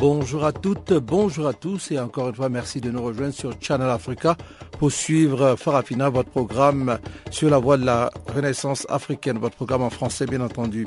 Bonjour 0.00 0.46
à 0.46 0.52
toutes, 0.52 0.94
bonjour 0.94 1.46
à 1.46 1.52
tous 1.52 1.90
et 1.90 1.98
encore 1.98 2.30
une 2.30 2.34
fois 2.34 2.48
merci 2.48 2.80
de 2.80 2.90
nous 2.90 3.02
rejoindre 3.02 3.34
sur 3.34 3.52
Channel 3.60 3.90
Africa 3.90 4.34
pour 4.78 4.90
suivre 4.90 5.56
Farafina, 5.56 6.08
votre 6.08 6.30
programme 6.30 6.98
sur 7.30 7.50
la 7.50 7.58
voie 7.58 7.76
de 7.76 7.84
la 7.84 8.10
renaissance 8.34 8.86
africaine, 8.88 9.36
votre 9.36 9.56
programme 9.56 9.82
en 9.82 9.90
français 9.90 10.24
bien 10.24 10.40
entendu. 10.40 10.86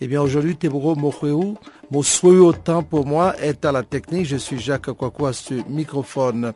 Eh 0.00 0.08
bien 0.08 0.22
aujourd'hui, 0.22 0.56
Teboro 0.56 0.94
Mokhweou, 0.94 1.58
mon 1.90 2.52
temps 2.52 2.82
pour 2.82 3.04
moi 3.04 3.38
est 3.38 3.66
à 3.66 3.72
la 3.72 3.82
technique. 3.82 4.24
Je 4.24 4.38
suis 4.38 4.58
Jacques 4.58 4.88
à 4.88 5.32
ce 5.34 5.54
microphone. 5.68 6.54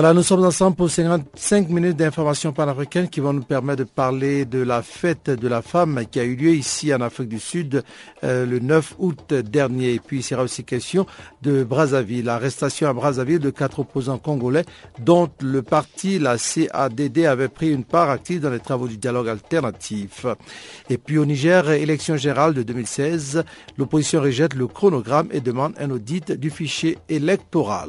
Voilà, 0.00 0.14
nous 0.14 0.22
sommes 0.22 0.44
ensemble 0.44 0.76
pour 0.76 0.88
55 0.88 1.70
minutes 1.70 1.96
d'informations 1.96 2.52
panafricaines 2.52 3.08
qui 3.08 3.18
vont 3.18 3.32
nous 3.32 3.42
permettre 3.42 3.80
de 3.80 3.88
parler 3.90 4.44
de 4.44 4.60
la 4.62 4.80
fête 4.80 5.28
de 5.28 5.48
la 5.48 5.60
femme 5.60 6.04
qui 6.08 6.20
a 6.20 6.24
eu 6.24 6.36
lieu 6.36 6.54
ici 6.54 6.94
en 6.94 7.00
Afrique 7.00 7.28
du 7.28 7.40
Sud 7.40 7.82
euh, 8.22 8.46
le 8.46 8.60
9 8.60 8.94
août 9.00 9.34
dernier. 9.34 9.94
Et 9.94 9.98
puis 9.98 10.18
il 10.18 10.22
sera 10.22 10.44
aussi 10.44 10.62
question 10.62 11.04
de 11.42 11.64
Brazzaville, 11.64 12.26
l'arrestation 12.26 12.88
à 12.88 12.92
Brazzaville 12.92 13.40
de 13.40 13.50
quatre 13.50 13.80
opposants 13.80 14.18
congolais 14.18 14.64
dont 15.00 15.28
le 15.40 15.62
parti, 15.62 16.20
la 16.20 16.36
CADD, 16.38 17.26
avait 17.26 17.48
pris 17.48 17.72
une 17.72 17.82
part 17.82 18.08
active 18.08 18.40
dans 18.40 18.50
les 18.50 18.60
travaux 18.60 18.86
du 18.86 18.98
dialogue 18.98 19.28
alternatif. 19.28 20.26
Et 20.90 20.98
puis 20.98 21.18
au 21.18 21.26
Niger, 21.26 21.70
élection 21.70 22.16
générale 22.16 22.54
de 22.54 22.62
2016, 22.62 23.42
l'opposition 23.76 24.20
rejette 24.20 24.54
le 24.54 24.68
chronogramme 24.68 25.26
et 25.32 25.40
demande 25.40 25.74
un 25.76 25.90
audit 25.90 26.30
du 26.30 26.50
fichier 26.50 26.98
électoral. 27.08 27.88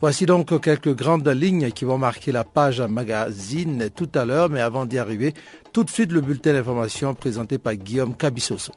Voici 0.00 0.26
donc 0.26 0.60
quelques 0.60 0.94
grandes 0.94 1.26
lignes 1.28 1.72
qui 1.72 1.84
vont 1.84 1.98
marquer 1.98 2.30
la 2.30 2.44
page 2.44 2.80
magazine 2.80 3.90
tout 3.94 4.08
à 4.14 4.24
l'heure, 4.24 4.48
mais 4.48 4.60
avant 4.60 4.86
d'y 4.86 4.96
arriver, 4.96 5.34
tout 5.72 5.82
de 5.82 5.90
suite 5.90 6.12
le 6.12 6.20
bulletin 6.20 6.52
d'information 6.52 7.14
présenté 7.14 7.58
par 7.58 7.74
Guillaume 7.74 8.16
Cabissoso. 8.16 8.72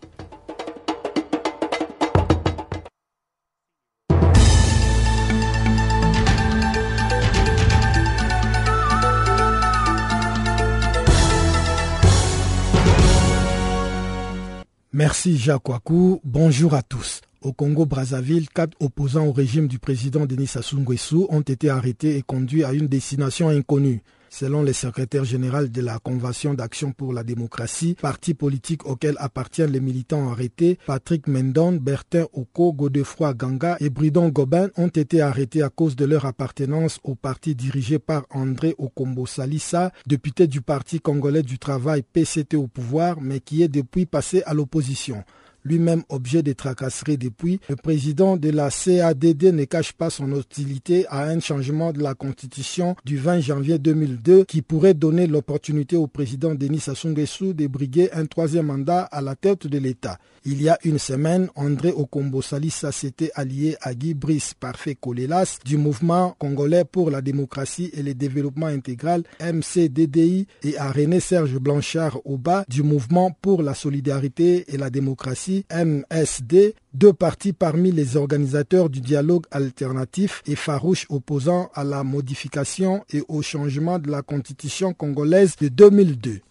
Merci 14.91 15.37
Jacques 15.37 15.69
Wakou. 15.69 16.19
Bonjour 16.23 16.73
à 16.73 16.81
tous. 16.81 17.21
Au 17.43 17.53
Congo-Brazzaville, 17.53 18.49
quatre 18.49 18.77
opposants 18.79 19.25
au 19.25 19.31
régime 19.31 19.67
du 19.67 19.79
président 19.79 20.27
Denis 20.27 20.45
Sassou 20.45 20.77
Nguesso 20.77 21.25
ont 21.31 21.41
été 21.41 21.71
arrêtés 21.71 22.15
et 22.15 22.21
conduits 22.21 22.63
à 22.63 22.71
une 22.71 22.87
destination 22.87 23.49
inconnue. 23.49 24.03
Selon 24.29 24.61
le 24.61 24.73
secrétaire 24.73 25.25
général 25.25 25.71
de 25.71 25.81
la 25.81 25.97
Convention 25.97 26.53
d'action 26.53 26.91
pour 26.91 27.13
la 27.13 27.23
démocratie, 27.23 27.95
parti 27.99 28.35
politique 28.35 28.85
auquel 28.85 29.15
appartiennent 29.17 29.71
les 29.71 29.79
militants 29.79 30.29
arrêtés, 30.29 30.77
Patrick 30.85 31.27
Mendon, 31.27 31.71
Bertin 31.81 32.27
Oko, 32.31 32.73
Godefroy 32.73 33.33
Ganga 33.33 33.75
et 33.79 33.89
Bridon 33.89 34.29
Gobin 34.29 34.69
ont 34.77 34.87
été 34.87 35.19
arrêtés 35.19 35.63
à 35.63 35.69
cause 35.69 35.95
de 35.95 36.05
leur 36.05 36.25
appartenance 36.25 36.99
au 37.03 37.15
parti 37.15 37.55
dirigé 37.55 37.97
par 37.97 38.27
André 38.29 38.75
Okombo 38.77 39.25
Salissa, 39.25 39.91
député 40.05 40.45
du 40.45 40.61
Parti 40.61 40.99
congolais 40.99 41.43
du 41.43 41.57
travail 41.57 42.03
PCT 42.03 42.55
au 42.55 42.67
pouvoir, 42.67 43.19
mais 43.19 43.39
qui 43.39 43.63
est 43.63 43.67
depuis 43.67 44.05
passé 44.05 44.43
à 44.45 44.53
l'opposition 44.53 45.23
lui-même 45.63 46.03
objet 46.09 46.43
de 46.43 46.53
tracasseries 46.53 47.17
depuis, 47.17 47.59
le 47.69 47.75
président 47.75 48.37
de 48.37 48.49
la 48.49 48.69
CADD 48.69 49.53
ne 49.53 49.65
cache 49.65 49.93
pas 49.93 50.09
son 50.09 50.31
hostilité 50.31 51.05
à 51.07 51.23
un 51.25 51.39
changement 51.39 51.91
de 51.91 52.01
la 52.01 52.13
constitution 52.13 52.95
du 53.05 53.17
20 53.17 53.41
janvier 53.41 53.79
2002 53.79 54.45
qui 54.45 54.61
pourrait 54.61 54.93
donner 54.93 55.27
l'opportunité 55.27 55.95
au 55.95 56.07
président 56.07 56.55
Denis 56.55 56.79
Sassou 56.79 57.13
de 57.53 57.67
briguer 57.67 58.11
un 58.13 58.25
troisième 58.25 58.67
mandat 58.67 59.01
à 59.03 59.21
la 59.21 59.35
tête 59.35 59.67
de 59.67 59.77
l'État. 59.77 60.17
Il 60.43 60.61
y 60.61 60.69
a 60.69 60.79
une 60.83 60.97
semaine, 60.97 61.49
André 61.55 61.91
Okombo 61.91 62.41
Salissa 62.41 62.91
s'était 62.91 63.31
allié 63.35 63.75
à 63.81 63.93
Guy 63.93 64.13
Brice 64.13 64.53
Parfait 64.53 64.95
Kolelas 64.95 65.59
du 65.65 65.77
mouvement 65.77 66.35
congolais 66.39 66.85
pour 66.85 67.11
la 67.11 67.21
démocratie 67.21 67.91
et 67.93 68.01
le 68.01 68.13
développement 68.13 68.67
intégral 68.67 69.23
MCDDI 69.39 70.47
et 70.63 70.77
à 70.77 70.91
René 70.91 71.19
Serge 71.19 71.57
Blanchard 71.59 72.19
Oba 72.25 72.65
du 72.67 72.81
mouvement 72.81 73.31
pour 73.41 73.61
la 73.61 73.73
solidarité 73.75 74.65
et 74.73 74.77
la 74.77 74.89
démocratie 74.89 75.50
MSD 75.71 76.75
deux 76.93 77.13
partis 77.13 77.53
parmi 77.53 77.91
les 77.91 78.17
organisateurs 78.17 78.89
du 78.89 78.99
dialogue 78.99 79.45
alternatif 79.51 80.41
et 80.45 80.55
farouche 80.55 81.05
opposant 81.09 81.69
à 81.73 81.83
la 81.83 82.03
modification 82.03 83.03
et 83.13 83.23
au 83.27 83.41
changement 83.41 83.97
de 83.97 84.11
la 84.11 84.21
constitution 84.21 84.93
congolaise 84.93 85.55
de 85.55 85.69
2002. 85.69 86.41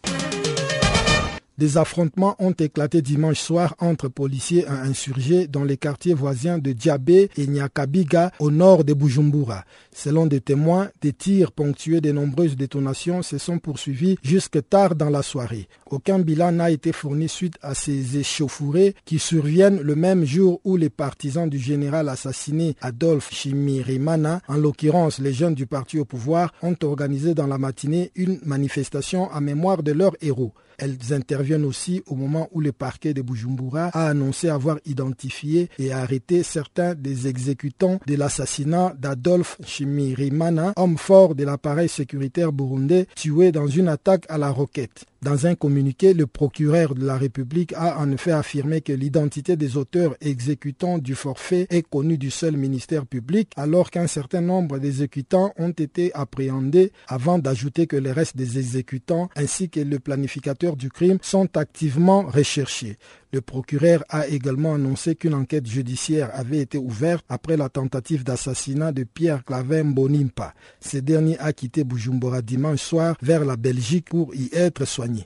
Des 1.61 1.77
affrontements 1.77 2.37
ont 2.39 2.53
éclaté 2.53 3.03
dimanche 3.03 3.39
soir 3.39 3.75
entre 3.81 4.09
policiers 4.09 4.65
et 4.65 4.89
insurgés 4.89 5.47
dans 5.47 5.63
les 5.63 5.77
quartiers 5.77 6.15
voisins 6.15 6.57
de 6.57 6.75
Djabé 6.75 7.29
et 7.37 7.47
Nyakabiga 7.47 8.33
au 8.39 8.51
nord 8.51 8.83
de 8.83 8.95
Bujumbura. 8.95 9.67
Selon 9.93 10.25
des 10.25 10.41
témoins, 10.41 10.89
des 11.03 11.13
tirs 11.13 11.53
ponctués 11.53 12.01
de 12.01 12.13
nombreuses 12.13 12.57
détonations 12.57 13.21
se 13.21 13.37
sont 13.37 13.59
poursuivis 13.59 14.17
jusque 14.23 14.67
tard 14.71 14.95
dans 14.95 15.11
la 15.11 15.21
soirée. 15.21 15.69
Aucun 15.91 16.19
bilan 16.19 16.53
n'a 16.53 16.71
été 16.71 16.93
fourni 16.93 17.29
suite 17.29 17.59
à 17.61 17.75
ces 17.75 18.17
échauffourées 18.17 18.95
qui 19.05 19.19
surviennent 19.19 19.83
le 19.83 19.95
même 19.97 20.25
jour 20.25 20.63
où 20.65 20.79
les 20.79 20.89
partisans 20.89 21.51
du 21.51 21.59
général 21.59 22.09
assassiné 22.09 22.75
Adolphe 22.81 23.35
Chimirimana, 23.35 24.41
en 24.49 24.57
l'occurrence 24.57 25.19
les 25.19 25.35
jeunes 25.35 25.55
du 25.55 25.67
parti 25.67 25.99
au 25.99 26.07
pouvoir, 26.07 26.55
ont 26.63 26.77
organisé 26.85 27.35
dans 27.35 27.47
la 27.47 27.59
matinée 27.59 28.13
une 28.15 28.39
manifestation 28.47 29.31
à 29.31 29.43
mémoire 29.43 29.83
de 29.83 29.93
leurs 29.93 30.17
héros. 30.23 30.55
Elles 30.81 31.13
interviennent 31.13 31.67
aussi 31.67 32.03
au 32.07 32.15
moment 32.15 32.49
où 32.53 32.61
le 32.61 32.73
parquet 32.73 33.13
de 33.13 33.21
Bujumbura 33.21 33.91
a 33.93 34.09
annoncé 34.09 34.49
avoir 34.49 34.79
identifié 34.87 35.69
et 35.79 35.93
arrêté 35.93 36.43
certains 36.43 36.95
des 36.95 37.29
exécutants 37.29 38.01
de 38.07 38.15
l'assassinat 38.15 38.95
d'Adolphe 38.99 39.59
Chimirimana, 39.63 40.73
homme 40.77 40.97
fort 40.97 41.35
de 41.35 41.45
l'appareil 41.45 41.91
sécuritaire 41.91 42.51
burundais, 42.51 43.07
tué 43.15 43.53
dans 43.53 43.67
une 43.67 43.89
attaque 43.89 44.25
à 44.31 44.39
la 44.39 44.51
roquette. 44.51 45.05
Dans 45.23 45.47
un 45.47 45.55
communiqué, 45.55 46.15
le 46.15 46.27
procureur 46.27 46.95
de 46.95 47.05
la 47.05 47.19
République 47.19 47.75
a 47.75 47.99
en 47.99 48.11
effet 48.11 48.33
affirmé 48.33 48.81
que 48.81 48.95
l'identité 48.95 49.55
des 49.55 49.77
auteurs 49.77 50.17
exécutants 50.23 50.97
du 50.97 51.15
forfait 51.15 51.67
est 51.69 51.87
connue 51.87 52.17
du 52.17 52.31
seul 52.31 52.57
ministère 52.57 53.05
public, 53.05 53.53
alors 53.57 53.91
qu'un 53.91 54.07
certain 54.07 54.41
nombre 54.41 54.79
d'exécutants 54.79 55.53
ont 55.59 55.73
été 55.73 56.11
appréhendés, 56.15 56.93
avant 57.07 57.39
d'ajouter 57.39 57.87
que 57.87 57.97
les 57.97 58.13
restes 58.13 58.39
des 58.39 58.59
exécutants 58.59 59.29
ainsi 59.37 59.69
que 59.69 59.81
le 59.81 59.99
planificateur 59.99 60.75
du 60.75 60.89
crime 60.89 61.19
sont 61.21 61.55
activement 61.55 62.23
recherchés. 62.23 62.97
Le 63.33 63.41
procureur 63.41 64.03
a 64.09 64.27
également 64.27 64.75
annoncé 64.75 65.15
qu'une 65.15 65.35
enquête 65.35 65.67
judiciaire 65.67 66.31
avait 66.33 66.59
été 66.59 66.79
ouverte 66.79 67.25
après 67.29 67.57
la 67.57 67.69
tentative 67.69 68.25
d'assassinat 68.25 68.91
de 68.91 69.05
Pierre 69.05 69.45
Clavin 69.45 69.85
Bonimpa. 69.85 70.53
Ce 70.81 70.99
dernier 70.99 71.39
a 71.39 71.53
quitté 71.53 71.85
Bujumbura 71.85 72.43
dimanche 72.43 72.81
soir 72.81 73.17
vers 73.23 73.45
la 73.45 73.57
Belgique 73.57 74.09
pour 74.11 74.35
y 74.35 74.51
être 74.53 74.85
soigné. 74.85 75.25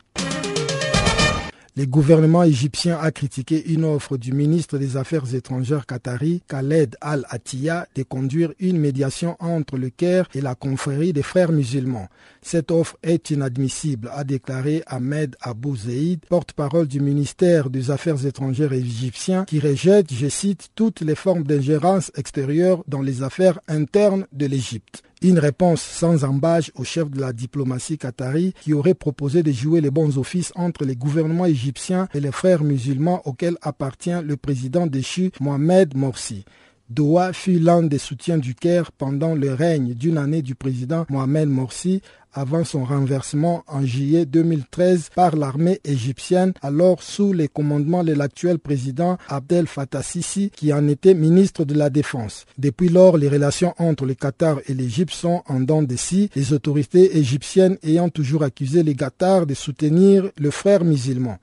Le 1.77 1.87
gouvernement 1.87 2.45
égyptien 2.45 3.01
a 3.01 3.11
critiqué 3.11 3.73
une 3.73 3.85
offre 3.85 4.17
du 4.17 4.33
ministre 4.33 4.79
des 4.79 4.97
Affaires 4.97 5.35
étrangères 5.35 5.87
qatari, 5.87 6.41
Khaled 6.47 6.95
Al-Attiyah, 7.01 7.89
de 7.97 8.05
conduire 8.05 8.53
une 8.61 8.79
médiation 8.79 9.37
entre 9.41 9.77
le 9.77 9.91
Caire 9.91 10.29
et 10.35 10.41
la 10.41 10.55
confrérie 10.55 11.13
des 11.13 11.25
frères 11.25 11.51
musulmans. 11.51 12.07
Cette 12.43 12.71
offre 12.71 12.97
est 13.03 13.31
inadmissible, 13.31 14.09
a 14.15 14.23
déclaré 14.23 14.85
Ahmed 14.87 15.35
Abou 15.41 15.75
Zeid, 15.75 16.21
porte-parole 16.29 16.87
du 16.87 17.01
ministère 17.01 17.71
des 17.71 17.91
Affaires 17.91 18.25
étrangères 18.25 18.73
égyptien, 18.73 19.45
qui 19.45 19.59
rejette, 19.59 20.15
je 20.15 20.29
cite, 20.29 20.69
toutes 20.77 21.01
les 21.01 21.17
formes 21.17 21.43
d'ingérence 21.43 22.13
extérieure 22.15 22.85
dans 22.87 23.03
les 23.03 23.25
affaires 23.25 23.59
internes 23.67 24.29
de 24.31 24.47
l'Égypte. 24.47 25.03
Une 25.25 25.39
réponse 25.39 25.81
sans 25.81 26.23
embâche 26.23 26.71
au 26.75 26.85
chef 26.85 27.09
de 27.09 27.19
la 27.19 27.33
diplomatie 27.33 27.97
qatari 27.97 28.53
qui 28.61 28.75
aurait 28.75 28.93
proposé 28.93 29.43
de 29.43 29.51
jouer 29.53 29.81
les 29.81 29.91
bons 29.91 30.19
offices 30.19 30.53
entre 30.55 30.85
les 30.85 30.97
gouvernements 30.97 31.47
égyptiens 31.47 32.09
et 32.13 32.21
les 32.21 32.31
frères 32.31 32.63
musulmans 32.63 33.23
auxquels 33.25 33.57
appartient 33.63 34.21
le 34.23 34.37
président 34.37 34.87
déchu 34.87 35.31
Mohamed 35.41 35.97
Morsi. 35.97 36.45
Doha 36.91 37.33
fut 37.33 37.59
l'un 37.59 37.83
des 37.83 37.97
soutiens 37.97 38.37
du 38.37 38.55
Caire 38.55 38.93
pendant 38.93 39.35
le 39.35 39.55
règne 39.55 39.95
d'une 39.95 40.19
année 40.19 40.43
du 40.43 40.55
président 40.55 41.07
Mohamed 41.09 41.49
Morsi 41.49 42.03
avant 42.35 42.65
son 42.65 42.85
renversement 42.85 43.65
en 43.67 43.85
juillet 43.85 44.27
2013 44.27 45.11
par 45.15 45.37
l'armée 45.37 45.81
égyptienne, 45.85 46.53
alors 46.63 47.03
sous 47.03 47.33
les 47.33 47.49
commandements 47.49 48.05
de 48.05 48.13
l'actuel 48.13 48.59
président 48.59 49.19
Abdel 49.29 49.67
Fattah 49.67 50.03
Sisi, 50.03 50.51
qui 50.55 50.73
en 50.73 50.87
était 50.89 51.15
ministre 51.15 51.65
de 51.65 51.75
la 51.75 51.91
Défense. 51.91 52.47
Depuis 52.59 52.89
lors, 52.89 53.17
les 53.17 53.29
relations 53.29 53.75
entre 53.79 54.05
le 54.05 54.15
Qatar 54.15 54.59
et 54.67 54.75
l'Égypte 54.75 55.15
sont 55.15 55.43
en 55.47 55.61
dents 55.61 55.83
de 55.83 55.97
scie, 55.97 56.31
les 56.35 56.53
autorités 56.53 57.17
égyptiennes 57.19 57.79
ayant 57.83 58.09
toujours 58.09 58.43
accusé 58.43 58.83
les 58.83 58.95
Qatar 58.95 59.47
de 59.47 59.55
soutenir 59.55 60.31
le 60.37 60.51
frère 60.51 60.85
musulman. 60.85 61.39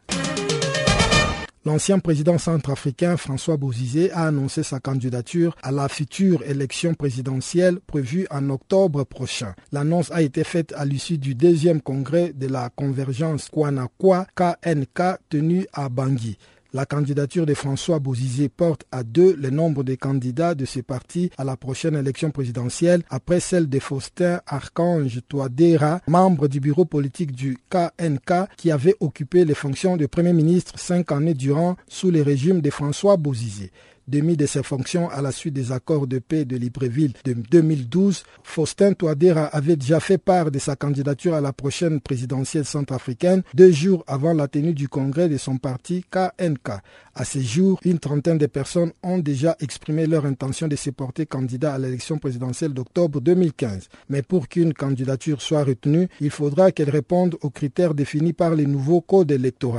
L'ancien 1.64 2.00
président 2.00 2.40
centrafricain 2.40 3.18
François 3.18 3.56
Bozizé 3.56 4.12
a 4.14 4.26
annoncé 4.26 4.64
sa 4.64 4.80
candidature 4.80 5.56
à 5.62 5.72
la 5.72 5.88
future 5.90 6.42
élection 6.42 6.96
présidentielle 6.96 7.80
prévue 7.82 8.26
en 8.32 8.50
octobre 8.50 9.04
prochain. 9.04 9.54
L'annonce 9.72 10.12
a 10.12 10.24
été 10.24 10.44
faite 10.44 10.74
à 10.76 10.86
l'issue 10.86 11.20
du 11.20 11.36
deuxième 11.36 11.80
congrès 11.80 12.34
de 12.34 12.48
la 12.48 12.72
convergence 12.76 13.48
Kwanakwa 13.50 14.26
KNK 14.36 15.20
tenu 15.30 15.68
à 15.72 15.88
Bangui. 15.90 16.40
La 16.74 16.86
candidature 16.86 17.46
de 17.46 17.54
François 17.54 18.00
Bozizé 18.00 18.48
porte 18.48 18.86
à 18.94 19.04
deux 19.04 19.36
le 19.36 19.50
nombre 19.50 19.84
de 19.84 19.96
candidats 19.96 20.56
de 20.56 20.64
ce 20.64 20.80
parti 20.80 21.30
à 21.38 21.44
la 21.44 21.58
prochaine 21.58 21.98
élection 21.98 22.32
présidentielle 22.32 23.04
après 23.10 23.42
celle 23.42 23.68
de 23.68 23.78
Faustin 23.78 24.40
Archange 24.48 25.20
Touadéra, 25.28 26.00
membre 26.08 26.48
du 26.48 26.62
bureau 26.62 26.86
politique 26.86 27.34
du 27.34 27.58
KNK 27.70 28.48
qui 28.56 28.72
avait 28.72 28.96
occupé 29.02 29.44
les 29.44 29.54
fonctions 29.54 29.98
de 29.98 30.06
Premier 30.06 30.32
ministre 30.32 30.80
cinq 30.80 31.12
années 31.12 31.34
durant 31.34 31.76
sous 31.90 32.10
le 32.10 32.22
régime 32.22 32.62
de 32.62 32.70
François 32.70 33.18
Bozizé 33.18 33.72
démis 34.08 34.38
de 34.38 34.46
ses 34.46 34.64
fonctions 34.64 35.10
à 35.10 35.22
la 35.22 35.32
suite 35.32 35.54
des 35.54 35.72
accords 35.72 36.08
de 36.08 36.20
paix 36.20 36.46
de 36.46 36.58
Libreville 36.58 37.14
de 37.24 37.34
2012, 37.34 38.24
Faustin 38.44 38.94
Touadéra 38.94 39.46
avait 39.46 39.76
déjà 39.76 40.00
fait 40.00 40.18
part 40.18 40.52
de 40.52 40.60
sa 40.60 40.76
candidature 40.76 41.34
à 41.34 41.42
la 41.42 41.54
prochaine 41.54 42.02
présidentielle 42.02 42.66
centrafricaine 42.66 43.44
deux 43.54 43.72
jours 43.72 44.04
avant 44.08 44.34
la 44.34 44.48
tenue 44.48 44.74
du 44.74 44.88
congrès 44.88 45.30
de 45.30 45.38
son 45.38 45.58
parti 45.58 46.04
KNK. 46.12 46.70
À 47.14 47.26
ce 47.26 47.40
jour, 47.40 47.80
une 47.84 48.00
trentaine 48.00 48.38
de 48.38 48.46
personnes 48.46 48.92
ont 49.04 49.18
déjà 49.18 49.56
exprimé 49.60 50.08
leur 50.08 50.26
intention 50.26 50.68
de 50.68 50.76
se 50.76 50.90
porter 50.90 51.26
candidat 51.26 51.74
à 51.74 51.78
l'élection 51.78 52.18
présidentielle 52.18 52.74
d'octobre 52.74 53.20
2015. 53.22 53.90
Mais 54.10 54.22
pour 54.22 54.48
qu'une 54.48 54.74
candidature 54.74 55.42
soit 55.42 55.64
retenue, 55.64 56.08
il 56.20 56.30
faudra 56.30 56.72
qu'elle 56.72 56.90
réponde 56.90 57.36
aux 57.42 57.50
critères 57.50 57.94
définis 57.94 58.34
par 58.34 58.56
les 58.56 58.66
nouveaux 58.66 59.02
codes 59.02 59.32
électoraux. 59.32 59.72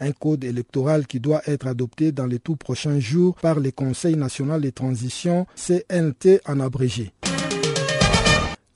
Un 0.00 0.12
code 0.12 0.44
électoral 0.44 1.06
qui 1.06 1.20
doit 1.20 1.42
être 1.46 1.66
adopté 1.66 2.12
dans 2.12 2.26
les 2.26 2.38
tout 2.38 2.56
prochains 2.56 2.98
jours 3.00 3.34
par 3.42 3.60
les 3.64 3.72
Conseil 3.72 4.14
national 4.16 4.60
de 4.60 4.70
transition, 4.70 5.46
CNT 5.56 6.40
en 6.46 6.60
abrégé. 6.60 7.12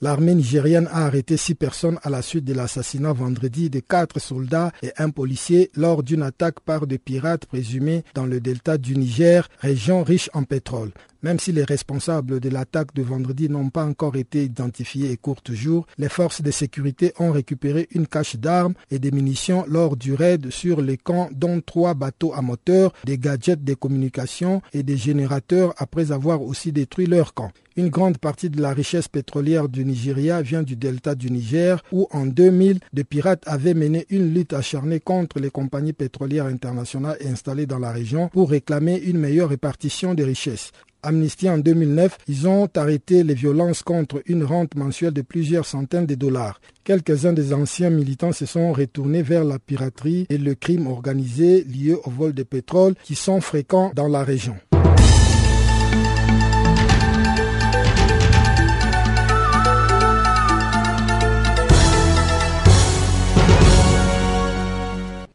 L'armée 0.01 0.35
nigérienne 0.37 0.89
a 0.93 1.07
arrêté 1.07 1.37
six 1.37 1.57
personnes 1.57 1.99
à 2.05 2.11
la 2.11 2.23
suite 2.23 2.45
de 2.45 2.55
l'assassinat 2.55 3.13
vendredi 3.13 3.69
de 3.69 3.81
quatre 3.81 4.21
soldats 4.21 4.71
et 4.83 4.93
un 4.97 5.11
policier 5.11 5.71
lors 5.75 6.05
d'une 6.05 6.23
attaque 6.23 6.61
par 6.61 6.87
des 6.87 6.99
pirates 6.99 7.47
présumés 7.47 8.05
dans 8.15 8.25
le 8.25 8.41
delta 8.41 8.79
du 8.79 8.97
Niger, 8.97 9.49
région 9.59 10.05
riche 10.05 10.31
en 10.35 10.45
pétrole. 10.45 10.93
Même 11.23 11.41
si 11.41 11.51
les 11.51 11.65
responsables 11.65 12.39
de 12.39 12.49
l'attaque 12.49 12.95
de 12.95 13.03
vendredi 13.03 13.49
n'ont 13.49 13.71
pas 13.71 13.85
encore 13.85 14.15
été 14.15 14.45
identifiés 14.45 15.11
et 15.11 15.17
courent 15.17 15.43
toujours, 15.43 15.87
les 15.99 16.09
forces 16.09 16.43
de 16.43 16.51
sécurité 16.53 17.13
ont 17.19 17.33
récupéré 17.33 17.89
une 17.91 18.07
cache 18.07 18.37
d'armes 18.37 18.75
et 18.93 19.01
des 19.01 19.11
munitions 19.11 19.65
lors 19.67 19.97
du 19.97 20.15
raid 20.15 20.51
sur 20.51 20.81
les 20.81 20.97
camps, 20.97 21.29
dont 21.33 21.61
trois 21.61 21.95
bateaux 21.95 22.33
à 22.35 22.41
moteur, 22.43 22.93
des 23.05 23.19
gadgets 23.19 23.65
de 23.65 23.75
communication 23.75 24.63
et 24.73 24.85
des 24.85 24.97
générateurs 24.97 25.75
après 25.79 26.13
avoir 26.13 26.41
aussi 26.43 26.71
détruit 26.71 27.07
leur 27.07 27.35
camp. 27.35 27.51
Une 27.77 27.91
grande 27.91 28.19
partie 28.19 28.51
de 28.51 28.61
la 28.61 28.73
richesse 28.73 29.07
pétrolière 29.07 29.69
du 29.69 29.85
Nigeria 29.85 30.43
vient 30.43 30.65
du 30.65 30.75
delta 30.75 31.15
du 31.15 31.31
Niger, 31.31 31.83
où 31.93 32.09
en 32.11 32.27
2000, 32.27 32.81
des 32.93 33.05
pirates 33.05 33.45
avaient 33.47 33.75
mené 33.75 34.05
une 34.11 34.35
lutte 34.35 34.53
acharnée 34.53 34.99
contre 34.99 35.39
les 35.39 35.51
compagnies 35.51 35.93
pétrolières 35.93 36.47
internationales 36.47 37.19
installées 37.25 37.67
dans 37.67 37.79
la 37.79 37.93
région 37.93 38.29
pour 38.31 38.51
réclamer 38.51 38.99
une 38.99 39.19
meilleure 39.19 39.51
répartition 39.51 40.15
des 40.15 40.25
richesses. 40.25 40.73
Amnesty 41.03 41.49
en 41.49 41.59
2009, 41.59 42.19
ils 42.29 42.49
ont 42.49 42.69
arrêté 42.77 43.23
les 43.23 43.35
violences 43.35 43.83
contre 43.83 44.23
une 44.27 44.45
rente 44.45 44.75
mensuelle 44.75 45.13
de 45.13 45.23
plusieurs 45.23 45.65
centaines 45.67 46.07
de 46.07 46.15
dollars. 46.15 46.61
Quelques-uns 46.85 47.33
des 47.33 47.53
anciens 47.53 47.91
militants 47.91 48.33
se 48.33 48.47
sont 48.47 48.73
retournés 48.73 49.23
vers 49.23 49.45
la 49.45 49.59
piraterie 49.59 50.27
et 50.29 50.39
le 50.39 50.55
crime 50.55 50.87
organisé 50.87 51.65
lié 51.65 51.95
au 52.05 52.11
vol 52.11 52.33
de 52.33 52.43
pétrole 52.43 52.95
qui 53.05 53.15
sont 53.15 53.41
fréquents 53.41 53.93
dans 53.95 54.09
la 54.09 54.25
région. 54.25 54.57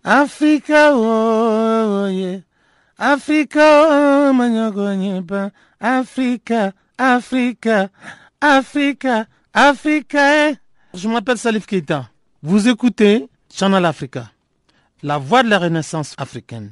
Africa, 0.06 0.92
oh, 0.94 2.08
yeah. 2.12 2.42
Africa, 2.98 4.32
Africa, 5.80 6.74
Africa, 6.98 7.90
Africa, 8.42 9.28
Africa. 9.54 10.50
Eh. 10.50 10.56
Je 10.94 11.08
m'appelle 11.08 11.38
Salif 11.38 11.66
Keita. 11.66 12.10
Vous 12.42 12.68
écoutez 12.68 13.28
Channel 13.52 13.86
Africa, 13.86 14.32
la 15.02 15.18
voix 15.18 15.44
de 15.44 15.50
la 15.50 15.60
renaissance 15.60 16.14
africaine. 16.18 16.72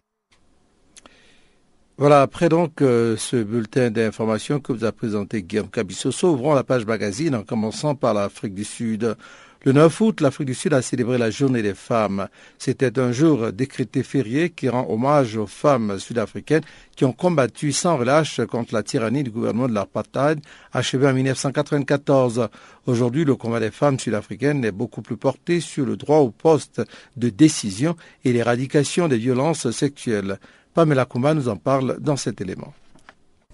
Voilà, 1.97 2.23
après 2.23 2.49
donc 2.49 2.81
euh, 2.81 3.15
ce 3.17 3.43
bulletin 3.43 3.91
d'information 3.91 4.59
que 4.59 4.73
vous 4.73 4.85
a 4.85 4.91
présenté 4.91 5.43
Guillaume 5.43 5.69
Cabissoso, 5.69 6.31
ouvrons 6.31 6.53
la 6.53 6.63
page 6.63 6.85
magazine 6.85 7.35
en 7.35 7.43
commençant 7.43 7.93
par 7.95 8.13
l'Afrique 8.13 8.55
du 8.55 8.63
Sud. 8.63 9.15
Le 9.63 9.73
9 9.73 10.01
août, 10.01 10.21
l'Afrique 10.21 10.47
du 10.47 10.55
Sud 10.55 10.73
a 10.73 10.81
célébré 10.81 11.19
la 11.19 11.29
journée 11.29 11.61
des 11.61 11.75
femmes. 11.75 12.27
C'était 12.57 12.97
un 12.97 13.11
jour 13.11 13.53
décrété 13.53 14.01
férié 14.01 14.49
qui 14.49 14.67
rend 14.67 14.87
hommage 14.89 15.37
aux 15.37 15.45
femmes 15.45 15.99
sud-africaines 15.99 16.63
qui 16.95 17.05
ont 17.05 17.13
combattu 17.13 17.71
sans 17.71 17.95
relâche 17.95 18.41
contre 18.49 18.73
la 18.73 18.81
tyrannie 18.81 19.21
du 19.21 19.29
gouvernement 19.29 19.67
de 19.67 19.75
l'apartheid 19.75 20.39
achevé 20.73 21.07
en 21.07 21.13
1994. 21.13 22.49
Aujourd'hui, 22.87 23.23
le 23.23 23.35
combat 23.35 23.59
des 23.59 23.69
femmes 23.69 23.99
sud-africaines 23.99 24.65
est 24.65 24.71
beaucoup 24.71 25.03
plus 25.03 25.17
porté 25.17 25.59
sur 25.59 25.85
le 25.85 25.95
droit 25.95 26.17
au 26.17 26.31
poste 26.31 26.81
de 27.15 27.29
décision 27.29 27.95
et 28.25 28.33
l'éradication 28.33 29.07
des 29.07 29.19
violences 29.19 29.69
sexuelles. 29.69 30.39
Pamela 30.73 31.05
Kumba 31.05 31.35
nous 31.35 31.49
en 31.49 31.57
parle 31.57 31.97
dans 31.99 32.17
cet 32.17 32.41
élément. 32.41 32.73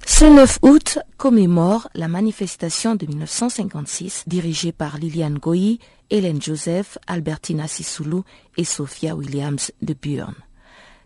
Ce 0.06 0.26
9 0.26 0.60
août 0.62 1.00
commémore 1.18 1.90
la 1.94 2.08
manifestation 2.08 2.96
de 2.96 3.06
1956 3.06 4.24
dirigée 4.28 4.72
par 4.72 4.98
Liliane 4.98 5.38
Goyi, 5.38 5.80
Hélène 6.10 6.42
Joseph, 6.42 6.98
Albertina 7.08 7.68
Sissoulou 7.68 8.24
et 8.58 8.64
Sophia 8.64 9.16
Williams 9.16 9.72
de 9.82 9.94
Burn. 9.94 10.34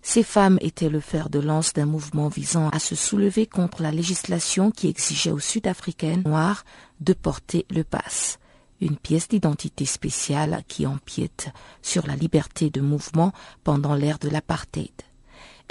Ces 0.02 0.24
femmes 0.24 0.58
étaient 0.62 0.90
le 0.90 1.00
fer 1.00 1.30
de 1.30 1.40
lance 1.40 1.74
d'un 1.74 1.86
mouvement 1.86 2.28
visant 2.28 2.70
à 2.70 2.80
se 2.80 2.96
soulever 2.96 3.46
contre 3.46 3.84
la 3.84 3.92
législation 3.92 4.72
qui 4.72 4.88
exigeait 4.88 5.32
aux 5.32 5.40
Sud-Africaines 5.40 6.24
noires 6.26 6.64
de 7.02 7.14
porter 7.14 7.66
le 7.70 7.84
pass, 7.84 8.40
une 8.80 8.98
pièce 8.98 9.28
d'identité 9.28 9.86
spéciale 9.86 10.64
qui 10.68 10.88
empiète 10.88 11.50
sur 11.82 12.08
la 12.08 12.16
liberté 12.16 12.70
de 12.70 12.82
mouvement 12.82 13.32
pendant 13.64 13.94
l'ère 13.94 14.18
de 14.18 14.30
l'apartheid. 14.30 14.92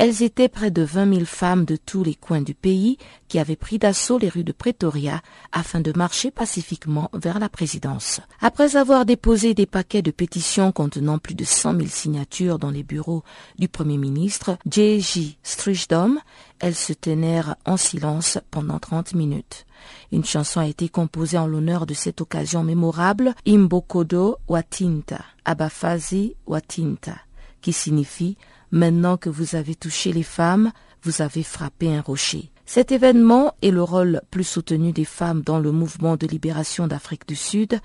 Elles 0.02 0.23
étaient 0.23 0.49
près 0.49 0.71
de 0.71 0.80
vingt 0.80 1.04
mille 1.04 1.26
femmes 1.26 1.66
de 1.66 1.76
tous 1.76 2.02
les 2.02 2.14
coins 2.14 2.40
du 2.40 2.54
pays 2.54 2.97
qui 3.28 3.38
avaient 3.38 3.54
pris 3.54 3.78
d'assaut 3.78 4.16
les 4.16 4.30
rues 4.30 4.45
de 4.45 4.52
Pretoria 4.52 5.21
afin 5.52 5.80
de 5.80 5.92
marcher 5.95 6.30
pacifiquement 6.30 7.11
vers 7.12 7.38
la 7.38 7.50
présidence. 7.50 8.23
Après 8.40 8.76
avoir 8.76 9.04
déposé 9.04 9.52
des 9.52 9.66
paquets 9.66 10.00
de 10.00 10.11
pétitions 10.11 10.73
contenant 10.73 11.19
plus 11.19 11.35
de 11.35 11.45
cent 11.45 11.75
mille 11.75 11.90
signatures 11.90 12.59
dans 12.59 12.71
les 12.71 12.83
bureaux 12.83 13.25
du 13.59 13.69
Premier 13.69 13.99
ministre, 13.99 14.57
J.J. 14.64 15.37
Strijdom, 15.42 16.16
elles 16.61 16.75
se 16.75 16.95
tenèrent 16.95 17.57
en 17.66 17.76
silence 17.76 18.38
pendant 18.50 18.78
trente 18.78 19.12
minutes. 19.12 19.66
Une 20.12 20.25
chanson 20.25 20.61
a 20.61 20.66
été 20.66 20.88
composée 20.88 21.37
en 21.37 21.47
l'honneur 21.47 21.85
de 21.85 21.92
cette 21.92 22.23
occasion 22.23 22.64
mémorable, 22.64 23.35
Imbokodo 23.47 24.38
Watinta, 24.49 25.26
Abafazi 25.45 26.37
Watinta, 26.47 27.19
qui 27.61 27.75
signifie 27.75 28.38
Maintenant 28.73 29.17
que 29.17 29.29
vous 29.29 29.57
avez 29.57 29.75
touché 29.75 30.12
les 30.12 30.23
femmes, 30.23 30.73
vous 31.03 31.23
avez 31.23 31.43
frappé 31.43 31.95
un 31.95 32.00
rocher. 32.00 32.50
Cet 32.67 32.93
événement 32.93 33.55
et 33.62 33.73
le 33.73 33.83
rôle 33.83 34.21
plus 34.31 34.45
soutenu 34.45 34.93
des 34.93 35.05
femmes 35.05 35.43
dans 35.43 35.59
le 35.59 35.73
mouvement 35.73 36.17
de 36.17 36.27
libération 36.27 36.87
d'Afrique 36.87 37.27
du 37.27 37.35
Sud 37.35 37.81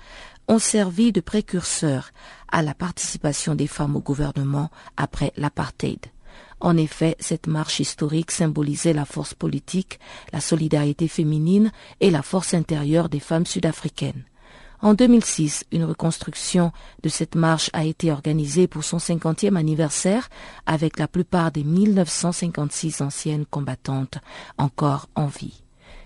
ont 0.46 0.60
servi 0.60 1.10
de 1.10 1.20
précurseur 1.20 2.10
à 2.52 2.62
la 2.62 2.72
participation 2.72 3.56
des 3.56 3.66
femmes 3.66 3.96
au 3.96 4.00
gouvernement 4.00 4.70
après 4.96 5.32
l'apartheid. 5.36 6.06
En 6.60 6.76
effet, 6.76 7.16
cette 7.18 7.48
marche 7.48 7.80
historique 7.80 8.30
symbolisait 8.30 8.92
la 8.92 9.04
force 9.04 9.34
politique, 9.34 9.98
la 10.32 10.40
solidarité 10.40 11.08
féminine 11.08 11.72
et 12.00 12.10
la 12.10 12.22
force 12.22 12.54
intérieure 12.54 13.08
des 13.08 13.20
femmes 13.20 13.46
sud-africaines. 13.46 14.24
En 14.82 14.94
2006, 14.94 15.64
une 15.72 15.84
reconstruction 15.84 16.72
de 17.02 17.08
cette 17.08 17.34
marche 17.34 17.70
a 17.72 17.84
été 17.84 18.12
organisée 18.12 18.66
pour 18.66 18.84
son 18.84 18.98
50e 18.98 19.56
anniversaire 19.56 20.28
avec 20.66 20.98
la 20.98 21.08
plupart 21.08 21.50
des 21.50 21.64
1956 21.64 23.00
anciennes 23.00 23.46
combattantes 23.46 24.18
encore 24.58 25.08
en 25.14 25.26
vie. 25.26 25.62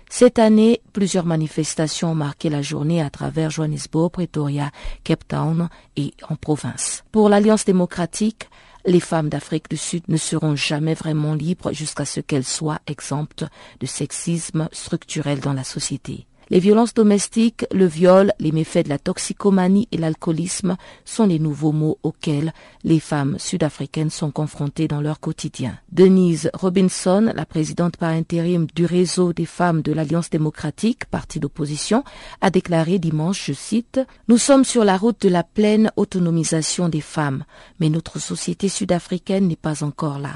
Cette 0.09 0.39
année, 0.39 0.81
plusieurs 0.91 1.25
manifestations 1.25 2.11
ont 2.11 2.15
marqué 2.15 2.49
la 2.49 2.61
journée 2.61 3.01
à 3.01 3.09
travers 3.09 3.49
Johannesburg, 3.49 4.11
Pretoria, 4.11 4.69
Cape 5.05 5.25
Town 5.25 5.69
et 5.95 6.13
en 6.27 6.35
province. 6.35 7.05
Pour 7.13 7.29
l'Alliance 7.29 7.63
démocratique, 7.63 8.49
les 8.85 8.99
femmes 8.99 9.29
d'Afrique 9.29 9.69
du 9.69 9.77
Sud 9.77 10.03
ne 10.09 10.17
seront 10.17 10.55
jamais 10.55 10.95
vraiment 10.95 11.33
libres 11.33 11.71
jusqu'à 11.71 12.05
ce 12.05 12.19
qu'elles 12.19 12.43
soient 12.43 12.81
exemptes 12.87 13.45
de 13.79 13.85
sexisme 13.85 14.67
structurel 14.73 15.39
dans 15.39 15.53
la 15.53 15.63
société. 15.63 16.27
Les 16.51 16.59
violences 16.59 16.93
domestiques, 16.93 17.65
le 17.71 17.85
viol, 17.85 18.33
les 18.37 18.51
méfaits 18.51 18.83
de 18.83 18.89
la 18.89 18.99
toxicomanie 18.99 19.87
et 19.93 19.97
l'alcoolisme 19.97 20.75
sont 21.05 21.25
les 21.25 21.39
nouveaux 21.39 21.71
mots 21.71 21.97
auxquels 22.03 22.51
les 22.83 22.99
femmes 22.99 23.37
sud-africaines 23.39 24.09
sont 24.09 24.31
confrontées 24.31 24.89
dans 24.89 24.99
leur 24.99 25.21
quotidien. 25.21 25.79
Denise 25.93 26.51
Robinson, 26.53 27.31
la 27.33 27.45
présidente 27.45 27.95
par 27.95 28.09
intérim 28.09 28.67
du 28.75 28.83
réseau 28.83 29.31
des 29.31 29.45
femmes 29.45 29.81
de 29.81 29.93
l'Alliance 29.93 30.29
démocratique, 30.29 31.05
parti 31.05 31.39
d'opposition, 31.39 32.03
a 32.41 32.49
déclaré 32.49 32.99
dimanche, 32.99 33.45
je 33.45 33.53
cite, 33.53 34.01
Nous 34.27 34.37
sommes 34.37 34.65
sur 34.65 34.83
la 34.83 34.97
route 34.97 35.21
de 35.21 35.29
la 35.29 35.43
pleine 35.43 35.89
autonomisation 35.95 36.89
des 36.89 36.99
femmes, 36.99 37.45
mais 37.79 37.87
notre 37.87 38.19
société 38.19 38.67
sud-africaine 38.67 39.47
n'est 39.47 39.55
pas 39.55 39.85
encore 39.85 40.19
là. 40.19 40.35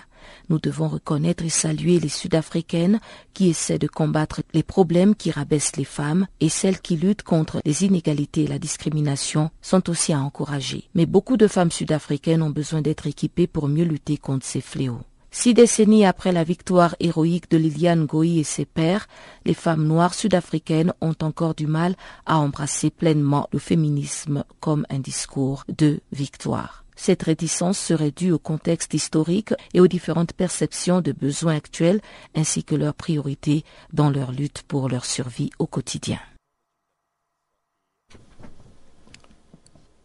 Nous 0.49 0.59
devons 0.59 0.87
reconnaître 0.87 1.43
et 1.43 1.49
saluer 1.49 1.99
les 1.99 2.09
Sud-Africaines 2.09 2.99
qui 3.33 3.49
essaient 3.49 3.79
de 3.79 3.87
combattre 3.87 4.41
les 4.53 4.63
problèmes 4.63 5.15
qui 5.15 5.31
rabaissent 5.31 5.75
les 5.77 5.83
femmes 5.83 6.27
et 6.39 6.49
celles 6.49 6.79
qui 6.79 6.95
luttent 6.95 7.23
contre 7.23 7.61
les 7.65 7.83
inégalités 7.83 8.43
et 8.43 8.47
la 8.47 8.59
discrimination 8.59 9.49
sont 9.61 9.89
aussi 9.89 10.13
à 10.13 10.19
encourager. 10.19 10.89
Mais 10.93 11.05
beaucoup 11.05 11.37
de 11.37 11.47
femmes 11.47 11.71
sud-africaines 11.71 12.41
ont 12.41 12.49
besoin 12.49 12.81
d'être 12.81 13.07
équipées 13.07 13.47
pour 13.47 13.67
mieux 13.67 13.85
lutter 13.85 14.17
contre 14.17 14.45
ces 14.45 14.61
fléaux. 14.61 15.01
Six 15.37 15.53
décennies 15.53 16.05
après 16.05 16.31
la 16.31 16.45
victoire 16.45 16.95
héroïque 17.01 17.51
de 17.51 17.57
Liliane 17.57 18.05
Goï 18.05 18.39
et 18.39 18.45
ses 18.45 18.63
pères, 18.63 19.09
les 19.43 19.53
femmes 19.53 19.85
noires 19.85 20.13
sud-africaines 20.13 20.93
ont 21.01 21.15
encore 21.21 21.55
du 21.55 21.67
mal 21.67 21.97
à 22.25 22.37
embrasser 22.37 22.89
pleinement 22.89 23.49
le 23.51 23.59
féminisme 23.59 24.45
comme 24.61 24.85
un 24.89 24.99
discours 24.99 25.65
de 25.67 25.99
victoire. 26.13 26.84
Cette 26.95 27.23
réticence 27.23 27.77
serait 27.77 28.11
due 28.11 28.31
au 28.31 28.39
contexte 28.39 28.93
historique 28.93 29.53
et 29.73 29.79
aux 29.79 29.87
différentes 29.87 30.33
perceptions 30.33 31.01
de 31.01 31.11
besoins 31.11 31.55
actuels 31.55 32.01
ainsi 32.35 32.63
que 32.63 32.75
leurs 32.75 32.93
priorités 32.93 33.63
dans 33.93 34.09
leur 34.09 34.31
lutte 34.31 34.63
pour 34.63 34.89
leur 34.89 35.05
survie 35.05 35.49
au 35.59 35.67
quotidien. 35.67 36.19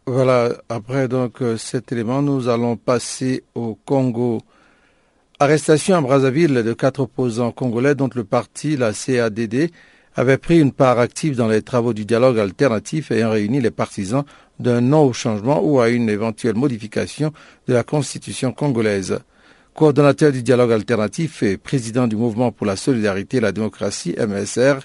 Voilà, 0.07 0.51
après 0.69 1.07
donc 1.07 1.41
euh, 1.41 1.57
cet 1.57 1.93
élément, 1.93 2.21
nous 2.21 2.49
allons 2.49 2.77
passer 2.77 3.45
au 3.55 3.79
Congo. 3.85 4.41
Arrestation 5.39 5.97
à 5.97 6.01
Brazzaville 6.01 6.65
de 6.65 6.73
quatre 6.73 7.01
opposants 7.01 7.53
congolais 7.53 7.95
dont 7.95 8.11
le 8.15 8.25
parti, 8.25 8.77
la 8.77 8.93
CADD, 8.93 9.71
avait 10.21 10.37
pris 10.37 10.61
une 10.61 10.73
part 10.73 10.99
active 10.99 11.35
dans 11.35 11.49
les 11.49 11.62
travaux 11.62 11.95
du 11.95 12.05
dialogue 12.05 12.39
alternatif 12.39 13.11
ayant 13.11 13.31
réuni 13.31 13.59
les 13.59 13.71
partisans 13.71 14.25
d'un 14.59 14.83
non 14.83 15.05
au 15.05 15.15
changement 15.15 15.62
ou 15.62 15.81
à 15.81 15.89
une 15.89 16.11
éventuelle 16.11 16.57
modification 16.57 17.33
de 17.67 17.73
la 17.73 17.85
constitution 17.85 18.53
congolaise. 18.53 19.19
Coordonnateur 19.73 20.31
du 20.31 20.43
dialogue 20.43 20.73
alternatif 20.73 21.43
et 21.43 21.57
président 21.57 22.07
du 22.07 22.17
mouvement 22.17 22.53
pour 22.53 22.67
la 22.67 22.77
solidarité 22.77 23.39
et 23.39 23.41
la 23.41 23.53
démocratie, 23.53 24.15
MSR, 24.19 24.81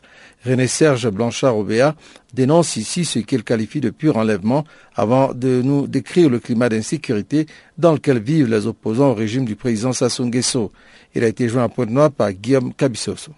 René 0.46 0.68
Serge 0.68 1.10
Blanchard-Obéa, 1.10 1.96
dénonce 2.34 2.78
ici 2.78 3.04
ce 3.04 3.20
qu'il 3.20 3.44
qualifie 3.44 3.82
de 3.82 3.90
pur 3.90 4.16
enlèvement 4.16 4.64
avant 4.96 5.34
de 5.34 5.62
nous 5.62 5.86
décrire 5.86 6.30
le 6.30 6.40
climat 6.40 6.70
d'insécurité 6.70 7.46
dans 7.78 7.92
lequel 7.92 8.20
vivent 8.20 8.50
les 8.50 8.68
opposants 8.68 9.10
au 9.10 9.16
régime 9.16 9.44
du 9.44 9.58
président 9.58 9.92
Sassou 9.92 10.24
Nguesso. 10.28 10.72
Il 11.14 11.26
a 11.26 11.28
été 11.28 11.50
joint 11.50 11.66
à 11.66 11.70
Pointe-Noire 11.70 12.12
par 12.12 12.32
Guillaume 12.32 12.74
Cabissoso. 12.74 13.34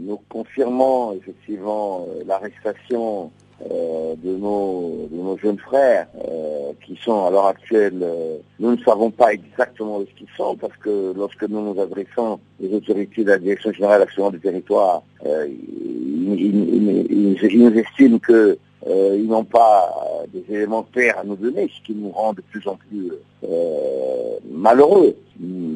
Nous 0.00 0.20
confirmons 0.28 1.14
effectivement 1.14 2.06
euh, 2.08 2.22
l'arrestation 2.26 3.30
euh, 3.70 4.14
de, 4.16 4.36
nos, 4.36 5.08
de 5.10 5.16
nos 5.16 5.36
jeunes 5.38 5.58
frères 5.58 6.06
euh, 6.16 6.72
qui 6.84 6.96
sont 7.02 7.26
à 7.26 7.30
l'heure 7.30 7.46
actuelle, 7.46 8.06
nous 8.60 8.76
ne 8.76 8.82
savons 8.82 9.10
pas 9.10 9.32
exactement 9.32 9.98
où 9.98 10.06
ce 10.06 10.14
qu'ils 10.16 10.28
sont 10.36 10.56
parce 10.56 10.76
que 10.76 11.12
lorsque 11.16 11.42
nous 11.42 11.74
nous 11.74 11.80
adressons 11.80 12.38
aux 12.62 12.74
autorités 12.74 13.24
de 13.24 13.30
la 13.30 13.38
Direction 13.38 13.72
générale 13.72 14.00
d'action 14.00 14.30
du 14.30 14.38
territoire, 14.38 15.02
ils, 15.24 17.36
ils, 17.42 17.58
nous 17.58 17.78
estiment 17.78 18.18
que 18.18 18.58
euh, 18.88 19.18
ils 19.18 19.28
n'ont 19.28 19.44
pas 19.44 19.94
euh, 20.22 20.26
des 20.32 20.54
éléments 20.54 20.82
clairs 20.82 21.18
à 21.18 21.24
nous 21.24 21.36
donner, 21.36 21.70
ce 21.76 21.84
qui 21.84 21.94
nous 21.94 22.10
rend 22.10 22.32
de 22.32 22.40
plus 22.40 22.66
en 22.66 22.76
plus 22.76 23.12
euh, 23.44 24.38
malheureux. 24.50 25.14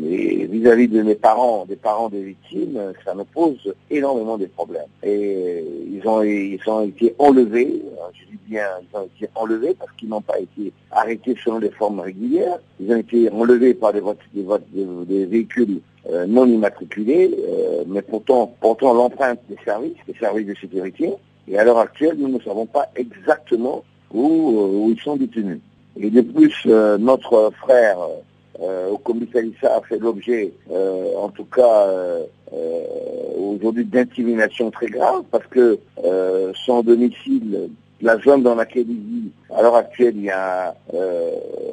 Et 0.08 0.46
vis-à-vis 0.46 0.88
de 0.88 1.02
mes 1.02 1.14
parents, 1.14 1.66
des 1.66 1.76
parents 1.76 2.08
des 2.08 2.22
victimes, 2.22 2.80
ça 3.04 3.14
me 3.14 3.24
pose 3.24 3.74
énormément 3.90 4.38
de 4.38 4.46
problèmes. 4.46 4.88
Et 5.02 5.64
ils 5.90 6.06
ont, 6.08 6.22
ils 6.22 6.60
ont 6.66 6.82
été 6.82 7.14
enlevés, 7.18 7.82
je 8.14 8.24
dis 8.30 8.40
bien, 8.48 8.66
ils 8.82 8.96
ont 8.96 9.04
été 9.04 9.28
enlevés 9.34 9.74
parce 9.78 9.92
qu'ils 9.92 10.08
n'ont 10.08 10.20
pas 10.20 10.38
été 10.40 10.72
arrêtés 10.90 11.36
selon 11.44 11.60
des 11.60 11.70
formes 11.70 12.00
régulières. 12.00 12.58
Ils 12.80 12.92
ont 12.92 12.96
été 12.96 13.30
enlevés 13.30 13.74
par 13.74 13.92
des, 13.92 14.02
des, 14.34 14.44
des 15.06 15.26
véhicules 15.26 15.80
non 16.26 16.46
immatriculés, 16.46 17.30
mais 17.86 18.02
pourtant, 18.02 18.52
pourtant 18.60 18.94
l'empreinte 18.94 19.38
des 19.48 19.58
services, 19.64 19.96
des 20.08 20.14
services 20.18 20.48
de 20.48 20.54
sécurité, 20.60 21.12
et 21.48 21.58
à 21.58 21.64
l'heure 21.64 21.78
actuelle, 21.78 22.16
nous 22.18 22.28
ne 22.28 22.40
savons 22.40 22.66
pas 22.66 22.88
exactement 22.96 23.84
où, 24.12 24.26
euh, 24.26 24.78
où 24.78 24.90
ils 24.90 25.00
sont 25.00 25.16
détenus. 25.16 25.60
Et 25.96 26.10
de 26.10 26.20
plus, 26.20 26.54
euh, 26.66 26.96
notre 26.98 27.52
frère 27.60 27.98
euh, 28.60 28.90
au 28.90 28.98
commissariat 28.98 29.50
a 29.64 29.80
fait 29.82 29.98
l'objet, 29.98 30.52
en 31.16 31.28
tout 31.30 31.44
cas 31.44 31.88
aujourd'hui, 33.38 33.84
d'intimidation 33.84 34.70
très 34.70 34.86
grave 34.86 35.22
parce 35.30 35.46
que 35.46 35.78
son 36.66 36.82
domicile, 36.82 37.70
la 38.00 38.18
zone 38.18 38.42
dans 38.42 38.54
laquelle 38.54 38.88
il 38.88 39.00
vit, 39.00 39.30
à 39.54 39.62
l'heure 39.62 39.74
actuelle, 39.74 40.14
il 40.16 40.24
y 40.24 40.30
a, 40.30 40.74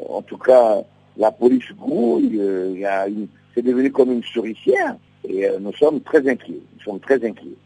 en 0.09 0.21
tout 0.21 0.37
cas, 0.37 0.81
la 1.17 1.31
police 1.31 1.71
grouille, 1.77 2.41
c'est 3.53 3.61
devenu 3.61 3.91
comme 3.91 4.11
une 4.13 4.23
souricière 4.23 4.95
et 5.27 5.47
nous 5.59 5.73
sommes 5.73 6.01
très 6.01 6.27
inquiets. 6.27 6.61
Nous 6.77 6.83
sommes 6.83 6.99
très 7.01 7.23
inquiets. 7.23 7.57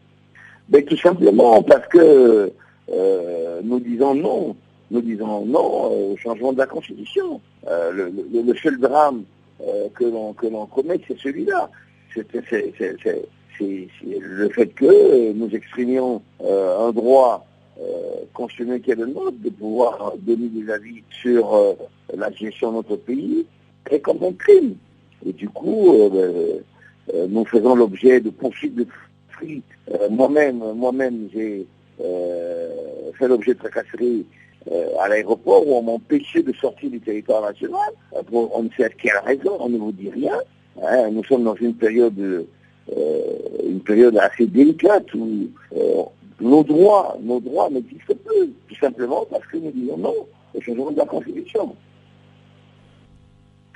Mais 0.70 0.82
tout 0.82 0.96
simplement 0.96 1.62
parce 1.62 1.86
que 1.88 2.50
euh, 2.90 3.60
nous 3.62 3.80
disons 3.80 4.14
non. 4.14 4.56
Nous 4.90 5.00
disons 5.00 5.46
non 5.46 6.12
au 6.12 6.16
changement 6.16 6.52
de 6.52 6.58
la 6.58 6.66
Constitution. 6.66 7.40
Euh, 7.66 8.10
le, 8.32 8.54
seul 8.56 8.78
drame 8.78 9.24
euh, 9.62 9.88
que 9.94 10.04
l'on 10.04 10.34
commet, 10.66 11.00
c'est 11.08 11.16
celui-là. 11.18 11.70
C'est 12.14 12.26
le 12.32 12.42
fait 14.50 14.66
que 14.68 15.32
nous 15.32 15.54
exprimions 15.54 16.22
un 16.40 16.92
droit 16.92 17.44
constitutionnel 18.32 18.80
qui 18.82 18.92
est 18.92 18.96
le 18.96 19.06
nôtre 19.06 19.36
de 19.38 19.50
pouvoir 19.50 20.12
donner 20.18 20.48
des 20.48 20.70
avis 20.70 21.02
sur 21.10 21.76
la 22.16 22.30
gestion 22.30 22.70
de 22.70 22.76
notre 22.76 22.94
pays 22.96 23.44
est 23.90 23.98
comme 24.00 24.22
un 24.22 24.32
crime. 24.32 24.76
Et 25.26 25.32
du 25.32 25.48
coup, 25.48 25.92
ben, 26.12 26.62
nous 27.28 27.44
faisons 27.46 27.74
l'objet 27.74 28.20
de 28.20 28.30
poursuites 28.30 28.76
de 28.76 28.86
euh, 29.42 30.08
moi-même, 30.10 30.62
moi-même, 30.74 31.28
j'ai 31.32 31.66
euh, 32.00 32.68
fait 33.18 33.28
l'objet 33.28 33.54
de 33.54 33.58
tracasseries 33.58 34.24
euh, 34.70 34.86
à 35.00 35.08
l'aéroport 35.08 35.66
où 35.66 35.74
on 35.74 35.82
m'empêchait 35.82 36.42
de 36.42 36.52
sortir 36.54 36.90
du 36.90 37.00
territoire 37.00 37.42
national. 37.42 37.90
Pour, 38.26 38.56
on 38.56 38.64
ne 38.64 38.68
sait 38.76 38.84
à 38.84 38.88
quelle 38.88 39.18
raison, 39.24 39.56
on 39.60 39.68
ne 39.68 39.78
vous 39.78 39.92
dit 39.92 40.10
rien. 40.10 40.38
Hein. 40.82 41.10
nous 41.10 41.22
sommes 41.24 41.44
dans 41.44 41.54
une 41.54 41.74
période, 41.74 42.46
une 43.64 43.80
période 43.80 44.16
assez 44.16 44.46
délicate 44.46 45.14
où 45.14 45.48
nos 46.40 46.64
droits, 46.64 47.16
nos 47.22 47.38
droits 47.38 47.70
n'existent 47.70 48.14
plus, 48.24 48.50
tout 48.68 48.74
simplement 48.80 49.24
parce 49.30 49.46
que 49.46 49.58
nous 49.58 49.70
disons 49.70 49.98
non 49.98 50.14
au 50.52 50.60
changement 50.60 50.90
de 50.90 50.98
la 50.98 51.06
Constitution. 51.06 51.76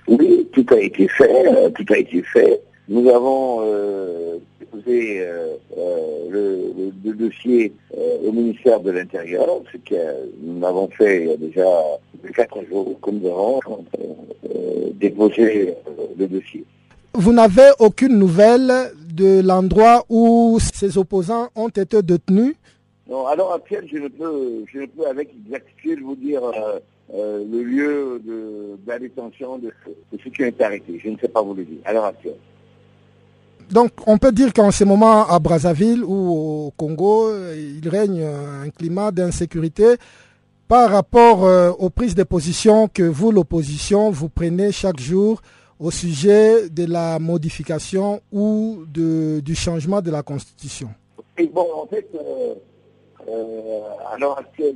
Oui, 0.09 0.49
tout 0.53 0.67
a 0.71 0.81
été 0.81 1.07
fait, 1.07 1.73
tout 1.73 1.93
a 1.93 1.99
été 1.99 2.23
fait. 2.23 2.61
Nous 2.88 3.09
avons 3.09 3.62
déposé 4.71 5.21
euh, 5.21 5.57
euh, 5.77 6.91
le, 7.05 7.13
dossier 7.13 7.73
au 8.25 8.31
ministère 8.31 8.81
de 8.81 8.91
l'Intérieur, 8.93 9.47
ce 9.73 9.79
que 9.79 9.97
nous 10.41 10.65
avons 10.65 10.89
fait 10.89 11.23
il 11.23 11.29
y 11.29 11.33
a 11.33 11.37
déjà 11.37 11.67
quatre 12.35 12.65
jours 12.69 12.99
que 13.01 13.11
nous 13.11 13.27
avons 13.29 13.61
déposé 14.95 15.75
le 16.17 16.27
dossier. 16.27 16.65
Vous 17.15 17.33
n'avez 17.33 17.71
aucune 17.81 18.19
nouvelle 18.19 18.93
de 19.13 19.41
l'endroit 19.45 20.05
où 20.09 20.59
ces 20.61 20.97
opposants 20.97 21.49
ont 21.57 21.69
été 21.69 22.03
détenus? 22.03 22.55
Non, 23.09 23.27
à 23.27 23.35
l'heure 23.35 23.55
actuelle, 23.55 23.87
je 23.91 23.99
ne 23.99 24.09
peux, 24.09 24.65
je 24.73 24.81
ne 24.81 24.87
peux 24.87 25.07
avec 25.09 25.31
exactitude 25.47 26.01
vous 26.03 26.15
dire 26.15 26.43
le 27.13 27.63
lieu 27.63 28.21
de, 28.25 28.79
la 28.87 28.99
détention 28.99 29.59
de, 29.59 29.73
de 30.13 30.19
ceux 30.23 30.31
qui 30.31 30.45
ont 30.45 30.47
été 30.47 30.63
arrêtés. 30.63 31.01
Je 31.03 31.09
ne 31.09 31.17
sais 31.19 31.29
pas 31.29 31.43
vous 31.43 31.55
le 31.55 31.65
dire, 31.65 31.79
à 31.85 31.93
l'heure 31.93 32.05
actuelle. 32.05 32.37
Donc 33.71 33.91
on 34.07 34.19
peut 34.19 34.33
dire 34.33 34.53
qu'en 34.53 34.71
ce 34.71 34.85
moment 34.85 35.27
à 35.27 35.39
Brazzaville 35.39 36.03
ou 36.05 36.67
au 36.67 36.73
Congo, 36.77 37.31
il 37.55 37.87
règne 37.89 38.23
un 38.23 38.71
climat 38.71 39.11
d'insécurité 39.11 39.97
par 40.69 40.91
rapport 40.91 41.45
euh, 41.45 41.71
aux 41.79 41.89
prises 41.89 42.15
de 42.15 42.23
position 42.25 42.89
que 42.89 43.03
vous, 43.03 43.33
l'opposition, 43.33 44.11
vous 44.11 44.29
prenez 44.29 44.71
chaque 44.71 45.01
jour 45.01 45.41
au 45.81 45.91
sujet 45.91 46.69
de 46.69 46.85
la 46.85 47.19
modification 47.19 48.21
ou 48.33 48.85
du 48.87 49.55
changement 49.55 50.03
de 50.03 50.11
la 50.11 50.23
Constitution. 50.23 50.91
Bon, 51.55 51.67
en 51.83 51.87
fait, 51.87 52.09
euh, 52.15 52.55
euh, 53.29 53.81
à 54.13 54.19
l'heure 54.19 54.39
actuelle, 54.39 54.75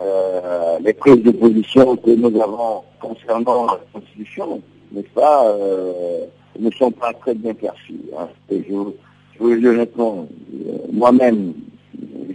euh, 0.00 0.78
les 0.80 0.92
prises 0.92 1.22
de 1.22 1.30
position 1.30 1.96
que 1.96 2.10
nous 2.10 2.40
avons 2.40 2.82
concernant 3.00 3.66
la 3.66 3.80
Constitution, 3.92 4.60
euh, 4.94 6.26
ne 6.58 6.70
sont 6.70 6.90
pas 6.90 7.12
très 7.12 7.34
bien 7.34 7.54
perçues. 7.54 8.00
Hein. 8.18 8.28
Je, 8.50 8.56
je 8.58 8.72
vous 9.38 9.50
le 9.50 9.70
honnêtement, 9.70 10.26
euh, 10.66 10.72
moi-même, 10.92 11.54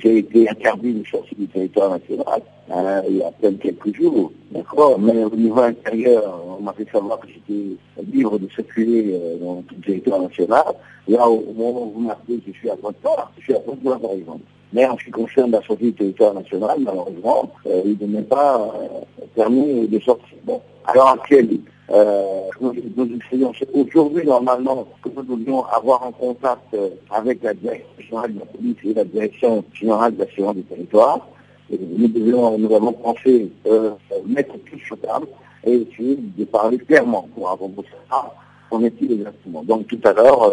j'ai 0.02 0.18
été 0.20 0.50
interdit 0.50 0.94
de 0.94 1.06
sortir 1.06 1.38
du 1.38 1.48
territoire 1.48 1.92
national 1.92 2.42
hein, 2.72 3.02
il 3.10 3.18
y 3.18 3.24
a 3.24 3.28
à 3.28 3.32
peine 3.32 3.58
quelques 3.58 3.96
jours, 3.96 4.32
d'accord 4.52 5.00
Mais 5.00 5.24
au 5.24 5.36
niveau 5.36 5.62
intérieur, 5.62 6.42
on 6.60 6.64
m'a 6.64 6.74
fait 6.74 6.88
savoir 6.92 7.20
que 7.20 7.28
j'étais 7.28 7.78
libre 8.12 8.40
de 8.40 8.50
circuler 8.50 9.12
euh, 9.14 9.38
dans 9.38 9.62
tout 9.62 9.76
le 9.76 9.82
territoire 9.82 10.22
national. 10.22 10.64
Là, 11.08 11.28
au 11.28 11.54
moment 11.54 11.84
où 11.84 11.92
vous 11.92 12.02
m'appelez, 12.02 12.40
je 12.48 12.52
suis 12.54 12.70
à 12.70 12.76
Pointe-Noire, 12.76 13.32
je 13.38 13.44
suis 13.44 13.54
à 13.54 13.60
Pointe-Noire 13.60 14.00
par 14.00 14.12
exemple. 14.12 14.44
Mais 14.72 14.86
en 14.88 14.98
ce 14.98 15.06
qui 15.06 15.12
concerne 15.12 15.52
la 15.52 15.62
sortie 15.62 15.86
du 15.86 15.94
territoire 15.94 16.34
national, 16.34 16.78
malheureusement, 16.80 17.52
euh, 17.68 17.82
il 17.86 17.98
ne 18.02 18.18
m'est 18.18 18.24
pas 18.24 18.60
euh, 18.60 19.26
permis 19.36 19.88
de 19.88 20.00
sortir. 20.00 20.38
Bon, 20.46 20.62
à 20.86 20.94
l'heure 20.94 21.10
actuelle, 21.10 21.50
euh, 21.92 22.42
nous, 22.62 22.74
essayons 23.18 23.52
aujourd'hui 23.74 24.26
normalement 24.26 24.88
que 25.04 25.10
nous 25.10 25.24
devions 25.36 25.66
avoir 25.66 26.04
un 26.08 26.12
contact 26.12 26.74
euh, 26.74 26.90
avec 27.12 27.44
la 27.44 27.54
direction 27.54 27.92
générale 28.00 28.34
de 28.34 28.40
la 28.40 28.46
police 28.46 28.78
et 28.86 28.94
la 28.94 29.04
direction 29.04 29.64
générale 29.74 30.16
de 30.16 30.20
l'assurance 30.24 30.56
du 30.56 30.64
territoire. 30.64 31.28
Nous, 31.70 32.08
devions, 32.08 32.58
nous 32.58 32.74
avons 32.76 32.94
pensé 32.94 33.50
euh, 33.68 33.92
mettre 34.26 34.54
tout 34.70 34.80
sur 34.86 34.98
table 35.00 35.28
et 35.66 35.74
essayer 35.74 36.18
de 36.38 36.46
parler 36.46 36.78
clairement 36.78 37.28
pour 37.36 37.50
avoir 37.50 37.70
ça. 38.10 38.34
Qu'en 38.70 38.84
est-il 38.84 39.12
exactement 39.14 39.64
Donc 39.64 39.88
tout 39.88 40.00
à 40.04 40.14
l'heure, 40.14 40.52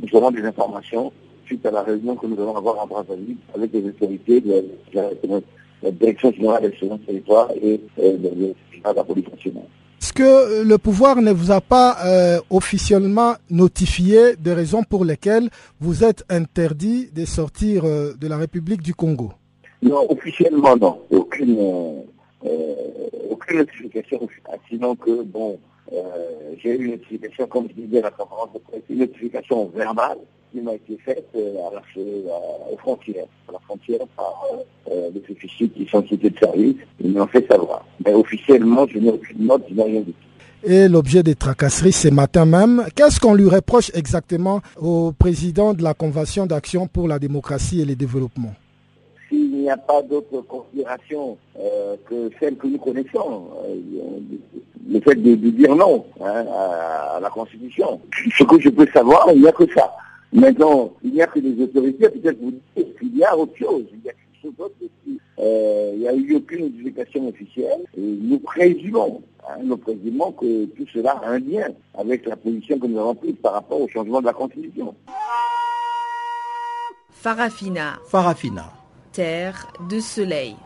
nous 0.00 0.08
aurons 0.16 0.30
des 0.30 0.42
informations 0.44 1.12
suite 1.46 1.64
à 1.66 1.70
la 1.70 1.82
réunion 1.82 2.14
que 2.16 2.26
nous 2.26 2.40
allons 2.40 2.56
avoir 2.56 2.78
en 2.82 2.86
Brazzaville 2.86 3.36
avec 3.54 3.72
les 3.72 3.84
autorités 3.86 4.40
de 4.40 4.64
la, 4.94 5.02
de 5.02 5.16
la- 5.28 5.40
de 5.40 5.42
la 5.82 5.90
direction 5.92 6.30
générale 6.32 6.62
de 6.62 6.68
l'assurance 6.68 7.00
du 7.00 7.06
territoire 7.06 7.48
et 7.62 7.80
de 7.98 8.54
la 8.84 9.02
police 9.04 9.28
nationale. 9.30 9.64
Que 10.20 10.64
le 10.64 10.76
pouvoir 10.76 11.22
ne 11.22 11.32
vous 11.32 11.50
a 11.50 11.62
pas 11.62 11.96
euh, 12.04 12.40
officiellement 12.50 13.36
notifié 13.48 14.36
des 14.36 14.52
raisons 14.52 14.82
pour 14.82 15.06
lesquelles 15.06 15.48
vous 15.80 16.04
êtes 16.04 16.24
interdit 16.28 17.08
de 17.10 17.24
sortir 17.24 17.86
euh, 17.86 18.12
de 18.20 18.28
la 18.28 18.36
République 18.36 18.82
du 18.82 18.94
Congo 18.94 19.32
Non, 19.80 20.04
officiellement, 20.10 20.76
non. 20.76 21.00
Aucune, 21.10 21.56
euh, 21.58 22.02
euh, 22.44 22.74
aucune 23.30 23.60
notification. 23.60 24.28
Sinon 24.68 24.94
que, 24.94 25.22
bon, 25.22 25.58
euh, 25.92 26.54
j'ai 26.62 26.70
eu 26.76 26.84
une 26.84 26.90
notification, 26.92 27.46
comme 27.46 27.68
je 27.68 27.82
disais 27.82 27.98
à 27.98 28.02
la 28.02 28.10
conférence 28.10 28.52
de 28.54 28.58
presse, 28.58 28.82
une 28.88 28.98
notification 28.98 29.70
verbale 29.74 30.18
qui 30.52 30.60
m'a 30.60 30.74
été 30.74 30.96
faite 31.04 31.26
euh, 31.36 31.54
à 31.68 31.74
la, 31.74 31.78
à- 31.80 32.72
aux 32.72 32.76
frontières, 32.78 33.26
à 33.48 33.52
la 33.52 33.58
frontière 33.60 34.00
par 34.16 34.44
euh, 34.90 35.10
les 35.14 35.22
officiers 35.32 35.68
qui 35.68 35.86
sont 35.86 36.04
cités 36.06 36.30
de 36.30 36.38
service. 36.38 36.76
Ils 37.00 37.12
m'ont 37.12 37.26
fait 37.26 37.46
savoir. 37.48 37.84
Mais 38.04 38.12
officiellement, 38.14 38.86
je 38.88 38.98
n'ai 38.98 39.10
aucune 39.10 39.46
note, 39.46 39.62
je 39.68 39.74
n'ai 39.74 39.82
rien 39.84 40.02
tout. 40.02 40.12
Et 40.62 40.88
l'objet 40.88 41.22
des 41.22 41.34
tracasseries 41.36 41.92
ce 41.92 42.08
matin 42.08 42.44
même, 42.44 42.84
qu'est-ce 42.94 43.18
qu'on 43.18 43.32
lui 43.34 43.48
reproche 43.48 43.90
exactement 43.94 44.60
au 44.78 45.10
président 45.12 45.72
de 45.72 45.82
la 45.82 45.94
Convention 45.94 46.44
d'action 46.46 46.86
pour 46.86 47.08
la 47.08 47.18
démocratie 47.18 47.80
et 47.80 47.84
le 47.86 47.94
développement? 47.96 48.54
N'y 49.62 49.70
a 49.70 49.76
pas 49.76 50.02
d'autres 50.02 50.40
considérations 50.42 51.36
euh, 51.58 51.96
que 52.08 52.30
celles 52.38 52.56
que 52.56 52.66
nous 52.66 52.78
connaissons, 52.78 53.48
euh, 53.64 54.18
le 54.88 55.00
fait 55.00 55.14
de, 55.14 55.34
de 55.34 55.50
dire 55.50 55.74
non 55.76 56.04
hein, 56.20 56.44
à, 56.52 57.16
à 57.16 57.20
la 57.20 57.30
Constitution. 57.30 58.00
Ce 58.36 58.44
que 58.44 58.60
je 58.60 58.68
peux 58.70 58.86
savoir, 58.86 59.28
il 59.34 59.42
n'y 59.42 59.48
a 59.48 59.52
que 59.52 59.66
ça. 59.72 59.92
Maintenant, 60.32 60.92
il 61.02 61.12
n'y 61.12 61.22
a 61.22 61.26
que 61.26 61.40
des 61.40 61.60
autorités, 61.62 62.08
peut-être 62.08 62.38
vous 62.40 62.52
dites 62.76 62.98
qu'il 62.98 63.16
y 63.16 63.24
a 63.24 63.36
autre 63.36 63.56
chose, 63.56 63.84
il 63.92 64.04
y 64.04 64.08
a 64.08 64.12
quelque 64.12 64.42
chose 64.42 64.52
d'autre 64.56 64.74
aussi. 64.80 65.20
Euh, 65.40 65.92
il 65.94 66.00
n'y 66.00 66.08
a 66.08 66.14
eu 66.14 66.36
aucune 66.36 66.64
notification 66.66 67.28
officielle 67.28 67.80
et 67.96 68.00
nous 68.00 68.38
présumons, 68.38 69.22
hein, 69.48 69.56
nous 69.64 69.76
présumons 69.76 70.32
que 70.32 70.66
tout 70.66 70.86
cela 70.92 71.12
a 71.24 71.30
un 71.30 71.38
lien 71.38 71.68
avec 71.98 72.26
la 72.26 72.36
position 72.36 72.78
que 72.78 72.86
nous 72.86 72.98
avons 72.98 73.14
prise 73.14 73.36
par 73.42 73.54
rapport 73.54 73.80
au 73.80 73.88
changement 73.88 74.20
de 74.20 74.26
la 74.26 74.32
Constitution. 74.34 74.94
Farafina, 77.10 77.98
Farafina. 78.06 78.79
Terre 79.12 79.66
de 79.88 80.00
soleil. 80.00 80.56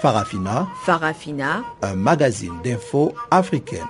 Farafina, 0.00 0.66
Farafina, 0.84 1.62
un 1.82 1.94
magazine 1.94 2.54
d'infos 2.64 3.14
africaine. 3.30 3.86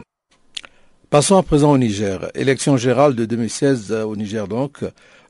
Passons 1.09 1.37
à 1.37 1.43
présent 1.43 1.73
au 1.73 1.79
Niger. 1.79 2.31
Élection 2.35 2.77
générale 2.77 3.15
de 3.15 3.25
2016 3.25 3.93
au 3.93 4.17
Niger 4.17 4.47
donc. 4.49 4.85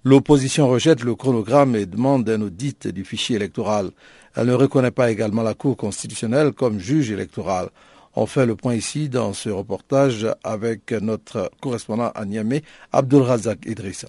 L'opposition 0.05 0.69
rejette 0.69 1.05
le 1.05 1.15
chronogramme 1.15 1.77
et 1.77 1.87
demande 1.87 2.29
un 2.29 2.41
audit 2.43 2.89
du 2.89 3.05
fichier 3.05 3.37
électoral. 3.37 3.91
Elle 4.35 4.47
ne 4.47 4.55
reconnaît 4.55 4.91
pas 4.91 5.11
également 5.11 5.43
la 5.43 5.55
Cour 5.55 5.77
constitutionnelle 5.77 6.53
comme 6.53 6.81
juge 6.81 7.11
électoral. 7.13 7.69
On 8.15 8.27
fait 8.27 8.47
le 8.47 8.57
point 8.57 8.75
ici 8.75 9.09
dans 9.09 9.33
ce 9.33 9.49
reportage 9.49 10.27
avec 10.43 10.91
notre 10.93 11.51
correspondant 11.61 12.11
à 12.15 12.25
Niamey, 12.25 12.63
Abdul 12.93 13.23
Razak 13.23 13.65
Idrissa. 13.67 14.09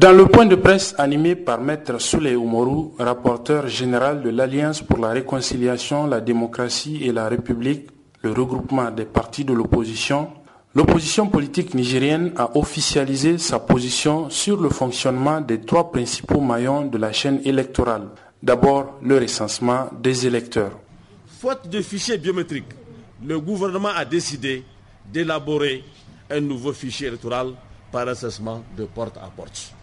Dans 0.00 0.10
le 0.16 0.24
point 0.26 0.46
de 0.46 0.56
presse 0.56 0.94
animé 0.96 1.36
par 1.36 1.60
Maître 1.60 2.00
Souley 2.00 2.34
Oumarou, 2.34 2.94
rapporteur 2.98 3.68
général 3.68 4.22
de 4.22 4.30
l'Alliance 4.30 4.80
pour 4.80 4.98
la 4.98 5.10
réconciliation, 5.10 6.06
la 6.06 6.22
démocratie 6.22 7.04
et 7.04 7.12
la 7.12 7.28
République, 7.28 7.90
le 8.22 8.32
regroupement 8.32 8.90
des 8.90 9.04
partis 9.04 9.44
de 9.44 9.52
l'opposition, 9.52 10.30
l'opposition 10.74 11.28
politique 11.28 11.74
nigérienne 11.74 12.32
a 12.36 12.56
officialisé 12.56 13.36
sa 13.36 13.58
position 13.58 14.30
sur 14.30 14.58
le 14.62 14.70
fonctionnement 14.70 15.42
des 15.42 15.60
trois 15.60 15.92
principaux 15.92 16.40
maillons 16.40 16.86
de 16.86 16.96
la 16.96 17.12
chaîne 17.12 17.42
électorale. 17.44 18.08
D'abord, 18.42 18.98
le 19.02 19.18
recensement 19.18 19.90
des 20.00 20.26
électeurs. 20.26 20.72
Faute 21.26 21.68
de 21.68 21.82
fichiers 21.82 22.16
biométriques, 22.16 22.72
le 23.22 23.38
gouvernement 23.38 23.90
a 23.94 24.06
décidé 24.06 24.64
d'élaborer 25.12 25.84
un 26.30 26.40
nouveau 26.40 26.72
fichier 26.72 27.08
électoral 27.08 27.48
par 27.92 28.06
recensement 28.06 28.64
de 28.74 28.86
porte 28.86 29.18
à 29.18 29.30
porte, 29.36 29.74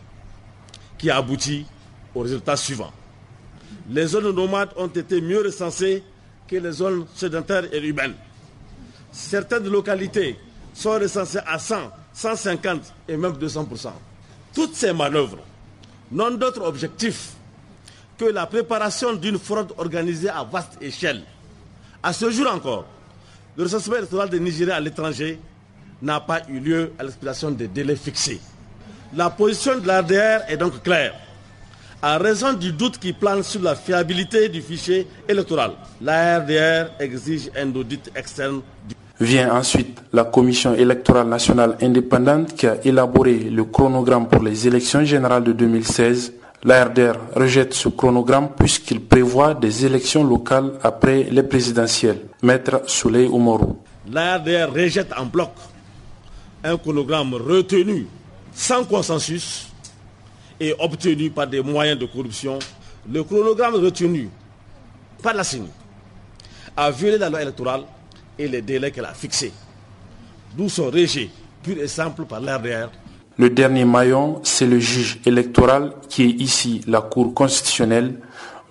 qui 1.00 1.10
a 1.10 1.18
abouti 1.18 1.66
au 2.14 2.20
résultat 2.22 2.56
suivant. 2.56 2.92
Les 3.90 4.06
zones 4.06 4.32
nomades 4.36 4.70
ont 4.76 4.88
été 4.88 5.20
mieux 5.22 5.42
recensées 5.42 6.04
que 6.48 6.58
les 6.58 6.72
zones 6.72 7.06
sédentaires 7.16 7.66
et 7.74 7.80
urbaines. 7.88 8.14
Certaines 9.12 9.68
localités 9.68 10.38
sont 10.74 10.92
recensées 10.92 11.40
à 11.48 11.58
100, 11.58 11.76
150 12.14 12.82
et 13.08 13.18
même 13.18 13.34
200%. 13.34 13.90
Toutes 14.54 14.76
ces 14.76 14.94
manœuvres 14.94 15.40
n'ont 16.12 16.32
d'autre 16.32 16.62
objectif 16.64 17.32
que 18.18 18.26
la 18.26 18.46
préparation 18.46 19.14
d'une 19.16 19.40
fraude 19.40 19.74
organisée 19.78 20.30
à 20.30 20.44
vaste 20.44 20.78
échelle. 20.82 21.24
À 22.04 22.12
ce 22.14 22.30
jour 22.30 22.48
encore, 22.52 22.86
le 23.56 23.64
recensement 23.64 23.96
électoral 23.96 24.30
des 24.30 24.40
Nigériens 24.40 24.76
à 24.76 24.80
l'étranger 24.80 25.40
n'a 26.02 26.20
pas 26.20 26.42
eu 26.50 26.60
lieu 26.60 26.94
à 27.00 27.04
l'expiration 27.04 27.52
des 27.52 27.68
délais 27.68 27.96
fixés. 27.96 28.40
La 29.16 29.32
position 29.32 29.80
de 29.80 29.88
l'ADR 29.88 30.42
est 30.48 30.58
donc 30.58 30.84
claire. 30.84 31.14
À 32.02 32.18
raison 32.20 32.54
du 32.54 32.72
doute 32.72 33.00
qui 33.00 33.12
plane 33.12 33.42
sur 33.42 33.62
la 33.62 33.76
fiabilité 33.76 34.50
du 34.50 34.62
fichier 34.62 35.08
électoral, 35.28 35.72
l'ARDR 36.00 36.92
exige 37.00 37.50
un 37.58 37.76
audit 37.76 38.10
externe 38.16 38.62
du 38.88 38.96
Vient 39.20 39.54
ensuite 39.54 40.02
la 40.14 40.24
Commission 40.24 40.76
électorale 40.76 41.28
nationale 41.28 41.76
indépendante 41.82 42.56
qui 42.56 42.68
a 42.68 42.78
élaboré 42.86 43.40
le 43.40 43.66
chronogramme 43.66 44.30
pour 44.30 44.42
les 44.44 44.66
élections 44.66 45.04
générales 45.04 45.44
de 45.44 45.52
2016. 45.52 46.34
L'ARDR 46.64 47.16
rejette 47.36 47.74
ce 47.74 47.90
chronogramme 47.90 48.50
puisqu'il 48.58 49.02
prévoit 49.02 49.56
des 49.56 49.86
élections 49.86 50.24
locales 50.24 50.74
après 50.84 51.24
les 51.24 51.44
présidentielles. 51.44 52.22
Maître 52.44 52.84
Souley 52.86 53.28
Oumarou. 53.28 53.80
L'ARDR 54.10 54.72
rejette 54.74 55.12
en 55.18 55.26
bloc 55.26 55.52
un 56.64 56.78
chronogramme 56.78 57.34
retenu 57.34 58.08
sans 58.54 58.84
consensus 58.86 59.68
et 60.60 60.74
obtenu 60.80 61.30
par 61.30 61.48
des 61.48 61.62
moyens 61.62 61.98
de 62.00 62.06
corruption. 62.06 62.60
Le 63.10 63.24
chronogramme 63.24 63.76
retenu 63.76 64.30
par 65.22 65.34
la 65.34 65.44
CENI 65.44 65.70
a 66.76 66.92
violé 66.92 67.18
la 67.18 67.30
loi 67.30 67.42
électorale 67.42 67.84
et 68.38 68.48
les 68.48 68.62
délais 68.62 68.92
qu'elle 68.92 69.06
a 69.06 69.14
fixés. 69.14 69.54
D'où 70.56 70.70
son 70.70 70.86
rejet 70.86 71.30
pur 71.64 71.78
et 71.78 71.88
simple 71.88 72.26
par 72.26 72.40
l'ARDR. 72.40 72.90
Le 73.38 73.50
dernier 73.50 73.86
maillon, 73.86 74.42
c'est 74.44 74.66
le 74.66 74.80
juge 74.80 75.20
électoral 75.26 75.94
qui 76.10 76.24
est 76.24 76.42
ici 76.42 76.82
la 76.88 77.02
Cour 77.02 77.34
constitutionnelle. 77.34 78.20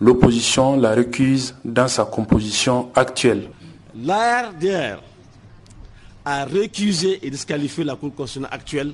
L'opposition 0.00 0.76
la 0.76 0.94
recuse 0.94 1.54
dans 1.64 1.88
sa 1.88 2.04
composition 2.04 2.90
actuelle. 2.94 3.48
L'ARDR 3.94 5.02
a 6.24 6.44
récusé 6.44 7.18
et 7.22 7.30
disqualifié 7.30 7.84
la 7.84 7.96
Cour 7.96 8.14
constitutionnelle 8.14 8.52
actuelle 8.52 8.92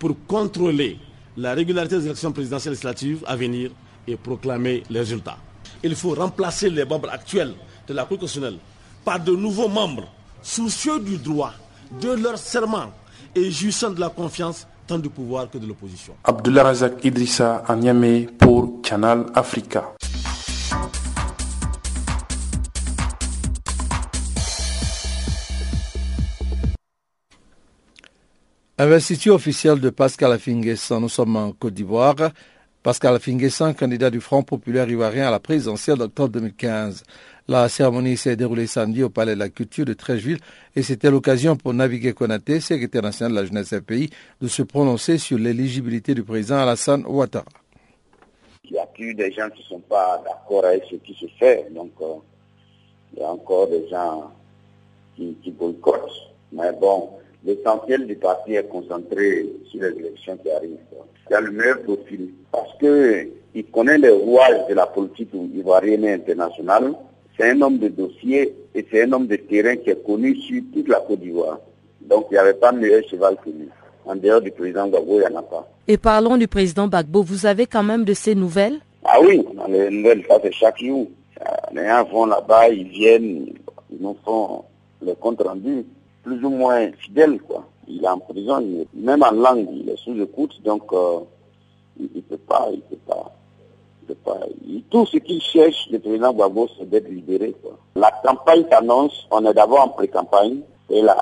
pour 0.00 0.16
contrôler 0.26 0.98
la 1.36 1.54
régularité 1.54 1.96
des 1.98 2.06
élections 2.06 2.32
présidentielles 2.32 2.72
et 2.72 2.74
législatives 2.74 3.22
à 3.26 3.36
venir 3.36 3.70
et 4.08 4.16
proclamer 4.16 4.82
les 4.90 4.98
résultats. 4.98 5.36
Il 5.84 5.94
faut 5.94 6.14
remplacer 6.14 6.68
les 6.70 6.84
membres 6.84 7.10
actuels 7.10 7.54
de 7.86 7.94
la 7.94 8.04
Cour 8.04 8.18
constitutionnelle 8.18 8.58
par 9.04 9.20
de 9.20 9.30
nouveaux 9.36 9.68
membres 9.68 10.08
soucieux 10.42 10.98
du 10.98 11.18
droit, 11.18 11.52
de 12.00 12.10
leur 12.10 12.38
serment 12.38 12.90
et 13.36 13.50
jouissant 13.50 13.90
de 13.90 14.00
la 14.00 14.08
confiance 14.08 14.66
tant 14.86 14.98
du 14.98 15.08
pouvoir 15.08 15.48
que 15.48 15.58
de 15.58 15.66
l'opposition. 15.66 16.14
Abdullah 16.24 16.64
Razak 16.64 17.04
Idrissa 17.04 17.62
à 17.68 17.76
pour 18.38 18.80
Canal 18.82 19.26
Africa. 19.34 19.92
Investiture 28.82 29.34
officielle 29.34 29.78
de 29.78 29.90
Pascal 29.90 30.32
Afinguessan. 30.32 31.02
Nous 31.02 31.10
sommes 31.10 31.36
en 31.36 31.52
Côte 31.52 31.74
d'Ivoire. 31.74 32.16
Pascal 32.82 33.14
Afinguessan, 33.14 33.74
candidat 33.74 34.08
du 34.08 34.22
Front 34.22 34.42
populaire 34.42 34.88
ivoirien 34.88 35.28
à 35.28 35.30
la 35.30 35.38
présidentielle 35.38 35.98
d'octobre 35.98 36.30
2015. 36.30 37.02
La 37.46 37.68
cérémonie 37.68 38.16
s'est 38.16 38.36
déroulée 38.36 38.66
samedi 38.66 39.02
au 39.02 39.10
Palais 39.10 39.34
de 39.34 39.38
la 39.38 39.50
Culture 39.50 39.84
de 39.84 39.92
Trècheville 39.92 40.38
et 40.74 40.82
c'était 40.82 41.10
l'occasion 41.10 41.56
pour 41.56 41.74
Naviguer 41.74 42.14
Konaté, 42.14 42.58
secrétaire 42.60 43.02
national 43.02 43.32
de 43.32 43.40
la 43.40 43.44
jeunesse 43.44 43.74
pays, 43.86 44.08
de 44.40 44.48
se 44.48 44.62
prononcer 44.62 45.18
sur 45.18 45.36
l'éligibilité 45.36 46.14
du 46.14 46.22
président 46.22 46.56
Alassane 46.56 47.04
Ouattara. 47.06 47.44
Il 48.64 48.70
y 48.70 48.78
a 48.78 48.86
plus 48.86 49.12
des 49.12 49.30
gens 49.30 49.50
qui 49.50 49.60
ne 49.60 49.76
sont 49.76 49.80
pas 49.80 50.24
d'accord 50.24 50.64
avec 50.64 50.84
ce 50.90 50.96
qui 50.96 51.14
se 51.20 51.26
fait, 51.38 51.66
donc 51.74 51.90
euh, 52.00 52.14
il 53.12 53.20
y 53.20 53.22
a 53.22 53.28
encore 53.28 53.68
des 53.68 53.86
gens 53.90 54.32
qui, 55.16 55.36
qui 55.44 55.50
boycottent. 55.50 56.30
Mais 56.52 56.72
bon, 56.72 57.10
L'essentiel 57.44 58.06
du 58.06 58.16
parti 58.16 58.54
est 58.54 58.68
concentré 58.68 59.46
sur 59.70 59.80
les 59.80 59.98
élections 59.98 60.36
qui 60.36 60.50
arrivent. 60.50 60.76
Il 61.28 61.32
y 61.32 61.34
a 61.34 61.40
le 61.40 61.50
meilleur 61.50 61.80
profil 61.82 62.30
parce 62.52 62.76
qu'il 62.78 63.64
connaît 63.72 63.98
les 63.98 64.10
rouages 64.10 64.68
de 64.68 64.74
la 64.74 64.86
politique 64.86 65.30
ivoirienne 65.32 66.04
et 66.04 66.12
internationale. 66.12 66.92
C'est 67.38 67.50
un 67.50 67.62
homme 67.62 67.78
de 67.78 67.88
dossier 67.88 68.54
et 68.74 68.86
c'est 68.90 69.04
un 69.04 69.12
homme 69.12 69.26
de 69.26 69.36
terrain 69.36 69.76
qui 69.76 69.90
est 69.90 70.04
connu 70.04 70.36
sur 70.36 70.62
toute 70.74 70.88
la 70.88 71.00
Côte 71.00 71.20
d'Ivoire. 71.20 71.60
Donc 72.02 72.26
il 72.30 72.34
n'y 72.34 72.38
avait 72.38 72.54
pas 72.54 72.72
meilleur 72.72 73.02
cheval 73.08 73.36
que 73.42 73.48
lui. 73.48 73.68
En 74.04 74.16
dehors 74.16 74.40
du 74.42 74.50
président 74.50 74.88
Gbagbo, 74.88 75.14
il 75.14 75.20
n'y 75.20 75.36
en 75.36 75.38
a 75.38 75.42
pas. 75.42 75.66
Et 75.88 75.96
parlons 75.96 76.36
du 76.36 76.46
président 76.48 76.88
Gbagbo. 76.88 77.22
Vous 77.22 77.46
avez 77.46 77.66
quand 77.66 77.82
même 77.82 78.04
de 78.04 78.12
ces 78.12 78.34
nouvelles? 78.34 78.80
Ah 79.04 79.18
oui, 79.22 79.42
les 79.68 79.88
nouvelles, 79.88 80.24
ça 80.28 80.38
c'est 80.42 80.52
chaque 80.52 80.78
jour. 80.78 81.06
Les 81.72 81.86
gens 81.86 82.04
vont 82.04 82.26
là-bas, 82.26 82.68
ils 82.68 82.88
viennent, 82.88 83.46
ils 83.90 83.98
nous 83.98 84.16
font 84.24 84.64
le 85.00 85.14
compte 85.14 85.40
rendu 85.40 85.86
plus 86.22 86.44
ou 86.44 86.50
moins 86.50 86.90
fidèle, 86.92 87.40
quoi. 87.40 87.64
Il 87.88 88.04
est 88.04 88.08
en 88.08 88.18
prison, 88.18 88.64
même 88.94 89.22
en 89.22 89.32
langue, 89.32 89.68
il 89.72 89.88
est 89.88 89.96
sous 89.96 90.20
écoute, 90.20 90.60
donc 90.62 90.82
euh, 90.92 91.20
il 91.98 92.08
ne 92.14 92.20
peut 92.20 92.36
pas, 92.36 92.68
il 92.72 92.80
peut 92.82 92.96
pas. 93.06 93.32
peut 94.06 94.14
pas. 94.14 94.38
tout 94.90 95.06
ce 95.06 95.16
qu'il 95.18 95.40
cherche, 95.40 95.88
le 95.90 95.98
président 95.98 96.32
Gbagbo, 96.32 96.68
c'est 96.78 96.88
d'être 96.88 97.08
libéré. 97.08 97.54
Quoi. 97.62 97.76
La 97.96 98.12
campagne 98.24 98.64
s'annonce, 98.70 99.26
on 99.30 99.44
est 99.44 99.54
d'abord 99.54 99.80
en 99.80 99.88
pré-campagne, 99.88 100.60
et 100.88 101.02
la, 101.02 101.16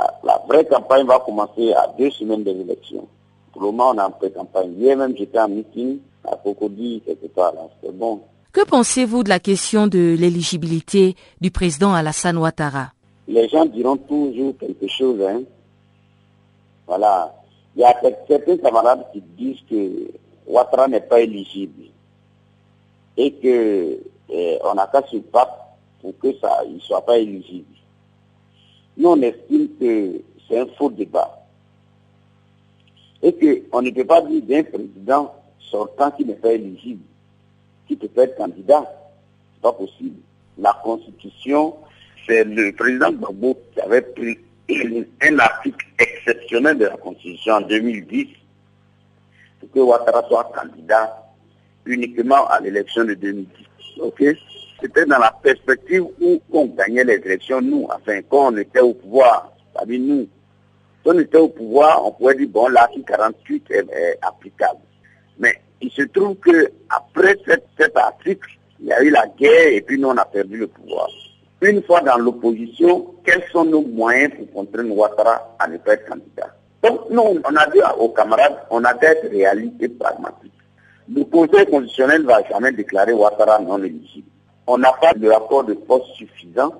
vraie 0.48 0.66
campagne 0.66 1.06
va 1.06 1.20
commencer 1.20 1.72
à 1.72 1.92
deux 1.98 2.10
semaines 2.10 2.44
des 2.44 2.58
élections. 2.60 3.06
Pour 3.52 3.62
le 3.62 3.68
moment, 3.68 3.90
on 3.90 3.98
est 3.98 4.02
en 4.02 4.10
pré-campagne. 4.10 4.74
Hier 4.78 4.96
même, 4.96 5.16
j'étais 5.16 5.38
en 5.38 5.48
meeting 5.48 5.98
à 6.24 6.36
Cocody, 6.36 7.02
quelque 7.04 7.26
part, 7.28 7.54
bon. 7.94 8.20
Que 8.52 8.64
pensez-vous 8.64 9.22
de 9.22 9.28
la 9.28 9.38
question 9.38 9.86
de 9.86 10.16
l'éligibilité 10.18 11.16
du 11.40 11.50
président 11.50 11.92
Alassane 11.94 12.38
Ouattara? 12.38 12.92
Les 13.28 13.48
gens 13.48 13.66
diront 13.66 13.96
toujours 13.96 14.56
quelque 14.58 14.88
chose. 14.88 15.20
Hein. 15.22 15.42
Voilà. 16.86 17.34
Il 17.76 17.82
y 17.82 17.84
a 17.84 17.94
certains 18.26 18.56
camarades 18.56 19.06
qui 19.12 19.20
disent 19.20 19.60
que 19.68 20.10
Ouattara 20.46 20.88
n'est 20.88 21.02
pas 21.02 21.20
éligible 21.20 21.84
et 23.16 23.32
que 23.32 23.98
eh, 24.30 24.58
on 24.64 24.74
n'a 24.74 24.86
qu'à 24.86 25.02
pour 25.02 26.18
que 26.18 26.32
ça 26.38 26.62
ne 26.66 26.78
soit 26.80 27.04
pas 27.04 27.18
éligible. 27.18 27.66
Nous, 28.96 29.08
on 29.08 29.20
estime 29.22 29.68
que 29.78 30.22
c'est 30.48 30.58
un 30.58 30.66
faux 30.78 30.90
débat 30.90 31.46
et 33.22 33.32
qu'on 33.32 33.82
ne 33.82 33.90
peut 33.90 34.04
pas 34.04 34.22
dire 34.22 34.42
d'un 34.42 34.62
président 34.64 35.34
sortant 35.70 36.10
qui 36.12 36.24
n'est 36.24 36.34
pas 36.34 36.52
éligible, 36.52 37.02
qui 37.86 37.96
peut 37.96 38.08
être 38.22 38.36
candidat. 38.36 38.90
C'est 39.54 39.62
pas 39.62 39.72
possible. 39.72 40.20
La 40.56 40.72
Constitution 40.82 41.74
c'est 42.26 42.44
le 42.44 42.72
président 42.72 43.10
Gbagbo 43.12 43.58
qui 43.72 43.80
avait 43.80 44.02
pris 44.02 44.38
un 45.22 45.38
article 45.38 45.86
exceptionnel 45.98 46.78
de 46.78 46.84
la 46.86 46.96
Constitution 46.96 47.54
en 47.54 47.60
2010 47.62 48.28
pour 49.60 49.70
que 49.70 49.78
Ouattara 49.78 50.22
soit 50.28 50.52
candidat 50.54 51.24
uniquement 51.86 52.46
à 52.48 52.60
l'élection 52.60 53.04
de 53.04 53.14
2010. 53.14 53.48
Ok? 54.00 54.22
C'était 54.80 55.06
dans 55.06 55.18
la 55.18 55.32
perspective 55.42 56.04
où 56.20 56.40
on 56.52 56.66
gagnait 56.66 57.04
les 57.04 57.14
élections, 57.14 57.60
nous, 57.60 57.88
enfin, 57.90 58.20
quand 58.28 58.52
on 58.52 58.56
était 58.58 58.80
au 58.80 58.94
pouvoir, 58.94 59.52
c'est-à-dire 59.74 60.00
nous. 60.00 60.28
Quand 61.02 61.16
on 61.16 61.18
était 61.18 61.38
au 61.38 61.48
pouvoir, 61.48 62.04
on 62.06 62.12
pouvait 62.12 62.36
dire, 62.36 62.48
bon, 62.48 62.68
l'article 62.68 63.04
48 63.06 63.70
est, 63.70 64.18
applicable. 64.22 64.80
Mais 65.38 65.60
il 65.80 65.90
se 65.90 66.02
trouve 66.02 66.36
que 66.36 66.70
après 66.90 67.36
cet 67.46 67.96
article, 67.96 68.50
il 68.80 68.86
y 68.86 68.92
a 68.92 69.02
eu 69.02 69.10
la 69.10 69.26
guerre 69.26 69.68
et 69.72 69.80
puis 69.80 69.98
nous, 69.98 70.08
on 70.08 70.16
a 70.16 70.24
perdu 70.24 70.58
le 70.58 70.68
pouvoir 70.68 71.08
une 71.60 71.82
fois 71.82 72.00
dans 72.00 72.16
l'opposition, 72.16 73.14
quels 73.24 73.44
sont 73.52 73.64
nos 73.64 73.82
moyens 73.82 74.32
pour 74.36 74.52
contraindre 74.52 74.96
Ouattara 74.96 75.56
à 75.58 75.66
ne 75.66 75.76
pas 75.78 75.94
être 75.94 76.08
candidat? 76.08 76.54
Donc, 76.82 77.10
nous, 77.10 77.20
on 77.22 77.56
a 77.56 77.66
dit 77.70 77.80
aux 77.98 78.10
camarades, 78.10 78.58
on 78.70 78.84
a 78.84 78.94
d'être 78.94 79.28
réaliste 79.28 79.74
et 79.80 79.88
pragmatique. 79.88 80.52
Le 81.12 81.24
Conseil 81.24 81.66
constitutionnel 81.66 82.22
ne 82.22 82.26
va 82.26 82.42
jamais 82.44 82.72
déclarer 82.72 83.12
Ouattara 83.12 83.58
non 83.58 83.82
éligible. 83.82 84.28
On 84.66 84.78
n'a 84.78 84.92
pas 84.92 85.14
de 85.14 85.28
rapport 85.28 85.64
de 85.64 85.74
poste 85.74 86.06
suffisant 86.14 86.74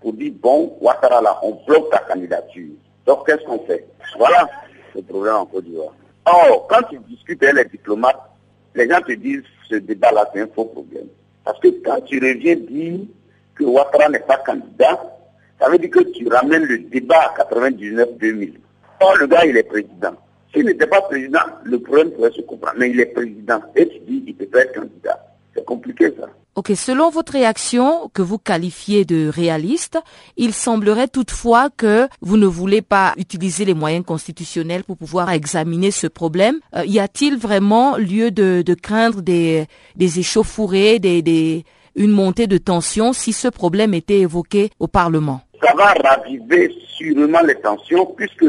pour 0.00 0.12
dire, 0.14 0.32
bon, 0.40 0.76
Ouattara 0.80 1.20
là, 1.20 1.38
on 1.42 1.58
bloque 1.66 1.90
ta 1.90 1.98
candidature. 1.98 2.70
Donc, 3.06 3.26
qu'est-ce 3.26 3.44
qu'on 3.44 3.60
fait? 3.60 3.86
Voilà 4.18 4.48
le 4.94 5.02
problème 5.02 5.34
en 5.34 5.46
Côte 5.46 5.64
d'Ivoire. 5.64 5.94
Or, 6.26 6.66
quand 6.68 6.82
tu 6.90 6.98
discutes 7.08 7.42
avec 7.44 7.64
les 7.66 7.78
diplomates, 7.78 8.20
les 8.74 8.88
gens 8.88 9.00
te 9.00 9.12
disent, 9.12 9.44
ce 9.68 9.76
débat-là, 9.76 10.28
c'est 10.34 10.40
un 10.40 10.48
faux 10.48 10.64
problème. 10.64 11.06
Parce 11.44 11.58
que 11.60 11.68
quand 11.84 12.00
tu 12.02 12.18
reviens 12.18 12.56
dire 12.56 13.00
que 13.60 13.64
Ouattara 13.64 14.08
n'est 14.08 14.20
pas 14.20 14.38
candidat, 14.38 14.98
ça 15.60 15.68
veut 15.68 15.78
dire 15.78 15.90
que 15.90 16.00
tu 16.00 16.26
ramènes 16.28 16.64
le 16.64 16.78
débat 16.78 17.32
à 17.36 17.44
99-2000. 17.44 18.54
Or, 19.00 19.16
le 19.16 19.26
gars, 19.26 19.44
il 19.44 19.56
est 19.56 19.62
président. 19.62 20.14
S'il 20.52 20.64
n'était 20.64 20.86
pas 20.86 21.02
président, 21.02 21.40
le 21.64 21.78
problème 21.78 22.10
pourrait 22.12 22.32
se 22.32 22.40
comprendre. 22.40 22.76
Mais 22.78 22.90
il 22.90 22.98
est 22.98 23.06
président. 23.06 23.60
Et 23.76 23.86
tu 23.86 23.98
dis, 24.00 24.24
il 24.26 24.34
peut 24.34 24.46
pas 24.46 24.60
être 24.62 24.74
candidat. 24.74 25.26
C'est 25.54 25.64
compliqué, 25.64 26.12
ça. 26.18 26.26
Ok, 26.56 26.72
selon 26.74 27.10
votre 27.10 27.32
réaction, 27.32 28.10
que 28.12 28.22
vous 28.22 28.38
qualifiez 28.38 29.04
de 29.04 29.28
réaliste, 29.28 29.98
il 30.36 30.52
semblerait 30.52 31.06
toutefois 31.06 31.70
que 31.70 32.08
vous 32.20 32.36
ne 32.36 32.46
voulez 32.46 32.82
pas 32.82 33.14
utiliser 33.16 33.64
les 33.64 33.74
moyens 33.74 34.04
constitutionnels 34.04 34.82
pour 34.82 34.96
pouvoir 34.96 35.30
examiner 35.30 35.90
ce 35.90 36.08
problème. 36.08 36.58
Euh, 36.74 36.84
y 36.86 36.98
a-t-il 36.98 37.38
vraiment 37.38 37.96
lieu 37.96 38.30
de, 38.30 38.74
craindre 38.74 39.22
des, 39.22 39.66
des 39.94 40.18
échauffourées, 40.18 40.98
des, 40.98 41.22
des, 41.22 41.64
une 42.00 42.12
montée 42.12 42.46
de 42.46 42.56
tension 42.56 43.12
si 43.12 43.34
ce 43.34 43.46
problème 43.46 43.92
était 43.92 44.20
évoqué 44.20 44.70
au 44.78 44.88
Parlement 44.88 45.42
Ça 45.62 45.74
va 45.76 45.92
raviver 45.92 46.74
sûrement 46.96 47.42
les 47.46 47.56
tensions 47.56 48.06
puisque 48.16 48.46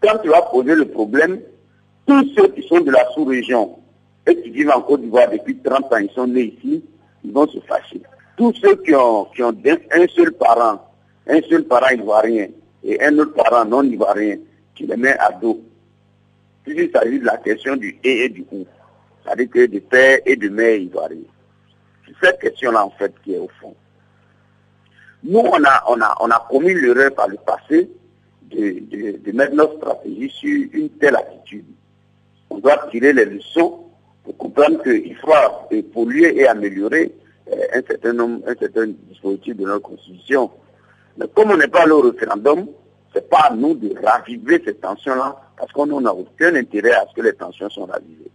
quand 0.00 0.16
tu 0.22 0.28
vas 0.28 0.42
poser 0.42 0.76
le 0.76 0.84
problème, 0.84 1.40
tous 2.06 2.24
ceux 2.36 2.46
qui 2.52 2.62
sont 2.68 2.80
de 2.80 2.92
la 2.92 3.04
sous-région 3.12 3.78
et 4.28 4.40
qui 4.40 4.50
vivent 4.50 4.70
en 4.70 4.80
Côte 4.80 5.00
d'Ivoire 5.00 5.28
depuis 5.28 5.56
30 5.56 5.92
ans, 5.92 5.96
ils 5.96 6.10
sont 6.14 6.28
nés 6.28 6.54
ici, 6.56 6.84
ils 7.24 7.32
vont 7.32 7.48
se 7.48 7.58
fâcher. 7.66 8.00
Tous 8.36 8.54
ceux 8.62 8.76
qui 8.76 8.94
ont, 8.94 9.24
qui 9.34 9.42
ont 9.42 9.56
un 9.92 10.06
seul 10.14 10.30
parent, 10.32 10.88
un 11.26 11.40
seul 11.48 11.64
parent 11.64 11.90
ivoirien 11.90 12.46
et 12.84 13.02
un 13.02 13.18
autre 13.18 13.34
parent 13.34 13.64
non 13.64 13.82
ivoirien, 13.82 14.36
qui 14.76 14.86
les 14.86 14.96
met 14.96 15.18
à 15.18 15.32
dos. 15.32 15.60
Puis 16.62 16.76
il 16.78 16.90
s'agit 16.92 17.18
de 17.18 17.24
la 17.24 17.38
question 17.38 17.74
du 17.74 17.98
et 18.04 18.26
et 18.26 18.28
du 18.28 18.44
ou. 18.52 18.64
C'est-à-dire 19.24 19.50
que 19.50 19.66
de 19.66 19.80
père 19.80 20.18
et 20.24 20.36
de 20.36 20.48
mère 20.48 20.76
ivoiriens. 20.76 21.33
Cette 22.22 22.40
question-là, 22.40 22.84
en 22.84 22.90
fait, 22.90 23.12
qui 23.22 23.34
est 23.34 23.38
au 23.38 23.50
fond. 23.60 23.74
Nous, 25.22 25.38
on 25.38 25.64
a, 25.64 25.84
on 25.88 26.00
a, 26.00 26.16
on 26.20 26.30
a 26.30 26.46
commis 26.50 26.74
l'erreur 26.74 27.14
par 27.14 27.28
le 27.28 27.36
passé 27.36 27.90
de, 28.50 29.32
mettre 29.32 29.54
notre 29.54 29.76
stratégie 29.76 30.30
sur 30.30 30.68
une 30.72 30.90
telle 30.90 31.16
attitude. 31.16 31.64
On 32.50 32.58
doit 32.58 32.86
tirer 32.90 33.12
les 33.12 33.24
leçons 33.24 33.84
pour 34.22 34.36
comprendre 34.36 34.82
qu'il 34.82 35.16
faut 35.16 35.32
polluer 35.92 36.40
et 36.40 36.46
améliorer 36.46 37.12
euh, 37.50 37.56
un 37.74 37.82
certain 37.86 38.12
nombre, 38.12 38.42
un 38.46 38.54
certain 38.54 38.86
dispositif 39.08 39.56
de 39.56 39.64
notre 39.64 39.82
constitution. 39.82 40.50
Mais 41.16 41.26
comme 41.34 41.50
on 41.50 41.56
n'est 41.56 41.68
pas 41.68 41.82
allé 41.82 41.92
au 41.92 42.00
référendum, 42.02 42.66
c'est 43.14 43.28
pas 43.28 43.48
à 43.50 43.54
nous 43.54 43.74
de 43.74 43.94
raviver 44.04 44.62
ces 44.64 44.74
tensions-là, 44.74 45.36
parce 45.56 45.72
qu'on 45.72 46.00
n'a 46.00 46.12
aucun 46.12 46.54
intérêt 46.54 46.92
à 46.92 47.06
ce 47.08 47.14
que 47.14 47.22
les 47.22 47.32
tensions 47.32 47.70
soient 47.70 47.86
ravivées. 47.86 48.30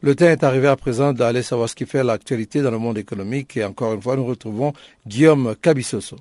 Le 0.02 0.14
temps 0.14 0.26
est 0.26 0.44
arrivé 0.44 0.68
à 0.68 0.76
présent 0.76 1.12
d'aller 1.12 1.42
savoir 1.42 1.68
ce 1.68 1.74
qui 1.74 1.84
fait 1.84 2.04
l'actualité 2.04 2.62
dans 2.62 2.70
le 2.70 2.78
monde 2.78 2.96
économique 2.96 3.56
et 3.56 3.64
encore 3.64 3.94
une 3.94 4.02
fois 4.02 4.14
nous 4.14 4.24
retrouvons 4.24 4.72
Guillaume 5.04 5.56
Cabissoso. 5.60 6.14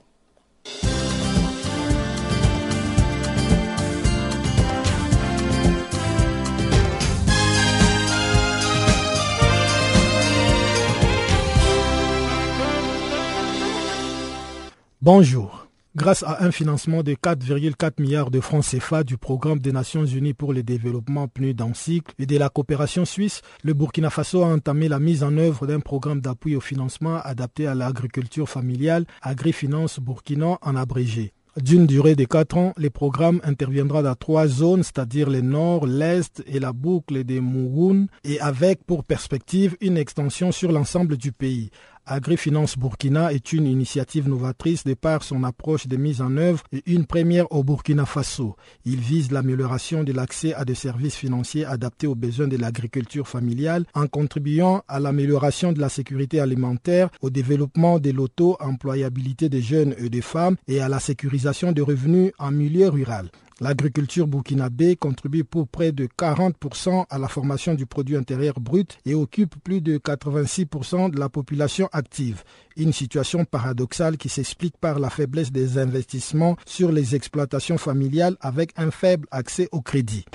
Bonjour. 15.04 15.68
Grâce 15.96 16.22
à 16.22 16.44
un 16.44 16.52
financement 16.52 17.02
de 17.02 17.14
4,4 17.14 18.00
milliards 18.00 18.30
de 18.30 18.40
francs 18.40 18.64
CFA 18.64 19.04
du 19.04 19.18
Programme 19.18 19.58
des 19.58 19.72
Nations 19.72 20.06
Unies 20.06 20.36
pour 20.36 20.54
le 20.54 20.62
développement 20.62 21.28
PNUD 21.28 21.60
en 21.64 21.74
cycle 21.74 22.14
et 22.20 22.28
de 22.28 22.38
la 22.38 22.50
coopération 22.50 23.04
suisse, 23.04 23.42
le 23.64 23.74
Burkina 23.74 24.12
Faso 24.12 24.44
a 24.44 24.46
entamé 24.46 24.90
la 24.90 25.00
mise 25.00 25.24
en 25.24 25.36
œuvre 25.40 25.66
d'un 25.66 25.80
programme 25.80 26.22
d'appui 26.22 26.56
au 26.56 26.62
financement 26.62 27.16
adapté 27.16 27.66
à 27.66 27.74
l'agriculture 27.74 28.48
familiale, 28.48 29.08
Agrifinance 29.24 30.00
Burkina 30.00 30.60
en 30.62 30.76
abrégé. 30.76 31.34
D'une 31.58 31.86
durée 31.86 32.16
de 32.16 32.24
quatre 32.24 32.56
ans, 32.56 32.74
le 32.78 32.90
programme 32.90 33.42
interviendra 33.44 34.04
dans 34.04 34.16
trois 34.16 34.48
zones, 34.48 34.84
c'est-à-dire 34.84 35.30
le 35.30 35.42
nord, 35.42 35.86
l'est 35.86 36.42
et 36.46 36.60
la 36.60 36.72
boucle 36.72 37.26
des 37.26 37.42
Mouroun, 37.42 38.08
et 38.24 38.40
avec 38.40 38.86
pour 38.86 39.04
perspective 39.04 39.76
une 39.82 39.98
extension 39.98 40.54
sur 40.54 40.72
l'ensemble 40.72 41.18
du 41.18 41.34
pays. 41.34 41.70
AgriFinance 42.12 42.78
Burkina 42.78 43.32
est 43.32 43.54
une 43.54 43.66
initiative 43.66 44.28
novatrice 44.28 44.84
de 44.84 44.94
par 44.96 45.24
son 45.24 45.46
approche 45.46 45.88
de 45.88 45.96
mise 45.96 46.22
en 46.22 46.36
œuvre 46.36 46.62
et 46.74 46.84
une 46.86 47.06
première 47.06 47.50
au 47.54 47.64
Burkina 47.64 48.06
Faso. 48.06 48.58
Il 48.84 49.00
vise 49.00 49.32
l'amélioration 49.32 50.04
de 50.04 50.12
l'accès 50.12 50.54
à 50.54 50.66
des 50.66 50.76
services 50.76 51.16
financiers 51.16 51.66
adaptés 51.66 52.08
aux 52.08 52.16
besoins 52.16 52.50
de 52.50 52.58
l'agriculture 52.58 53.30
familiale 53.30 53.86
en 53.94 54.08
contribuant 54.08 54.84
à 54.90 55.00
l'amélioration 55.00 55.72
de 55.72 55.80
la 55.80 55.88
sécurité 55.88 56.42
alimentaire, 56.42 57.10
au 57.22 57.30
développement 57.30 57.98
de 57.98 58.10
l'auto-employabilité 58.12 59.48
des 59.48 59.62
jeunes 59.62 59.96
et 59.98 60.10
des 60.10 60.22
femmes 60.22 60.58
et 60.68 60.82
à 60.82 60.90
la 60.90 61.00
sécurisation 61.00 61.72
des 61.72 61.82
revenus 61.82 62.34
en 62.40 62.52
milieu 62.52 62.90
rural. 62.90 63.30
L'agriculture 63.62 64.26
burkinabé 64.26 64.96
contribue 64.96 65.44
pour 65.44 65.68
près 65.68 65.92
de 65.92 66.08
40% 66.08 67.06
à 67.08 67.20
la 67.20 67.28
formation 67.28 67.76
du 67.76 67.86
produit 67.86 68.18
intérieur 68.18 68.60
brut 68.60 68.98
et 69.06 69.14
occupe 69.14 69.54
plus 69.64 69.82
de 69.82 70.00
86% 70.00 71.12
de 71.12 71.20
la 71.20 71.30
population 71.30 71.88
active. 71.94 72.44
Une 72.76 72.92
situation 72.92 73.46
paradoxale 73.46 74.18
qui 74.18 74.30
s'explique 74.30 74.78
par 74.78 74.98
la 74.98 75.12
faiblesse 75.12 75.52
des 75.52 75.78
investissements 75.78 76.58
sur 76.66 76.92
les 76.92 77.14
exploitations 77.14 77.78
familiales 77.78 78.36
avec 78.42 78.72
un 78.78 78.90
faible 78.90 79.28
accès 79.30 79.70
au 79.72 79.82
crédit. 79.82 80.26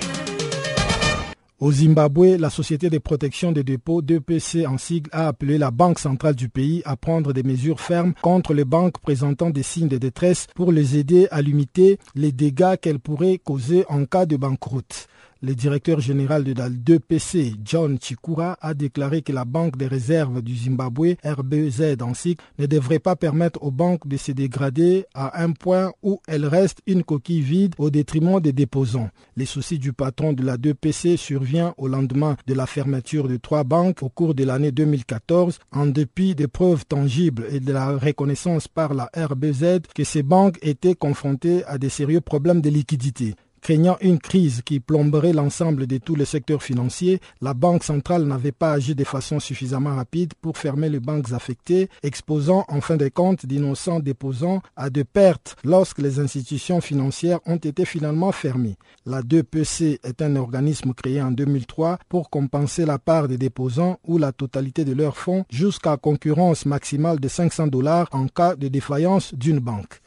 Au 1.59 1.71
Zimbabwe, 1.71 2.37
la 2.37 2.51
Société 2.51 2.91
de 2.91 2.99
protection 2.99 3.51
des 3.51 3.63
dépôts, 3.63 4.03
DPC 4.03 4.67
en 4.67 4.77
sigle, 4.77 5.09
a 5.11 5.27
appelé 5.27 5.57
la 5.57 5.71
Banque 5.71 5.97
centrale 5.97 6.35
du 6.35 6.49
pays 6.49 6.83
à 6.85 6.95
prendre 6.95 7.33
des 7.33 7.41
mesures 7.41 7.79
fermes 7.79 8.13
contre 8.21 8.53
les 8.53 8.63
banques 8.63 8.99
présentant 8.99 9.49
des 9.49 9.63
signes 9.63 9.87
de 9.87 9.97
détresse 9.97 10.45
pour 10.53 10.71
les 10.71 10.97
aider 10.97 11.27
à 11.31 11.41
limiter 11.41 11.97
les 12.13 12.31
dégâts 12.31 12.75
qu'elles 12.79 12.99
pourraient 12.99 13.39
causer 13.39 13.85
en 13.89 14.05
cas 14.05 14.27
de 14.27 14.37
banqueroute. 14.37 15.07
Le 15.43 15.53
directeur 15.53 15.99
général 15.99 16.43
de 16.43 16.53
la 16.53 16.67
2PC, 16.67 17.57
John 17.63 17.99
Chikura, 18.01 18.57
a 18.59 18.73
déclaré 18.73 19.21
que 19.21 19.31
la 19.31 19.45
Banque 19.45 19.77
des 19.77 19.85
réserves 19.85 20.41
du 20.41 20.55
Zimbabwe, 20.55 21.15
RBZ 21.23 21.97
en 22.01 22.15
cycle, 22.15 22.43
ne 22.57 22.65
devrait 22.65 22.97
pas 22.97 23.15
permettre 23.15 23.61
aux 23.61 23.69
banques 23.69 24.07
de 24.07 24.17
se 24.17 24.31
dégrader 24.31 25.05
à 25.13 25.43
un 25.43 25.51
point 25.51 25.91
où 26.01 26.19
elles 26.27 26.47
restent 26.47 26.81
une 26.87 27.03
coquille 27.03 27.41
vide 27.41 27.75
au 27.77 27.91
détriment 27.91 28.39
des 28.39 28.51
déposants. 28.51 29.09
Les 29.35 29.45
soucis 29.45 29.77
du 29.77 29.93
patron 29.93 30.33
de 30.33 30.43
la 30.43 30.57
2PC 30.57 31.17
survient 31.17 31.75
au 31.77 31.87
lendemain 31.87 32.35
de 32.47 32.55
la 32.55 32.65
fermeture 32.65 33.27
de 33.27 33.37
trois 33.37 33.63
banques 33.63 34.01
au 34.01 34.09
cours 34.09 34.33
de 34.33 34.43
l'année 34.43 34.71
2014, 34.71 35.59
en 35.71 35.85
dépit 35.85 36.33
des 36.33 36.47
preuves 36.47 36.85
tangibles 36.87 37.45
et 37.51 37.59
de 37.59 37.71
la 37.71 37.95
reconnaissance 37.95 38.67
par 38.67 38.95
la 38.95 39.09
RBZ 39.15 39.81
que 39.93 40.03
ces 40.03 40.23
banques 40.23 40.57
étaient 40.63 40.95
confrontées 40.95 41.63
à 41.65 41.77
des 41.77 41.89
sérieux 41.89 42.21
problèmes 42.21 42.61
de 42.61 42.69
liquidité. 42.69 43.35
Craignant 43.61 43.97
une 44.01 44.19
crise 44.19 44.61
qui 44.63 44.79
plomberait 44.79 45.33
l'ensemble 45.33 45.87
de 45.87 45.97
tous 45.97 46.15
les 46.15 46.25
secteurs 46.25 46.63
financiers, 46.63 47.19
la 47.41 47.53
Banque 47.53 47.83
centrale 47.83 48.23
n'avait 48.23 48.51
pas 48.51 48.71
agi 48.71 48.95
de 48.95 49.03
façon 49.03 49.39
suffisamment 49.39 49.95
rapide 49.95 50.33
pour 50.41 50.57
fermer 50.57 50.89
les 50.89 50.99
banques 50.99 51.31
affectées, 51.33 51.89
exposant 52.03 52.65
en 52.69 52.81
fin 52.81 52.97
de 52.97 53.09
compte 53.09 53.45
d'innocents 53.45 53.99
déposants 53.99 54.61
à 54.75 54.89
de 54.89 55.03
pertes 55.03 55.55
lorsque 55.63 55.99
les 55.99 56.19
institutions 56.19 56.81
financières 56.81 57.39
ont 57.45 57.57
été 57.57 57.85
finalement 57.85 58.31
fermées. 58.31 58.77
La 59.05 59.21
2PC 59.21 59.99
est 60.03 60.21
un 60.21 60.35
organisme 60.35 60.93
créé 60.93 61.21
en 61.21 61.31
2003 61.31 61.97
pour 62.09 62.29
compenser 62.29 62.85
la 62.85 62.99
part 62.99 63.27
des 63.27 63.37
déposants 63.37 63.99
ou 64.05 64.17
la 64.17 64.31
totalité 64.31 64.85
de 64.85 64.93
leurs 64.93 65.17
fonds 65.17 65.45
jusqu'à 65.49 65.97
concurrence 65.97 66.65
maximale 66.65 67.19
de 67.19 67.27
500 67.27 67.67
dollars 67.67 68.07
en 68.11 68.27
cas 68.27 68.55
de 68.55 68.67
défaillance 68.67 69.33
d'une 69.33 69.59
banque. 69.59 70.01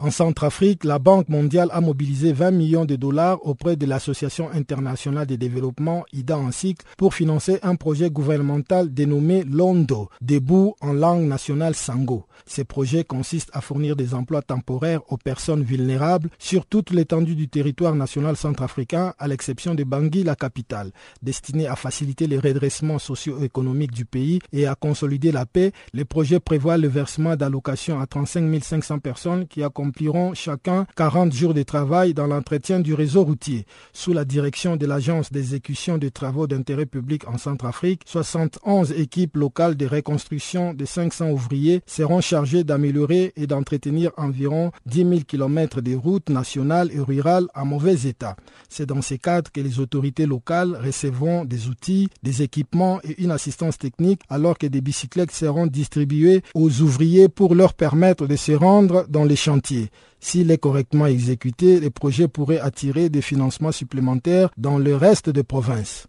En 0.00 0.12
Centrafrique, 0.12 0.84
la 0.84 1.00
Banque 1.00 1.28
mondiale 1.28 1.70
a 1.72 1.80
mobilisé 1.80 2.32
20 2.32 2.52
millions 2.52 2.84
de 2.84 2.94
dollars 2.94 3.44
auprès 3.44 3.74
de 3.74 3.84
l'Association 3.84 4.48
internationale 4.54 5.26
de 5.26 5.34
développement 5.34 6.04
IDA 6.12 6.38
en 6.38 6.52
cycle 6.52 6.86
pour 6.96 7.14
financer 7.14 7.58
un 7.64 7.74
projet 7.74 8.08
gouvernemental 8.08 8.94
dénommé 8.94 9.42
Londo, 9.42 10.08
debout 10.20 10.76
en 10.80 10.92
langue 10.92 11.24
nationale 11.26 11.74
Sango. 11.74 12.26
Ce 12.46 12.62
projet 12.62 13.02
consiste 13.02 13.50
à 13.52 13.60
fournir 13.60 13.96
des 13.96 14.14
emplois 14.14 14.40
temporaires 14.40 15.00
aux 15.08 15.16
personnes 15.16 15.64
vulnérables 15.64 16.30
sur 16.38 16.64
toute 16.64 16.90
l'étendue 16.90 17.34
du 17.34 17.48
territoire 17.48 17.96
national 17.96 18.36
centrafricain, 18.36 19.14
à 19.18 19.26
l'exception 19.26 19.74
de 19.74 19.82
Bangui, 19.82 20.22
la 20.22 20.36
capitale. 20.36 20.92
Destiné 21.22 21.66
à 21.66 21.74
faciliter 21.74 22.28
les 22.28 22.38
redressements 22.38 23.00
socio-économiques 23.00 23.94
du 23.94 24.04
pays 24.04 24.38
et 24.52 24.68
à 24.68 24.76
consolider 24.76 25.32
la 25.32 25.44
paix, 25.44 25.72
le 25.92 26.04
projet 26.04 26.38
prévoit 26.38 26.76
le 26.76 26.86
versement 26.86 27.34
d'allocations 27.34 27.98
à 28.00 28.06
35 28.06 28.62
500 28.62 29.00
personnes 29.00 29.48
qui 29.48 29.64
accompagnent 29.64 29.87
chacun 30.34 30.86
40 30.96 31.32
jours 31.32 31.54
de 31.54 31.62
travail 31.62 32.14
dans 32.14 32.26
l'entretien 32.26 32.80
du 32.80 32.94
réseau 32.94 33.24
routier. 33.24 33.66
Sous 33.92 34.12
la 34.12 34.24
direction 34.24 34.76
de 34.76 34.86
l'Agence 34.86 35.32
d'exécution 35.32 35.98
des 35.98 36.10
travaux 36.10 36.46
d'intérêt 36.46 36.86
public 36.86 37.26
en 37.28 37.38
Centrafrique, 37.38 38.02
71 38.06 38.92
équipes 38.92 39.36
locales 39.36 39.76
de 39.76 39.86
reconstruction 39.86 40.74
de 40.74 40.84
500 40.84 41.30
ouvriers 41.30 41.80
seront 41.86 42.20
chargées 42.20 42.64
d'améliorer 42.64 43.32
et 43.36 43.46
d'entretenir 43.46 44.10
environ 44.16 44.72
10 44.86 44.96
000 44.98 45.10
km 45.26 45.80
de 45.80 45.94
routes 45.94 46.30
nationales 46.30 46.90
et 46.92 47.00
rurales 47.00 47.46
en 47.54 47.64
mauvais 47.64 48.06
état. 48.06 48.36
C'est 48.68 48.86
dans 48.86 49.02
ces 49.02 49.18
cadres 49.18 49.50
que 49.52 49.60
les 49.60 49.80
autorités 49.80 50.26
locales 50.26 50.78
recevront 50.84 51.44
des 51.44 51.68
outils, 51.68 52.08
des 52.22 52.42
équipements 52.42 53.00
et 53.04 53.22
une 53.22 53.30
assistance 53.30 53.78
technique 53.78 54.22
alors 54.28 54.58
que 54.58 54.66
des 54.66 54.80
bicyclettes 54.80 55.32
seront 55.32 55.66
distribuées 55.66 56.42
aux 56.54 56.80
ouvriers 56.82 57.28
pour 57.28 57.54
leur 57.54 57.74
permettre 57.74 58.26
de 58.26 58.36
se 58.36 58.52
rendre 58.52 59.06
dans 59.08 59.24
les 59.24 59.36
chantiers. 59.36 59.77
S'il 60.20 60.50
est 60.50 60.58
correctement 60.58 61.06
exécuté, 61.06 61.80
les 61.80 61.90
projets 61.90 62.28
pourraient 62.28 62.60
attirer 62.60 63.08
des 63.08 63.22
financements 63.22 63.72
supplémentaires 63.72 64.50
dans 64.56 64.78
le 64.78 64.96
reste 64.96 65.30
des 65.30 65.44
provinces. 65.44 66.06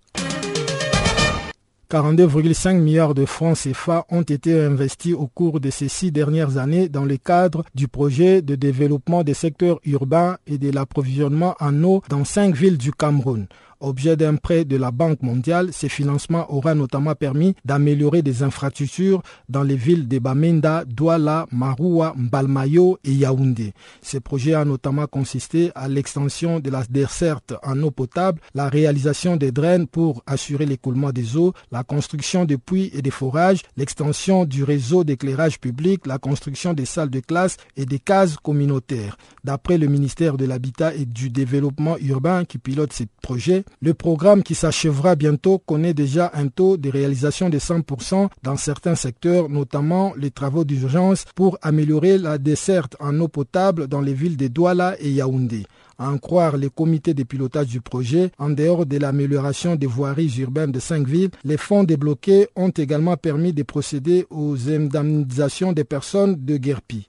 42,5 1.92 2.78
milliards 2.78 3.16
de 3.16 3.26
francs 3.26 3.58
CFA 3.58 4.06
ont 4.10 4.22
été 4.22 4.62
investis 4.62 5.16
au 5.16 5.26
cours 5.26 5.60
de 5.60 5.72
ces 5.72 5.88
six 5.88 6.12
dernières 6.12 6.58
années 6.58 6.88
dans 6.88 7.04
le 7.04 7.18
cadre 7.18 7.64
du 7.74 7.88
projet 7.88 8.44
de 8.44 8.54
développement 8.54 9.24
des 9.24 9.34
secteurs 9.34 9.80
urbains 9.86 10.38
et 10.46 10.60
de 10.60 10.70
l'approvisionnement 10.70 11.56
en 11.60 11.84
eau 11.84 12.04
dans 12.08 12.26
cinq 12.26 12.56
villes 12.56 12.78
du 12.78 12.92
Cameroun. 12.92 13.48
Objet 13.82 14.18
d'un 14.18 14.36
prêt 14.36 14.66
de 14.66 14.76
la 14.76 14.92
Banque 14.92 15.22
mondiale, 15.22 15.70
ces 15.72 15.88
financements 15.88 16.54
aura 16.54 16.76
notamment 16.76 17.16
permis 17.16 17.56
d'améliorer 17.64 18.22
des 18.22 18.44
infrastructures 18.44 19.22
dans 19.48 19.64
les 19.64 19.78
villes 19.78 20.08
de 20.08 20.20
Bamenda, 20.20 20.84
Douala, 20.86 21.46
Maroua, 21.54 22.14
Mbalmayo 22.18 23.00
et 23.06 23.14
Yaoundé. 23.14 23.74
Ce 24.02 24.18
projet 24.18 24.54
a 24.54 24.66
notamment 24.66 25.08
consisté 25.08 25.72
à 25.76 25.88
l'extension 25.88 26.60
de 26.60 26.70
la 26.70 26.84
desserte 26.90 27.54
en 27.64 27.82
eau 27.82 27.90
potable, 27.90 28.42
la 28.54 28.68
réalisation 28.68 29.38
des 29.38 29.54
draines 29.54 29.88
pour 29.88 30.24
assurer 30.28 30.66
l'écoulement 30.66 31.12
des 31.12 31.38
eaux, 31.38 31.54
la 31.72 31.84
construction 31.84 32.44
de 32.44 32.58
puits 32.58 32.92
et 32.94 33.02
des 33.02 33.12
forages, 33.12 33.62
l'extension 33.78 34.44
du 34.44 34.66
réseau 34.66 35.06
d'éclairage 35.06 35.58
public, 35.58 36.06
la 36.06 36.18
construction 36.18 36.74
des 36.74 36.86
salles 36.86 37.10
de 37.10 37.22
classe 37.22 37.56
et 37.78 37.86
des 37.86 38.00
cases 38.00 38.36
communautaires. 38.36 39.18
D'après 39.46 39.78
le 39.78 39.88
ministère 39.88 40.36
de 40.36 40.44
l'Habitat 40.44 40.94
et 40.96 41.06
du 41.06 41.30
Développement 41.30 41.96
urbain 42.00 42.44
qui 42.44 42.58
pilote 42.58 42.92
ces 42.92 43.08
projets, 43.22 43.64
le 43.82 43.94
programme 43.94 44.44
qui 44.44 44.56
s'achèvera 44.56 45.16
bientôt 45.16 45.60
connaît 45.60 45.94
déjà 45.94 46.32
un 46.34 46.48
taux 46.48 46.78
de 46.78 46.90
réalisation 46.90 47.50
de 47.50 47.60
100% 47.60 48.30
dans 48.44 48.58
certains 48.58 48.96
secteurs, 48.96 49.50
notamment 49.50 50.14
les 50.18 50.32
travaux 50.32 50.64
d'urgence 50.64 51.26
pour 51.36 51.58
améliorer 51.62 52.18
la 52.18 52.38
desserte 52.38 52.96
en 53.00 53.20
eau 53.20 53.28
potable 53.28 53.88
dans 53.88 54.02
les 54.02 54.14
villes 54.14 54.38
de 54.38 54.48
Douala 54.48 54.96
et 55.00 55.12
Yaoundé. 55.12 55.66
À 55.98 56.10
en 56.10 56.18
croire 56.18 56.56
les 56.56 56.70
comités 56.70 57.14
de 57.14 57.24
pilotage 57.24 57.68
du 57.68 57.82
projet, 57.82 58.32
en 58.38 58.50
dehors 58.50 58.86
de 58.86 58.98
l'amélioration 58.98 59.76
des 59.76 59.86
voiries 59.86 60.34
urbaines 60.40 60.72
de 60.72 60.80
cinq 60.80 61.06
villes, 61.06 61.32
les 61.44 61.58
fonds 61.58 61.84
débloqués 61.84 62.48
ont 62.56 62.70
également 62.70 63.18
permis 63.18 63.52
de 63.52 63.64
procéder 63.64 64.26
aux 64.30 64.70
indemnisations 64.70 65.74
des 65.74 65.84
personnes 65.84 66.38
de 66.46 66.56
Guerpi. 66.56 67.06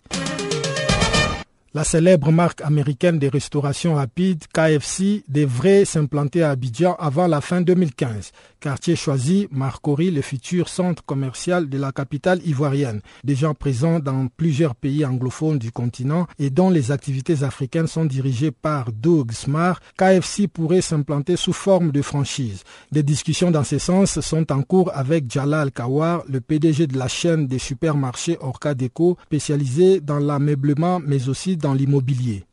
La 1.73 1.85
célèbre 1.85 2.33
marque 2.33 2.63
américaine 2.63 3.21
des 3.21 3.29
restaurations 3.29 3.95
rapides, 3.95 4.43
KFC, 4.53 5.23
devrait 5.29 5.85
s'implanter 5.85 6.43
à 6.43 6.51
Abidjan 6.51 6.97
avant 6.99 7.29
la 7.29 7.41
fin 7.41 7.61
2015. 7.61 8.33
Quartier 8.59 8.97
choisi, 8.97 9.47
Marcory, 9.53 10.11
le 10.11 10.21
futur 10.21 10.69
centre 10.69 11.05
commercial 11.05 11.69
de 11.69 11.79
la 11.79 11.93
capitale 11.93 12.41
ivoirienne, 12.45 13.01
déjà 13.23 13.55
présent 13.55 14.01
dans 14.01 14.27
plusieurs 14.37 14.75
pays 14.75 15.05
anglophones 15.05 15.61
du 15.61 15.71
continent 15.71 16.27
et 16.41 16.51
dont 16.51 16.71
les 16.71 16.91
activités 16.91 17.45
africaines 17.45 17.87
sont 17.87 18.05
dirigées 18.05 18.51
par 18.51 18.91
Doug 18.91 19.31
Smart, 19.31 19.79
KFC 19.97 20.49
pourrait 20.49 20.81
s'implanter 20.81 21.37
sous 21.37 21.53
forme 21.53 21.93
de 21.93 22.03
franchise. 22.03 22.65
Des 22.91 23.05
discussions 23.05 23.53
dans 23.53 23.65
ce 23.65 23.79
sens 23.79 24.19
sont 24.21 24.51
en 24.51 24.63
cours 24.63 24.91
avec 24.93 25.31
Jalal 25.31 25.71
Kawar, 25.71 26.25
le 26.29 26.41
PDG 26.41 26.89
de 26.89 26.99
la 26.99 27.07
chaîne 27.07 27.47
des 27.47 27.61
supermarchés 27.61 28.39
Orca 28.41 28.75
Deco, 28.75 29.17
spécialisée 29.27 30.01
dans 30.01 30.19
l'ameublement 30.19 31.01
mais 31.01 31.29
aussi 31.29 31.57
dans 31.61 31.75
l'immobilier. 31.75 32.45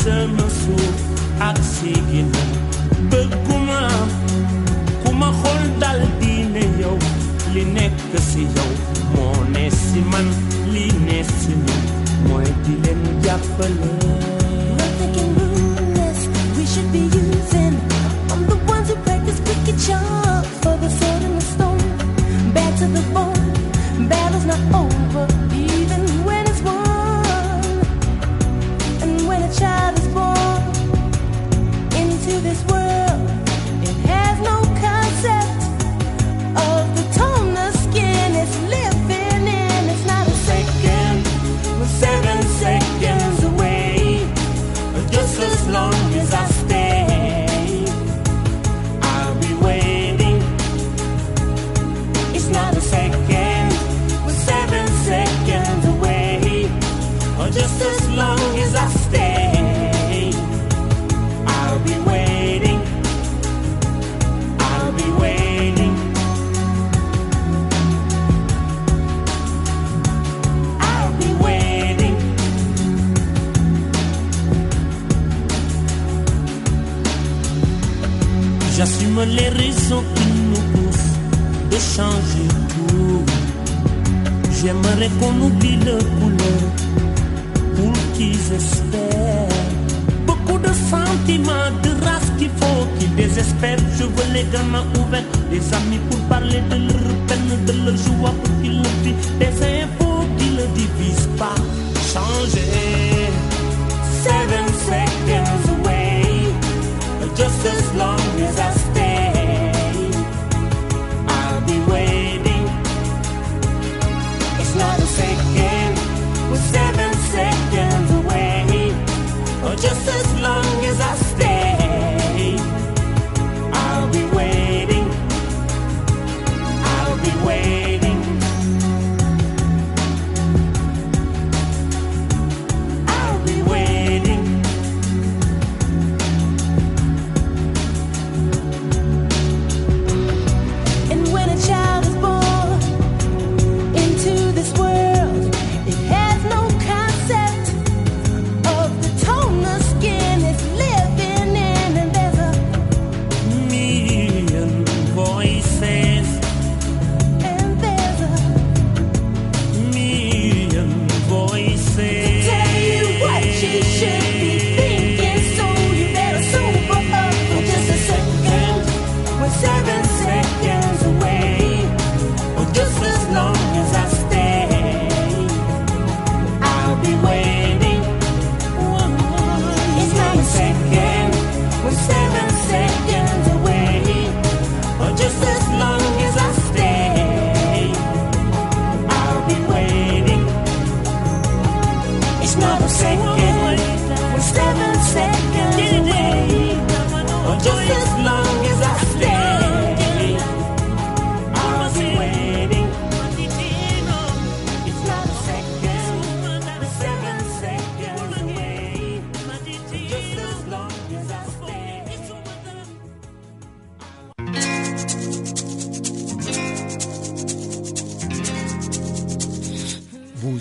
sama 0.00 0.46
suuf 0.48 0.96
ak 1.44 1.56
séegina 1.60 2.40
bëgguma 3.12 3.80
ku 5.04 5.10
ma 5.20 5.28
dal 5.80 6.00
diine 6.20 6.64
yow 6.80 6.96
li 7.52 7.62
nekk 7.76 8.12
si 8.28 8.42
yow 8.56 8.72
moo 9.14 9.36
ne 9.52 9.64
si 9.82 10.00
man 10.12 10.26
li 10.72 10.86
ne 11.06 11.18
si 11.38 11.52
ñun 11.64 11.82
mooy 12.28 12.48
di 12.64 12.72
leen 12.82 13.02
jàppale 13.24 14.09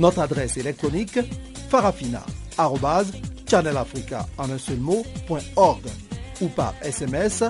Notre 0.00 0.20
adresse 0.20 0.56
électronique 0.56 1.18
farafina.channelafrica 1.68 4.26
en 4.38 4.50
un 4.50 4.56
seul 4.56 4.78
ou 4.80 5.04
par 6.48 6.72
SMS 6.82 7.44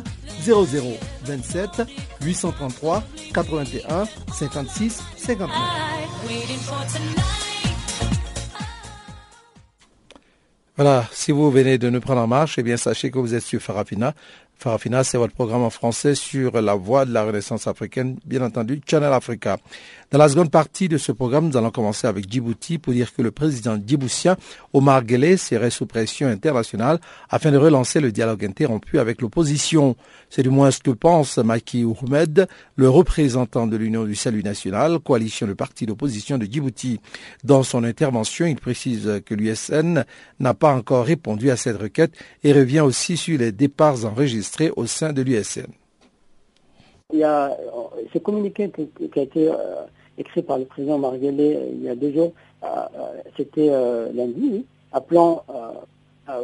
0027 0.45 1.83
833 2.21 3.05
81 3.33 4.05
56 4.35 5.01
59. 5.17 5.49
Voilà, 10.77 11.09
si 11.13 11.31
vous 11.31 11.51
venez 11.51 11.79
de 11.79 11.91
nous 11.91 12.01
prendre 12.01 12.23
en 12.23 12.27
marche, 12.27 12.59
eh 12.59 12.63
bien 12.63 12.79
sachez 12.79 13.11
que 13.11 13.19
vous 13.19 13.35
êtes 13.35 13.45
sur 13.45 13.61
Farafina. 13.61 14.15
Farafina, 14.57 15.05
c'est 15.05 15.19
votre 15.19 15.35
programme 15.35 15.63
en 15.63 15.71
français 15.71 16.15
sur 16.15 16.61
la 16.61 16.75
voie 16.75 17.05
de 17.05 17.13
la 17.13 17.25
renaissance 17.25 17.67
africaine, 17.67 18.19
bien 18.25 18.43
entendu, 18.43 18.81
Channel 18.87 19.13
Africa. 19.13 19.59
Dans 20.11 20.19
la 20.19 20.29
seconde 20.29 20.51
partie 20.51 20.89
de 20.89 20.99
ce 20.99 21.13
programme, 21.13 21.47
nous 21.47 21.57
allons 21.57 21.71
commencer 21.71 22.09
avec 22.09 22.29
Djibouti 22.29 22.79
pour 22.79 22.93
dire 22.93 23.15
que 23.15 23.23
le 23.23 23.31
président 23.31 23.77
djiboutien 23.77 24.37
Omar 24.73 25.05
Guelleh 25.05 25.37
serait 25.37 25.71
sous 25.71 25.87
pression 25.87 26.27
internationale 26.27 26.99
afin 27.29 27.53
de 27.53 27.57
relancer 27.57 28.01
le 28.01 28.11
dialogue 28.11 28.45
interrompu 28.45 28.99
avec 28.99 29.23
l'opposition. 29.23 29.95
C'est 30.29 30.43
du 30.43 30.51
moins 30.51 30.73
ce 30.73 30.81
que 30.81 30.91
pense 30.91 31.39
Maki 31.39 31.85
Oumed, 31.85 32.49
le 32.75 32.91
représentant 32.91 33.69
de 33.69 33.77
l'Union 33.77 34.03
du 34.03 34.17
Salut 34.17 34.43
National, 34.43 34.99
coalition 34.99 35.47
de 35.47 35.53
partis 35.53 35.87
d'opposition 35.87 36.39
de 36.39 36.45
Djibouti. 36.45 36.99
Dans 37.45 37.63
son 37.63 37.85
intervention, 37.85 38.47
il 38.47 38.57
précise 38.57 39.23
que 39.25 39.35
l'USN 39.35 40.05
n'a 40.41 40.55
pas 40.55 40.75
encore 40.75 41.05
répondu 41.05 41.53
à 41.53 41.57
cette 41.57 41.81
requête 41.81 42.15
et 42.43 42.53
revient 42.53 42.81
aussi 42.81 43.17
sur 43.17 43.39
les 43.39 43.53
départs 43.53 44.05
enregistrés 44.05 44.73
au 44.75 44.87
sein 44.87 45.13
de 45.13 45.23
l'USN. 45.23 45.71
Il 47.13 47.21
y 47.21 47.25
a 47.25 47.57
ce 48.13 48.19
communiqué 48.19 48.71
qui, 48.71 49.19
a 49.19 49.23
été 49.23 49.49
euh, 49.49 49.55
écrit 50.21 50.43
par 50.43 50.59
le 50.59 50.67
président 50.67 50.99
Marguerite 50.99 51.41
euh, 51.41 51.71
il 51.73 51.83
y 51.83 51.89
a 51.89 51.97
deux 51.97 52.13
jours, 52.13 52.33
euh, 52.63 52.67
euh, 52.67 53.23
c'était 53.37 53.71
lundi, 54.13 54.65
appelant 54.93 55.45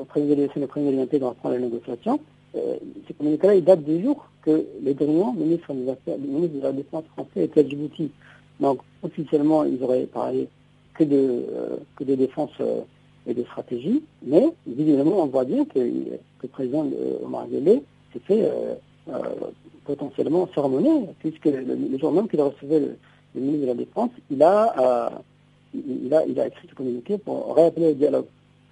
au 0.01 0.05
président 0.05 0.35
de 0.35 0.61
le 0.61 0.67
président 0.67 1.05
de 1.05 1.25
reprendre 1.25 1.55
la 1.55 1.61
négociation. 1.61 2.19
ce 2.55 3.13
communiqué-là, 3.13 3.55
il 3.55 3.65
date 3.65 3.85
du 3.85 4.03
jour 4.03 4.27
que 4.43 4.65
le 4.83 4.95
dernier 4.95 5.25
ministre, 5.37 5.73
de 5.75 6.63
la 6.63 6.73
Défense 6.73 7.05
français 7.15 7.45
était 7.45 7.61
à 7.61 7.69
Djibouti. 7.69 8.11
Donc, 8.59 8.79
officiellement, 9.03 9.65
ils 9.65 9.83
auraient 9.83 10.07
parlé 10.07 10.49
que 10.95 11.05
de, 11.05 11.45
que 11.97 12.05
de 12.05 12.15
défense 12.15 12.51
et 13.27 13.35
de 13.35 13.43
stratégie, 13.45 14.03
mais 14.25 14.49
visiblement, 14.67 15.23
on 15.23 15.27
voit 15.27 15.45
bien 15.45 15.65
que, 15.67 15.79
le 15.79 16.49
président 16.49 16.87
Omar 17.25 17.47
s'est 17.51 18.21
fait 18.27 18.51
potentiellement 19.85 20.49
sermonner, 20.55 21.09
puisque 21.21 21.45
le, 21.47 21.99
jour 21.99 22.11
même 22.13 22.29
qu'il 22.29 22.41
recevait 22.41 22.81
le, 22.81 22.97
le 23.37 23.43
ministre 23.43 23.63
de 23.63 23.67
la 23.67 23.75
Défense, 23.75 24.11
il 24.31 24.43
a, 24.43 24.75
euh, 24.79 25.11
il 25.75 26.13
a, 26.13 26.25
il 26.27 26.41
a 26.41 26.47
écrit 26.47 26.69
ce 26.69 26.75
communiqué 26.75 27.19
pour 27.19 27.55
réappeler 27.55 27.89
le 27.89 27.95
dialogue. 27.95 28.27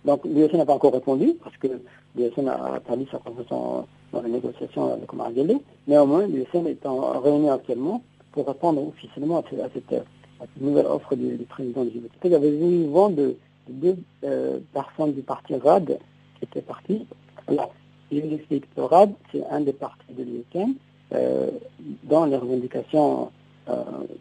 Donc 0.04 0.24
l'USN 0.24 0.56
n'a 0.56 0.66
pas 0.66 0.74
encore 0.74 0.92
répondu, 0.92 1.34
parce 1.42 1.56
que 1.56 1.68
l'USN 2.16 2.48
a 2.48 2.80
perdu 2.80 3.06
sa 3.10 3.18
confiance 3.18 3.86
dans 4.12 4.22
les 4.22 4.30
négociations 4.30 4.92
avec 4.92 5.12
Omar 5.12 5.32
Guelleh. 5.32 5.58
Néanmoins, 5.86 6.26
l'USN 6.26 6.66
est 6.66 6.84
en 6.86 7.20
réunion 7.20 7.52
actuellement 7.52 8.02
pour 8.32 8.46
répondre 8.46 8.86
officiellement 8.86 9.38
à, 9.38 9.44
cette, 9.72 10.04
nouvelle 10.60 10.86
offre 10.86 11.14
du, 11.14 11.36
président 11.48 11.84
du. 11.84 12.02
Il 12.24 12.30
y 12.30 12.34
avait 12.34 12.50
eu 12.50 12.86
vent 12.86 13.10
de, 13.10 13.36
deux 13.68 13.96
euh, 14.24 14.58
personnes 14.74 15.14
du 15.14 15.22
parti 15.22 15.54
RAD 15.54 15.98
qui 16.38 16.44
étaient 16.44 16.60
parties. 16.60 17.06
Alors, 17.48 17.72
je 18.12 18.20
vous 18.20 18.34
explique, 18.34 18.64
le 18.76 18.84
RAD, 18.84 19.12
c'est 19.32 19.44
un 19.46 19.60
des 19.60 19.72
partis 19.72 20.12
de 20.12 20.22
l'USN, 20.22 20.74
euh, 21.14 21.50
dans 22.02 22.26
les 22.26 22.36
revendications 22.36 23.30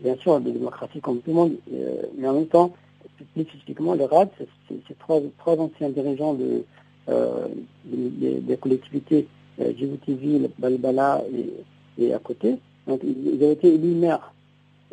bien 0.02 0.16
sûr, 0.18 0.40
de 0.40 0.52
démocratie 0.52 1.02
comme 1.02 1.20
tout 1.20 1.32
le 1.32 1.36
monde, 1.36 1.56
euh, 1.74 2.04
mais 2.18 2.28
en 2.28 2.34
même 2.34 2.48
temps, 2.48 2.72
plus 3.16 3.44
spécifiquement, 3.44 3.94
le 3.94 4.06
RAD, 4.06 4.30
c'est 4.68 4.98
trois, 5.00 5.22
trois 5.38 5.58
anciens 5.58 5.90
dirigeants 5.90 6.34
de, 6.34 6.64
euh, 7.10 7.48
des, 7.86 8.58
collectivités 8.58 9.28
Djibouti-Ville, 9.60 10.50
Balbala 10.58 11.24
et, 11.34 12.04
et, 12.04 12.14
à 12.14 12.20
côté. 12.20 12.58
Donc, 12.88 13.02
ils, 13.04 13.44
avaient 13.44 13.54
été 13.54 13.74
élus 13.74 13.94
maires 13.96 14.34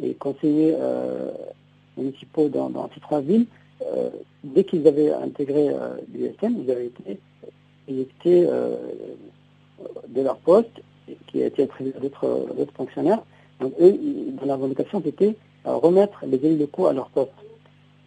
et 0.03 0.15
conseillers 0.15 0.77
municipaux 1.97 2.49
dans, 2.49 2.71
dans, 2.71 2.91
ces 2.95 3.01
trois 3.01 3.21
villes. 3.21 3.47
dès 4.45 4.65
qu'ils 4.65 4.87
avaient 4.87 5.13
intégré 5.13 5.69
l'USM, 6.13 6.57
ils 6.63 6.71
avaient 6.71 6.87
été 6.87 7.19
éjectés 7.89 8.47
de 10.09 10.23
leur 10.23 10.37
poste, 10.39 10.83
qui 11.29 11.43
a 11.43 11.47
été 11.47 11.63
attribué 11.63 11.93
à 11.97 12.01
d'autres 12.01 12.75
fonctionnaires. 12.77 13.23
Donc 13.61 13.75
eux, 13.81 13.99
dans 14.41 14.47
la 14.47 14.55
revendication, 14.55 15.03
c'était 15.05 15.37
euh, 15.67 15.77
remettre 15.77 16.25
les 16.27 16.39
élus 16.39 16.59
locaux 16.59 16.87
à 16.87 16.93
leur 16.93 17.11
poste. 17.11 17.33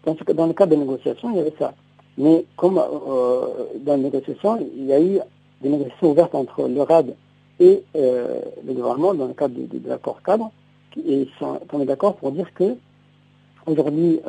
Dans, 0.06 0.48
le 0.48 0.54
cadre 0.54 0.72
des 0.72 0.78
négociations, 0.78 1.30
il 1.30 1.38
y 1.38 1.40
avait 1.40 1.54
ça. 1.58 1.74
Mais 2.18 2.46
comme 2.58 2.78
euh, 2.78 3.42
dans 3.80 3.96
les 3.96 4.04
négociations, 4.04 4.60
il 4.76 4.86
y 4.86 4.94
a 4.94 5.00
eu 5.00 5.20
des 5.62 5.70
négociations 5.70 6.12
ouvertes 6.12 6.36
entre 6.36 6.68
le 6.68 6.82
RAD 6.82 7.16
et 7.60 7.84
euh, 7.96 8.42
le 8.66 8.74
gouvernement 8.74 9.14
dans 9.14 9.28
le 9.28 9.34
cadre 9.34 9.56
de, 9.56 9.88
l'accord 9.88 10.22
cadre, 10.24 10.52
et 10.98 11.22
ils 11.22 11.30
sont 11.40 11.60
tombés 11.70 11.86
d'accord 11.86 12.16
pour 12.16 12.32
dire 12.32 12.52
que 12.54 12.76
aujourd'hui, 13.66 14.20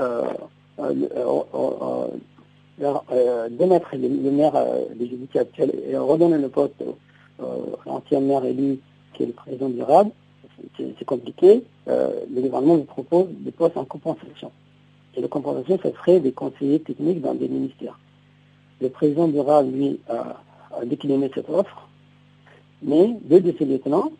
démettre 3.50 3.88
le, 3.94 4.30
maire 4.30 4.52
des 4.94 5.08
Djibouti 5.08 5.38
actuel 5.38 5.72
et 5.88 5.96
redonner 5.96 6.38
le 6.38 6.48
poste 6.48 6.84
à 7.40 7.44
l'ancien 7.86 8.20
maire 8.20 8.44
élu 8.44 8.78
qui 9.14 9.24
est 9.24 9.26
le 9.26 9.32
président 9.32 9.68
du 9.68 9.82
RAD, 9.82 10.10
c'est 10.76 11.04
compliqué. 11.04 11.64
Euh, 11.88 12.24
le 12.32 12.42
gouvernement 12.42 12.76
vous 12.76 12.84
propose 12.84 13.28
des 13.30 13.50
postes 13.50 13.76
en 13.76 13.84
compensation. 13.84 14.50
Et 15.16 15.20
la 15.20 15.28
compensation, 15.28 15.78
ce 15.82 15.90
serait 15.92 16.20
des 16.20 16.32
conseillers 16.32 16.80
techniques 16.80 17.20
dans 17.20 17.34
des 17.34 17.48
ministères. 17.48 17.98
Le 18.80 18.88
président 18.88 19.28
du 19.28 19.38
RAL, 19.40 19.70
lui, 19.70 20.00
a, 20.08 20.40
décliné 20.84 21.30
cette 21.32 21.48
offre, 21.48 21.88
mais 22.82 23.16
deux 23.22 23.40
de 23.40 23.54
ses 23.56 23.64
lieutenants 23.64 24.10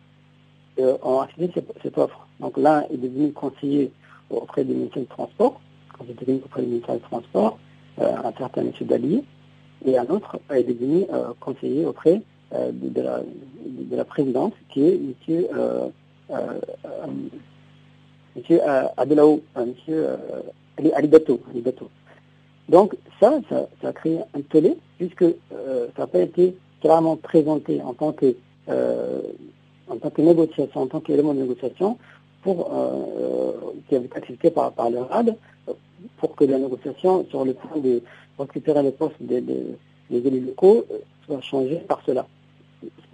euh, 0.79 0.97
ont 1.03 1.19
accepté 1.19 1.61
cette, 1.83 1.97
offre. 1.97 2.25
Donc 2.39 2.57
l'un 2.57 2.83
est 2.83 2.97
devenu 2.97 3.33
conseiller 3.33 3.91
auprès 4.29 4.63
du 4.63 4.73
ministère 4.73 5.03
du 5.03 5.09
Transport, 5.09 5.59
conseiller 5.97 6.15
technique 6.15 6.45
auprès 6.45 6.61
du 6.61 6.67
ministère 6.67 6.95
du 6.95 7.01
Transport, 7.01 7.59
euh, 7.99 8.15
un 8.23 8.31
certain 8.37 8.61
M. 8.61 8.71
Dali, 8.81 9.23
et 9.85 9.97
un 9.97 10.05
autre 10.05 10.39
est 10.49 10.63
devenu 10.63 11.05
conseiller 11.41 11.85
auprès 11.85 12.21
de, 12.51 13.01
la, 13.01 13.19
de, 13.19 13.95
la, 13.95 14.05
présidente, 14.05 14.53
qui 14.69 14.81
est 14.83 14.95
M. 14.95 15.91
Euh, 16.31 16.59
euh, 16.85 17.07
monsieur 18.35 18.59
euh, 18.67 18.83
Adelaou, 18.97 19.41
monsieur 19.55 20.07
Alibato, 20.95 21.39
Alibato. 21.51 21.89
Donc 22.67 22.95
ça, 23.19 23.39
ça, 23.49 23.67
a 23.83 23.93
créé 23.93 24.19
un 24.33 24.41
tollé, 24.41 24.75
puisque 24.97 25.23
ça 25.23 25.99
n'a 25.99 26.07
pas 26.07 26.19
été 26.19 26.55
clairement 26.81 27.15
présenté 27.15 27.81
en 27.81 27.93
tant 27.93 28.11
que 28.11 28.35
en 29.87 29.97
tant 29.97 30.09
que 30.09 30.21
négociation, 30.21 30.81
en 30.81 30.87
tant 30.87 30.99
qu'élément 30.99 31.33
de 31.35 31.41
négociation, 31.41 31.97
pour 32.41 32.71
qui 33.87 33.95
avait 33.95 34.05
été 34.05 34.17
accepté 34.17 34.49
par, 34.49 34.71
par 34.71 34.89
le 34.89 34.99
RAD, 34.99 35.35
pour 36.17 36.35
que 36.35 36.43
la 36.45 36.57
négociation 36.57 37.25
sur 37.29 37.45
le 37.45 37.53
point 37.53 37.79
de 37.79 38.01
récupérer 38.39 38.81
le 38.81 38.91
poste 38.91 39.15
des, 39.21 39.43
élus 40.11 40.39
locaux 40.41 40.85
soit 41.27 41.41
changée 41.41 41.77
par 41.87 42.01
cela. 42.05 42.25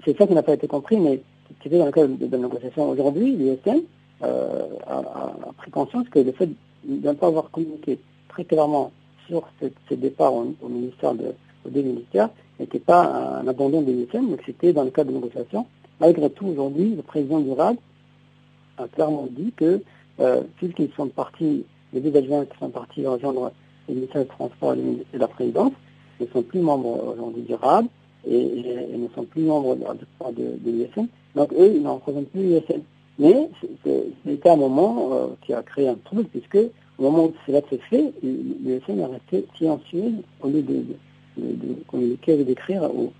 C'est 0.05 0.17
ça 0.17 0.25
qui 0.25 0.33
n'a 0.33 0.43
pas 0.43 0.53
été 0.53 0.67
compris, 0.67 0.97
mais 0.97 1.21
c'était 1.63 1.77
dans 1.77 1.85
le 1.85 1.91
cadre 1.91 2.15
de, 2.15 2.27
la 2.29 2.37
négociation 2.37 2.89
aujourd'hui, 2.89 3.35
l'USN 3.35 3.81
euh, 4.23 4.67
a, 4.87 5.33
pris 5.57 5.71
conscience 5.71 6.07
que 6.09 6.19
le 6.19 6.31
fait 6.31 6.49
de 6.85 7.07
ne 7.07 7.13
pas 7.13 7.27
avoir 7.27 7.49
communiqué 7.51 7.99
très 8.29 8.43
clairement 8.43 8.91
sur 9.27 9.47
ce, 9.61 9.93
départ 9.93 10.33
au, 10.33 10.53
ministère 10.67 11.13
de, 11.13 11.33
aux 11.65 11.69
ministères 11.69 12.29
n'était 12.59 12.79
pas 12.79 13.39
un 13.41 13.47
abandon 13.47 13.81
de 13.81 13.91
l'USN, 13.91 14.25
mais 14.29 14.37
c'était 14.45 14.73
dans 14.73 14.83
le 14.83 14.91
cadre 14.91 15.11
de 15.11 15.15
négociation. 15.15 15.65
Malgré 15.99 16.29
tout, 16.29 16.47
aujourd'hui, 16.47 16.95
le 16.95 17.01
président 17.01 17.39
du 17.39 17.51
RAD 17.51 17.77
a 18.77 18.87
clairement 18.87 19.27
dit 19.29 19.53
que 19.55 19.81
euh, 20.19 20.41
puisqu'ils 20.57 20.91
sont 20.95 21.07
partis, 21.07 21.63
les 21.93 21.99
deux 21.99 22.15
adjoints 22.17 22.45
qui 22.45 22.57
sont 22.57 22.69
partis 22.69 23.05
rejoindre 23.05 23.51
le 23.87 23.95
ministère 23.95 24.23
du 24.23 24.27
Transport 24.27 24.73
et 24.73 25.17
la 25.17 25.27
présidence, 25.27 25.73
ne 26.19 26.25
sont 26.27 26.43
plus 26.43 26.59
membres 26.59 27.13
aujourd'hui 27.13 27.41
du 27.43 27.55
RAD 27.55 27.85
et, 28.27 28.97
ne 28.97 29.07
sont 29.15 29.23
plus 29.23 29.43
membres 29.43 29.75
de, 29.75 29.83
de, 30.31 30.57
de 30.59 30.71
l'USN. 30.71 31.07
Donc 31.35 31.53
eux, 31.53 31.71
ils 31.75 31.81
n'en 31.81 31.95
représentent 31.95 32.29
plus 32.29 32.41
l'USN. 32.41 32.81
Mais 33.19 33.49
c'était 33.83 34.49
un 34.49 34.55
moment 34.55 35.09
euh, 35.11 35.27
qui 35.45 35.53
a 35.53 35.61
créé 35.61 35.87
un 35.87 35.95
trouble, 35.95 36.25
puisque 36.25 36.57
au 36.97 37.03
moment 37.03 37.25
où 37.25 37.33
cela 37.45 37.61
s'est 37.69 37.79
fait, 37.89 38.13
l'USN 38.23 38.99
est 38.99 39.05
resté 39.05 39.45
silencieux 39.57 40.13
au 40.41 40.47
lieu 40.47 40.61
de, 40.61 40.83
de, 41.37 41.73
communiquer 41.87 42.35
ou 42.35 42.43
d'écrire 42.43 42.89
ou 42.93 43.11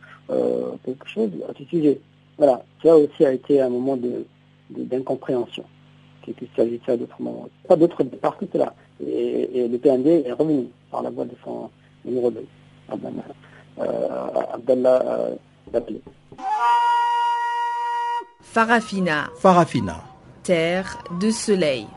quelque 0.86 1.08
chose 1.08 1.30
à 1.50 1.54
ce 1.58 1.66
sujet. 1.66 2.00
Voilà, 2.38 2.64
ça 2.82 2.98
aussi 2.98 3.24
a 3.24 3.34
été 3.34 3.62
un 3.62 3.70
moment 3.70 3.98
d'incompréhension, 4.70 5.64
de, 6.26 6.34
qu'il 6.34 6.48
s'agissait 6.56 6.98
d'autres 6.98 7.22
moments. 7.22 7.48
Pas 7.68 7.76
d'autres 7.76 8.04
par 8.04 8.38
tout 8.38 8.48
cela. 8.52 8.74
Et, 9.06 9.68
le 9.68 9.78
PND 9.78 10.24
est 10.26 10.32
revenu 10.32 10.66
par 10.90 11.04
la 11.04 11.10
voie 11.12 11.26
de 11.26 11.36
son 11.44 11.70
numéro 12.06 12.32
2, 12.32 12.44
Abdallah 13.78 15.30
Daplé. 15.72 16.02
Farafina. 18.42 19.30
Farafina. 19.40 20.04
Terre 20.44 20.98
de 21.20 21.32
soleil. 21.32 21.88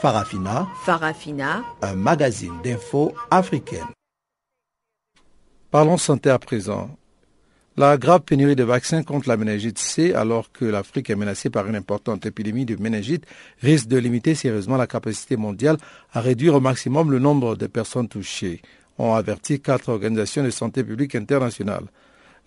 Farafina. 0.00 0.66
Farafina. 0.84 1.62
Un 1.80 1.94
magazine 1.94 2.60
d'infos 2.62 3.12
africaine. 3.30 3.86
Parlons 5.70 5.96
santé 5.96 6.28
à 6.28 6.38
présent. 6.38 6.90
La 7.78 7.96
grave 7.96 8.20
pénurie 8.20 8.54
de 8.54 8.64
vaccins 8.64 9.02
contre 9.02 9.30
la 9.30 9.38
méningite 9.38 9.78
C, 9.78 10.12
alors 10.12 10.52
que 10.52 10.66
l'Afrique 10.66 11.08
est 11.08 11.16
menacée 11.16 11.48
par 11.48 11.66
une 11.66 11.74
importante 11.74 12.26
épidémie 12.26 12.66
de 12.66 12.76
méningite, 12.76 13.24
risque 13.62 13.88
de 13.88 13.96
limiter 13.96 14.34
sérieusement 14.34 14.76
la 14.76 14.86
capacité 14.86 15.38
mondiale 15.38 15.78
à 16.12 16.20
réduire 16.20 16.54
au 16.54 16.60
maximum 16.60 17.10
le 17.10 17.18
nombre 17.18 17.56
de 17.56 17.66
personnes 17.66 18.08
touchées 18.08 18.60
ont 18.98 19.14
averti 19.14 19.58
quatre 19.60 19.88
organisations 19.88 20.44
de 20.44 20.50
santé 20.50 20.84
publique 20.84 21.14
internationales. 21.14 21.86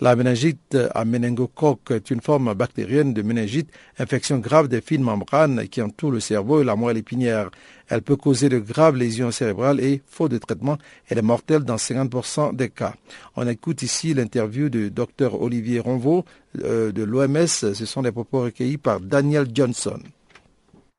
La 0.01 0.13
méningite 0.17 0.77
à 0.93 1.05
méningocoque 1.05 1.91
est 1.91 2.11
une 2.11 2.19
forme 2.19 2.53
bactérienne 2.53 3.13
de 3.13 3.21
méningite, 3.21 3.69
infection 3.97 4.39
grave 4.39 4.67
des 4.67 4.81
fines 4.81 5.01
membranes 5.01 5.69
qui 5.69 5.81
entourent 5.81 6.11
le 6.11 6.19
cerveau 6.19 6.61
et 6.61 6.65
la 6.65 6.75
moelle 6.75 6.97
épinière. 6.97 7.49
Elle 7.87 8.01
peut 8.01 8.17
causer 8.17 8.49
de 8.49 8.59
graves 8.59 8.97
lésions 8.97 9.31
cérébrales 9.31 9.79
et, 9.79 10.01
faute 10.05 10.31
de 10.31 10.37
traitement, 10.37 10.77
elle 11.07 11.19
est 11.19 11.21
mortelle 11.21 11.63
dans 11.63 11.77
50% 11.77 12.53
des 12.57 12.69
cas. 12.69 12.93
On 13.37 13.47
écoute 13.47 13.83
ici 13.83 14.13
l'interview 14.13 14.67
du 14.67 14.91
docteur 14.91 15.41
Olivier 15.41 15.79
Ronvaux 15.79 16.25
euh, 16.61 16.91
de 16.91 17.03
l'OMS. 17.03 17.47
Ce 17.47 17.85
sont 17.85 18.01
des 18.01 18.11
propos 18.11 18.41
recueillis 18.41 18.77
par 18.77 18.99
Daniel 18.99 19.47
Johnson. 19.53 19.99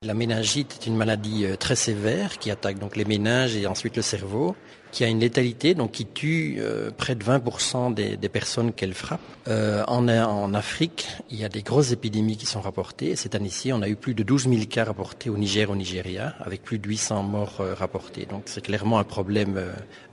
La 0.03 0.15
méningite 0.15 0.79
est 0.81 0.87
une 0.87 0.97
maladie 0.97 1.45
euh, 1.45 1.57
très 1.57 1.77
sévère 1.77 2.39
qui 2.39 2.51
attaque 2.51 2.79
donc 2.79 2.97
les 2.97 3.05
méninges 3.05 3.57
et 3.57 3.67
ensuite 3.67 3.97
le 3.97 4.03
cerveau 4.03 4.57
qui 4.97 5.05
a 5.05 5.09
une 5.09 5.21
létalité, 5.21 5.75
donc 5.75 5.93
qui 5.93 6.07
tue 6.07 6.57
euh, 6.59 6.91
près 6.91 7.15
de 7.15 7.23
20% 7.23 7.93
des, 7.93 8.17
personnes 8.31 8.73
qu'elle 8.73 8.95
frappe. 8.95 9.21
Euh, 9.47 9.85
en, 9.89 10.55
Afrique, 10.55 11.07
il 11.31 11.39
y 11.39 11.45
a 11.45 11.51
des 11.51 11.61
grosses 11.61 11.93
épidémies 11.93 12.39
qui 12.39 12.47
sont 12.47 12.63
rapportées. 12.63 13.15
Cette 13.15 13.35
année-ci, 13.35 13.75
on 13.75 13.83
a 13.83 13.91
eu 13.91 13.97
plus 13.97 14.15
de 14.15 14.23
12 14.23 14.49
000 14.49 14.65
cas 14.71 14.85
rapportés 14.85 15.29
au 15.29 15.37
Niger, 15.37 15.69
au 15.69 15.77
Nigeria, 15.77 16.35
avec 16.41 16.63
plus 16.63 16.79
de 16.79 16.89
800 16.89 17.25
morts 17.25 17.59
euh, 17.61 17.75
rapportés. 17.75 18.25
Donc 18.25 18.45
c'est 18.47 18.63
clairement 18.63 18.99
un 18.99 19.05
problème 19.05 19.61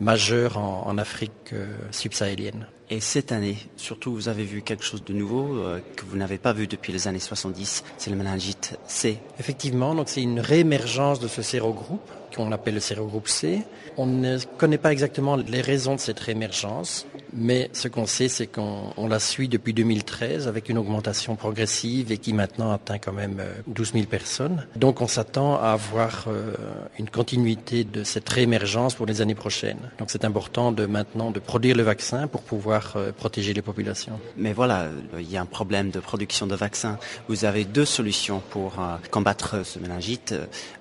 majeur 0.02 0.58
en, 0.58 0.86
en 0.86 0.98
Afrique 0.98 1.54
subsahélienne. 1.92 2.68
Et 2.90 3.00
cette 3.00 3.32
année, 3.32 3.58
surtout, 3.78 4.14
vous 4.14 4.30
avez 4.30 4.44
vu 4.44 4.62
quelque 4.62 4.84
chose 4.84 5.04
de 5.04 5.14
nouveau 5.14 5.58
que 5.96 6.06
vous 6.06 6.18
n'avez 6.18 6.38
pas 6.38 6.54
vu 6.54 6.68
depuis 6.68 6.92
les 6.94 7.08
années 7.08 7.20
70, 7.20 7.84
c'est 7.98 8.10
le 8.10 8.16
méningite 8.16 8.78
C. 8.88 9.18
Effectivement, 9.40 9.96
donc 9.96 10.10
c'est 10.10 10.22
une 10.22 10.40
réémergence 10.40 11.20
de 11.20 11.28
ce 11.28 11.42
sérogroupe 11.42 12.12
qu'on 12.36 12.52
appelle 12.52 12.76
le 12.76 12.80
sérogroupe 12.80 13.28
C. 13.28 13.62
On 13.98 14.06
ne 14.06 14.38
connaît 14.58 14.78
pas 14.78 14.92
exactement 14.92 15.36
les 15.36 15.62
raisons 15.62 15.96
de 15.96 16.00
cette 16.00 16.20
réémergence, 16.20 17.06
mais 17.34 17.70
ce 17.74 17.88
qu'on 17.88 18.06
sait, 18.06 18.28
c'est 18.28 18.48
qu'on 18.48 19.08
la 19.08 19.20
suit 19.20 19.48
depuis 19.48 19.74
2013 19.74 20.48
avec 20.48 20.70
une 20.70 20.78
augmentation 20.78 21.36
progressive 21.36 22.12
et 22.12 22.18
qui 22.18 22.34
maintenant 22.34 22.72
atteint 22.72 22.98
quand 22.98 23.14
même 23.14 23.42
12 23.68 23.90
euh, 23.90 23.94
000 23.94 24.06
personnes. 24.06 24.66
Donc 24.76 25.02
on 25.02 25.08
s'attend 25.08 25.56
à 25.56 25.70
avoir 25.70 26.26
euh, 26.28 26.54
une 26.98 27.10
continuité 27.10 27.84
de 27.84 28.04
cette 28.04 28.28
réémergence 28.30 28.96
pour 28.96 29.06
les 29.06 29.22
années 29.22 29.36
prochaines. 29.36 29.92
Donc 30.00 30.10
c'est 30.10 30.26
important 30.26 30.72
de 30.72 30.86
maintenant 30.86 31.32
de 31.32 31.40
produire 31.40 31.76
le 31.76 31.84
vaccin 31.84 32.28
pour 32.28 32.42
pouvoir 32.42 32.73
euh, 32.96 33.12
protéger 33.12 33.54
les 33.54 33.62
populations. 33.62 34.20
Mais 34.38 34.54
voilà, 34.54 34.88
il 35.20 35.30
y 35.30 35.38
a 35.38 35.42
un 35.42 35.46
problème 35.46 35.90
de 35.92 36.00
production 36.00 36.48
de 36.48 36.56
vaccins. 36.56 36.98
Vous 37.28 37.46
avez 37.46 37.66
deux 37.66 37.86
solutions 37.86 38.42
pour 38.50 38.74
combattre 39.12 39.66
ce 39.66 39.80
méningite, 39.80 40.34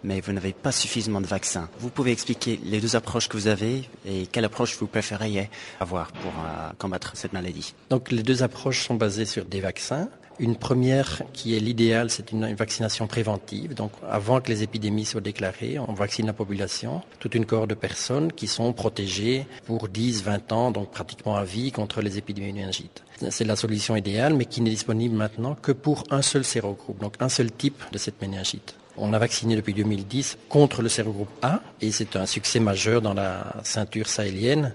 mais 0.04 0.20
vous 0.20 0.32
n'avez 0.32 0.52
pas 0.52 0.72
suffisamment 0.72 1.20
de 1.20 1.26
vaccins. 1.26 1.68
Vous 1.78 1.90
pouvez 1.90 2.12
expliquer 2.12 2.60
les 2.64 2.80
deux 2.80 2.96
approche 2.96 3.28
que 3.28 3.36
vous 3.36 3.48
avez 3.48 3.88
et 4.06 4.26
quelle 4.26 4.44
approche 4.44 4.76
vous 4.78 4.86
préféreriez 4.86 5.50
avoir 5.80 6.12
pour 6.12 6.30
euh, 6.30 6.70
combattre 6.78 7.12
cette 7.14 7.32
maladie 7.32 7.74
Donc 7.90 8.10
les 8.10 8.22
deux 8.22 8.42
approches 8.42 8.86
sont 8.86 8.94
basées 8.94 9.26
sur 9.26 9.44
des 9.44 9.60
vaccins. 9.60 10.08
Une 10.38 10.56
première 10.56 11.22
qui 11.32 11.56
est 11.56 11.60
l'idéal, 11.60 12.10
c'est 12.10 12.32
une, 12.32 12.54
vaccination 12.54 13.06
préventive. 13.06 13.74
Donc 13.74 13.92
avant 14.08 14.40
que 14.40 14.48
les 14.48 14.62
épidémies 14.62 15.04
soient 15.04 15.20
déclarées, 15.20 15.78
on 15.78 15.92
vaccine 15.92 16.26
la 16.26 16.32
population, 16.32 17.02
toute 17.20 17.34
une 17.34 17.46
cohorte 17.46 17.70
de 17.70 17.74
personnes 17.74 18.32
qui 18.32 18.46
sont 18.46 18.72
protégées 18.72 19.46
pour 19.66 19.88
10, 19.88 20.22
20 20.22 20.52
ans, 20.52 20.70
donc 20.70 20.90
pratiquement 20.90 21.36
à 21.36 21.44
vie 21.44 21.70
contre 21.70 22.00
les 22.00 22.18
épidémies 22.18 22.52
méningites. 22.52 23.04
C'est 23.30 23.44
la 23.44 23.56
solution 23.56 23.94
idéale, 23.94 24.34
mais 24.34 24.46
qui 24.46 24.60
n'est 24.60 24.70
disponible 24.70 25.14
maintenant 25.14 25.54
que 25.54 25.72
pour 25.72 26.04
un 26.10 26.22
seul 26.22 26.44
sérogroupe, 26.44 27.00
donc 27.00 27.14
un 27.20 27.28
seul 27.28 27.52
type 27.52 27.82
de 27.92 27.98
cette 27.98 28.20
méningite. 28.20 28.74
On 28.96 29.12
a 29.14 29.18
vacciné 29.18 29.56
depuis 29.56 29.72
2010 29.72 30.38
contre 30.48 30.82
le 30.82 30.88
sérogroupe 30.88 31.30
A 31.40 31.60
et 31.80 31.92
c'est 31.92 32.16
un 32.16 32.26
succès 32.26 32.60
majeur 32.60 33.00
dans 33.00 33.14
la 33.14 33.54
ceinture 33.62 34.06
sahélienne 34.08 34.74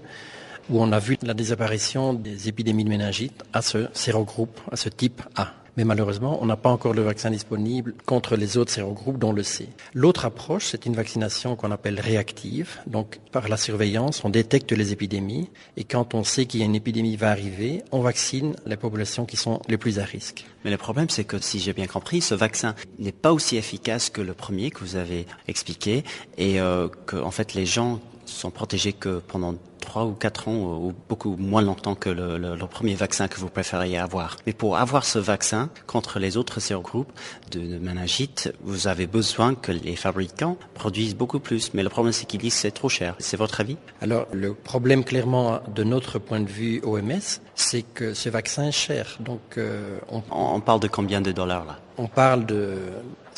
où 0.70 0.82
on 0.82 0.92
a 0.92 0.98
vu 0.98 1.16
la 1.22 1.34
disparition 1.34 2.14
des 2.14 2.48
épidémies 2.48 2.84
de 2.84 2.90
méningite 2.90 3.42
à 3.52 3.62
ce 3.62 3.88
sérogroupe, 3.92 4.60
à 4.70 4.76
ce 4.76 4.88
type 4.88 5.22
A 5.36 5.52
mais 5.78 5.84
malheureusement, 5.84 6.40
on 6.42 6.46
n'a 6.46 6.56
pas 6.56 6.70
encore 6.70 6.92
le 6.92 7.02
vaccin 7.02 7.30
disponible 7.30 7.94
contre 8.04 8.34
les 8.34 8.56
autres 8.58 8.72
sérogroupes, 8.72 9.16
dont 9.16 9.32
le 9.32 9.44
C. 9.44 9.68
L'autre 9.94 10.24
approche, 10.24 10.66
c'est 10.66 10.86
une 10.86 10.96
vaccination 10.96 11.54
qu'on 11.54 11.70
appelle 11.70 12.00
réactive. 12.00 12.80
Donc, 12.88 13.20
par 13.30 13.48
la 13.48 13.56
surveillance, 13.56 14.24
on 14.24 14.28
détecte 14.28 14.72
les 14.72 14.92
épidémies 14.92 15.48
et 15.76 15.84
quand 15.84 16.14
on 16.14 16.24
sait 16.24 16.46
qu'il 16.46 16.58
y 16.58 16.62
a 16.64 16.66
une 16.66 16.74
épidémie 16.74 17.14
va 17.14 17.30
arriver, 17.30 17.84
on 17.92 18.00
vaccine 18.00 18.56
les 18.66 18.76
populations 18.76 19.24
qui 19.24 19.36
sont 19.36 19.62
les 19.68 19.78
plus 19.78 20.00
à 20.00 20.04
risque. 20.04 20.46
Mais 20.64 20.72
le 20.72 20.78
problème, 20.78 21.10
c'est 21.10 21.22
que 21.22 21.38
si 21.38 21.60
j'ai 21.60 21.72
bien 21.72 21.86
compris, 21.86 22.22
ce 22.22 22.34
vaccin 22.34 22.74
n'est 22.98 23.12
pas 23.12 23.32
aussi 23.32 23.56
efficace 23.56 24.10
que 24.10 24.20
le 24.20 24.34
premier 24.34 24.72
que 24.72 24.80
vous 24.80 24.96
avez 24.96 25.26
expliqué 25.46 26.02
et 26.38 26.60
euh, 26.60 26.88
que, 27.06 27.14
en 27.14 27.30
fait, 27.30 27.54
les 27.54 27.66
gens 27.66 28.00
sont 28.28 28.50
protégés 28.50 28.92
que 28.92 29.18
pendant 29.18 29.54
trois 29.80 30.04
ou 30.04 30.12
quatre 30.12 30.48
ans 30.48 30.54
ou 30.54 30.92
beaucoup 31.08 31.36
moins 31.36 31.62
longtemps 31.62 31.94
que 31.94 32.10
le, 32.10 32.56
premier 32.66 32.94
vaccin 32.94 33.26
que 33.28 33.38
vous 33.38 33.48
préfériez 33.48 33.96
avoir. 33.96 34.36
Mais 34.46 34.52
pour 34.52 34.76
avoir 34.76 35.04
ce 35.04 35.18
vaccin 35.18 35.70
contre 35.86 36.18
les 36.18 36.36
autres 36.36 36.60
sérogroupes 36.60 37.10
de, 37.50 37.60
de 37.60 37.78
méningite, 37.78 38.52
vous 38.62 38.86
avez 38.86 39.06
besoin 39.06 39.54
que 39.54 39.72
les 39.72 39.96
fabricants 39.96 40.56
produisent 40.74 41.16
beaucoup 41.16 41.40
plus. 41.40 41.72
Mais 41.72 41.82
le 41.82 41.88
problème, 41.88 42.12
c'est 42.12 42.26
qu'ils 42.26 42.40
disent 42.40 42.54
c'est 42.54 42.70
trop 42.70 42.90
cher. 42.90 43.14
C'est 43.18 43.38
votre 43.38 43.60
avis? 43.60 43.78
Alors, 44.02 44.26
le 44.32 44.52
problème, 44.52 45.04
clairement, 45.04 45.60
de 45.74 45.84
notre 45.84 46.18
point 46.18 46.40
de 46.40 46.48
vue 46.48 46.82
OMS, 46.84 47.40
c'est 47.54 47.82
que 47.82 48.12
ce 48.12 48.28
vaccin 48.28 48.64
est 48.68 48.72
cher. 48.72 49.16
Donc, 49.20 49.40
euh, 49.56 49.98
on... 50.10 50.22
on 50.30 50.60
parle 50.60 50.80
de 50.80 50.88
combien 50.88 51.20
de 51.22 51.32
dollars 51.32 51.64
là? 51.64 51.78
On 51.96 52.06
parle 52.06 52.46
de 52.46 52.76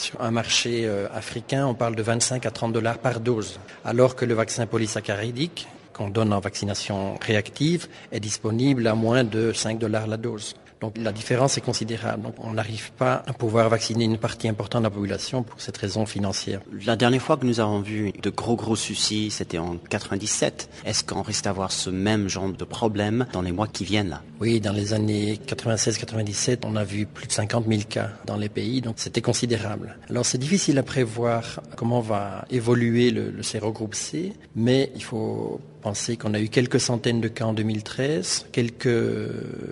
sur 0.00 0.20
un 0.20 0.30
marché 0.30 0.86
euh, 0.86 1.06
africain, 1.14 1.66
on 1.66 1.74
parle 1.74 1.94
de 1.94 2.02
25 2.02 2.46
à 2.46 2.50
30 2.50 2.72
dollars 2.72 2.98
par 2.98 3.20
dose, 3.20 3.60
alors 3.84 4.16
que 4.16 4.24
le 4.24 4.34
vaccin 4.34 4.66
polysaccharidique 4.66 5.68
qu'on 5.92 6.08
donne 6.08 6.32
en 6.32 6.40
vaccination 6.40 7.18
réactive 7.20 7.86
est 8.10 8.20
disponible 8.20 8.86
à 8.86 8.94
moins 8.94 9.24
de 9.24 9.52
5 9.52 9.78
dollars 9.78 10.06
la 10.06 10.16
dose. 10.16 10.54
Donc 10.80 10.96
la 10.96 11.12
différence 11.12 11.58
est 11.58 11.60
considérable. 11.60 12.22
Donc 12.22 12.34
on 12.38 12.52
n'arrive 12.52 12.92
pas 12.92 13.22
à 13.26 13.32
pouvoir 13.32 13.68
vacciner 13.68 14.04
une 14.04 14.18
partie 14.18 14.48
importante 14.48 14.82
de 14.82 14.86
la 14.86 14.90
population 14.90 15.42
pour 15.42 15.60
cette 15.60 15.76
raison 15.76 16.06
financière. 16.06 16.60
La 16.86 16.96
dernière 16.96 17.20
fois 17.22 17.36
que 17.36 17.46
nous 17.46 17.60
avons 17.60 17.80
vu 17.80 18.12
de 18.12 18.30
gros 18.30 18.56
gros 18.56 18.76
soucis, 18.76 19.30
c'était 19.30 19.58
en 19.58 19.76
97. 19.76 20.70
Est-ce 20.84 21.04
qu'on 21.04 21.22
risque 21.22 21.44
d'avoir 21.44 21.70
ce 21.72 21.90
même 21.90 22.28
genre 22.28 22.50
de 22.50 22.64
problème 22.64 23.26
dans 23.32 23.42
les 23.42 23.52
mois 23.52 23.66
qui 23.66 23.84
viennent 23.84 24.08
là? 24.08 24.22
Oui, 24.40 24.60
dans 24.60 24.72
les 24.72 24.94
années 24.94 25.38
96-97, 25.46 26.60
on 26.64 26.76
a 26.76 26.84
vu 26.84 27.06
plus 27.06 27.26
de 27.26 27.32
50 27.32 27.66
000 27.68 27.82
cas 27.88 28.10
dans 28.26 28.36
les 28.36 28.48
pays, 28.48 28.80
donc 28.80 28.94
c'était 28.96 29.20
considérable. 29.20 29.98
Alors 30.08 30.24
c'est 30.24 30.38
difficile 30.38 30.78
à 30.78 30.82
prévoir 30.82 31.60
comment 31.76 32.00
va 32.00 32.44
évoluer 32.50 33.10
le, 33.10 33.30
le 33.30 33.42
sérogroupe 33.42 33.94
C, 33.94 34.32
mais 34.56 34.90
il 34.94 35.02
faut 35.02 35.60
penser 35.80 36.16
qu'on 36.16 36.34
a 36.34 36.40
eu 36.40 36.48
quelques 36.48 36.80
centaines 36.80 37.20
de 37.20 37.28
cas 37.28 37.46
en 37.46 37.52
2013, 37.52 38.46
quelques 38.52 38.88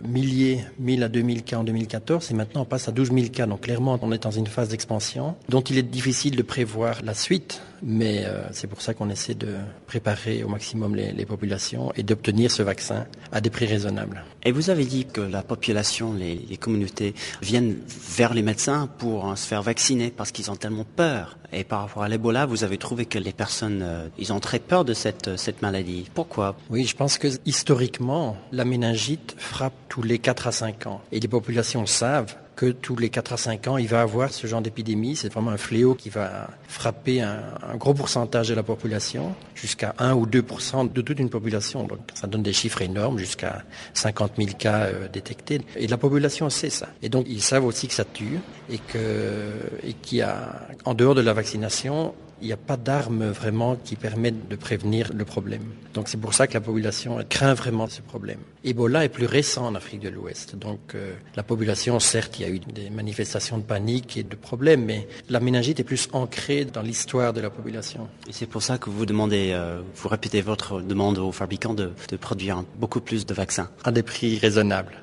milliers, 0.06 0.64
1000 0.78 1.02
à 1.02 1.08
2000 1.08 1.42
cas 1.44 1.58
en 1.58 1.64
2014, 1.64 2.30
et 2.30 2.34
maintenant 2.34 2.62
on 2.62 2.64
passe 2.64 2.88
à 2.88 2.92
12 2.92 3.12
000 3.12 3.28
cas. 3.28 3.46
Donc 3.46 3.62
clairement, 3.62 3.98
on 4.02 4.12
est 4.12 4.22
dans 4.22 4.30
une 4.30 4.46
phase 4.46 4.68
d'expansion 4.68 5.36
dont 5.48 5.60
il 5.60 5.78
est 5.78 5.82
difficile 5.82 6.36
de 6.36 6.42
prévoir 6.42 7.02
la 7.04 7.14
suite, 7.14 7.60
mais 7.82 8.24
euh, 8.24 8.42
c'est 8.52 8.66
pour 8.66 8.82
ça 8.82 8.94
qu'on 8.94 9.10
essaie 9.10 9.34
de 9.34 9.54
préparer 9.86 10.42
au 10.42 10.48
maximum 10.48 10.94
les, 10.94 11.12
les 11.12 11.26
populations 11.26 11.92
et 11.96 12.02
d'obtenir 12.02 12.50
ce 12.50 12.62
vaccin 12.62 13.06
à 13.32 13.40
des 13.40 13.50
prix 13.50 13.66
raisonnables. 13.66 14.24
Et 14.44 14.52
vous 14.52 14.70
avez 14.70 14.84
dit 14.84 15.04
que 15.04 15.20
la 15.20 15.42
population, 15.42 16.12
les, 16.12 16.34
les 16.48 16.56
communautés 16.56 17.14
viennent 17.42 17.76
vers 18.16 18.34
les 18.34 18.42
médecins 18.42 18.88
pour 18.98 19.26
hein, 19.26 19.36
se 19.36 19.46
faire 19.46 19.62
vacciner 19.62 20.10
parce 20.10 20.32
qu'ils 20.32 20.50
ont 20.50 20.56
tellement 20.56 20.86
peur. 20.96 21.38
Et 21.52 21.64
par 21.64 21.80
rapport 21.80 22.02
à 22.02 22.08
l'Ebola, 22.08 22.46
vous 22.46 22.64
avez 22.64 22.78
trouvé 22.78 23.06
que 23.06 23.18
les 23.18 23.32
personnes, 23.32 23.80
euh, 23.82 24.08
ils 24.18 24.32
ont 24.32 24.40
très 24.40 24.58
peur 24.58 24.84
de 24.84 24.94
cette, 24.94 25.36
cette 25.36 25.62
maladie. 25.62 26.08
Pourquoi? 26.14 26.56
Oui, 26.70 26.84
je 26.84 26.94
pense 26.94 27.18
que 27.18 27.28
historiquement, 27.46 28.36
la 28.52 28.64
méningite 28.64 29.34
frappe 29.38 29.74
tous 29.88 30.02
les 30.02 30.18
4 30.18 30.46
à 30.48 30.52
5 30.52 30.86
ans. 30.86 31.00
Et 31.12 31.20
les 31.20 31.28
populations 31.28 31.86
savent 31.86 32.36
que 32.58 32.72
tous 32.72 32.96
les 32.96 33.08
4 33.08 33.34
à 33.34 33.36
5 33.36 33.68
ans, 33.68 33.76
il 33.76 33.86
va 33.86 34.00
avoir 34.00 34.32
ce 34.32 34.48
genre 34.48 34.60
d'épidémie. 34.60 35.14
C'est 35.14 35.32
vraiment 35.32 35.52
un 35.52 35.56
fléau 35.56 35.94
qui 35.94 36.10
va 36.10 36.50
frapper 36.66 37.20
un, 37.20 37.76
gros 37.76 37.94
pourcentage 37.94 38.48
de 38.48 38.54
la 38.54 38.64
population, 38.64 39.32
jusqu'à 39.54 39.94
1 40.00 40.14
ou 40.14 40.26
2% 40.26 40.92
de 40.92 41.00
toute 41.00 41.20
une 41.20 41.30
population. 41.30 41.84
Donc 41.84 42.00
ça 42.14 42.26
donne 42.26 42.42
des 42.42 42.52
chiffres 42.52 42.82
énormes, 42.82 43.16
jusqu'à 43.16 43.62
50 43.94 44.32
000 44.38 44.48
cas 44.58 44.86
euh, 44.86 45.06
détectés. 45.06 45.60
Et 45.76 45.86
la 45.86 45.98
population 45.98 46.50
sait 46.50 46.68
ça. 46.68 46.88
Et 47.00 47.08
donc 47.08 47.26
ils 47.28 47.42
savent 47.42 47.64
aussi 47.64 47.86
que 47.86 47.94
ça 47.94 48.04
tue 48.04 48.40
et 48.68 48.78
que 48.78 49.52
et 49.84 49.92
qu'il 49.92 50.18
y 50.18 50.22
a, 50.22 50.66
en 50.84 50.94
dehors 50.94 51.14
de 51.14 51.20
la 51.20 51.34
vaccination, 51.34 52.12
il 52.40 52.46
n'y 52.46 52.52
a 52.52 52.56
pas 52.56 52.76
d'armes 52.76 53.26
vraiment 53.30 53.76
qui 53.76 53.96
permettent 53.96 54.48
de 54.48 54.56
prévenir 54.56 55.10
le 55.14 55.24
problème. 55.24 55.62
Donc 55.94 56.08
c'est 56.08 56.20
pour 56.20 56.34
ça 56.34 56.46
que 56.46 56.54
la 56.54 56.60
population 56.60 57.18
craint 57.28 57.54
vraiment 57.54 57.86
ce 57.88 58.00
problème. 58.02 58.38
Ebola 58.64 59.04
est 59.04 59.08
plus 59.08 59.26
récent 59.26 59.66
en 59.66 59.74
Afrique 59.74 60.00
de 60.00 60.08
l'Ouest. 60.08 60.56
Donc 60.56 60.94
euh, 60.94 61.14
la 61.36 61.42
population, 61.42 61.98
certes, 62.00 62.38
il 62.38 62.42
y 62.42 62.44
a 62.44 62.50
eu 62.50 62.58
des 62.58 62.90
manifestations 62.90 63.58
de 63.58 63.62
panique 63.62 64.16
et 64.16 64.22
de 64.22 64.36
problèmes, 64.36 64.84
mais 64.84 65.08
la 65.28 65.40
méningite 65.40 65.80
est 65.80 65.84
plus 65.84 66.08
ancrée 66.12 66.64
dans 66.64 66.82
l'histoire 66.82 67.32
de 67.32 67.40
la 67.40 67.50
population. 67.50 68.08
Et 68.28 68.32
c'est 68.32 68.46
pour 68.46 68.62
ça 68.62 68.78
que 68.78 68.90
vous 68.90 69.06
demandez, 69.06 69.50
euh, 69.52 69.80
vous 69.94 70.08
répétez 70.08 70.40
votre 70.40 70.80
demande 70.80 71.18
aux 71.18 71.32
fabricants 71.32 71.74
de, 71.74 71.92
de 72.08 72.16
produire 72.16 72.64
beaucoup 72.78 73.00
plus 73.00 73.26
de 73.26 73.34
vaccins. 73.34 73.68
À 73.84 73.92
des 73.92 74.02
prix 74.02 74.38
raisonnables. 74.38 75.02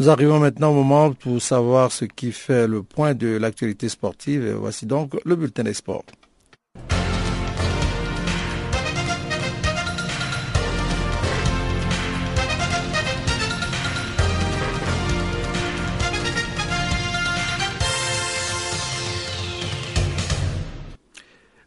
Nous 0.00 0.08
arrivons 0.08 0.38
maintenant 0.38 0.70
au 0.70 0.82
moment 0.82 1.12
pour 1.12 1.42
savoir 1.42 1.92
ce 1.92 2.06
qui 2.06 2.32
fait 2.32 2.66
le 2.66 2.82
point 2.82 3.12
de 3.12 3.36
l'actualité 3.36 3.90
sportive. 3.90 4.50
voici 4.58 4.86
donc 4.86 5.12
le 5.26 5.36
bulletin 5.36 5.62
des 5.62 5.74
sports. 5.74 6.04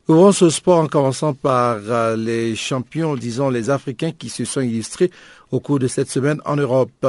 Ouvrons 0.10 0.34
ce 0.34 0.50
sport 0.50 0.80
en 0.80 0.88
commençant 0.88 1.34
par 1.34 1.78
euh, 1.88 2.18
les 2.18 2.58
champions, 2.58 3.16
disons 3.16 3.50
les 3.50 3.70
Africains 3.70 4.12
qui 4.12 4.28
se 4.28 4.44
sont 4.44 4.60
illustrés 4.60 5.10
au 5.54 5.60
cours 5.60 5.78
de 5.78 5.88
cette 5.88 6.10
semaine 6.10 6.41
en 6.45 6.56
Europe. 6.56 7.06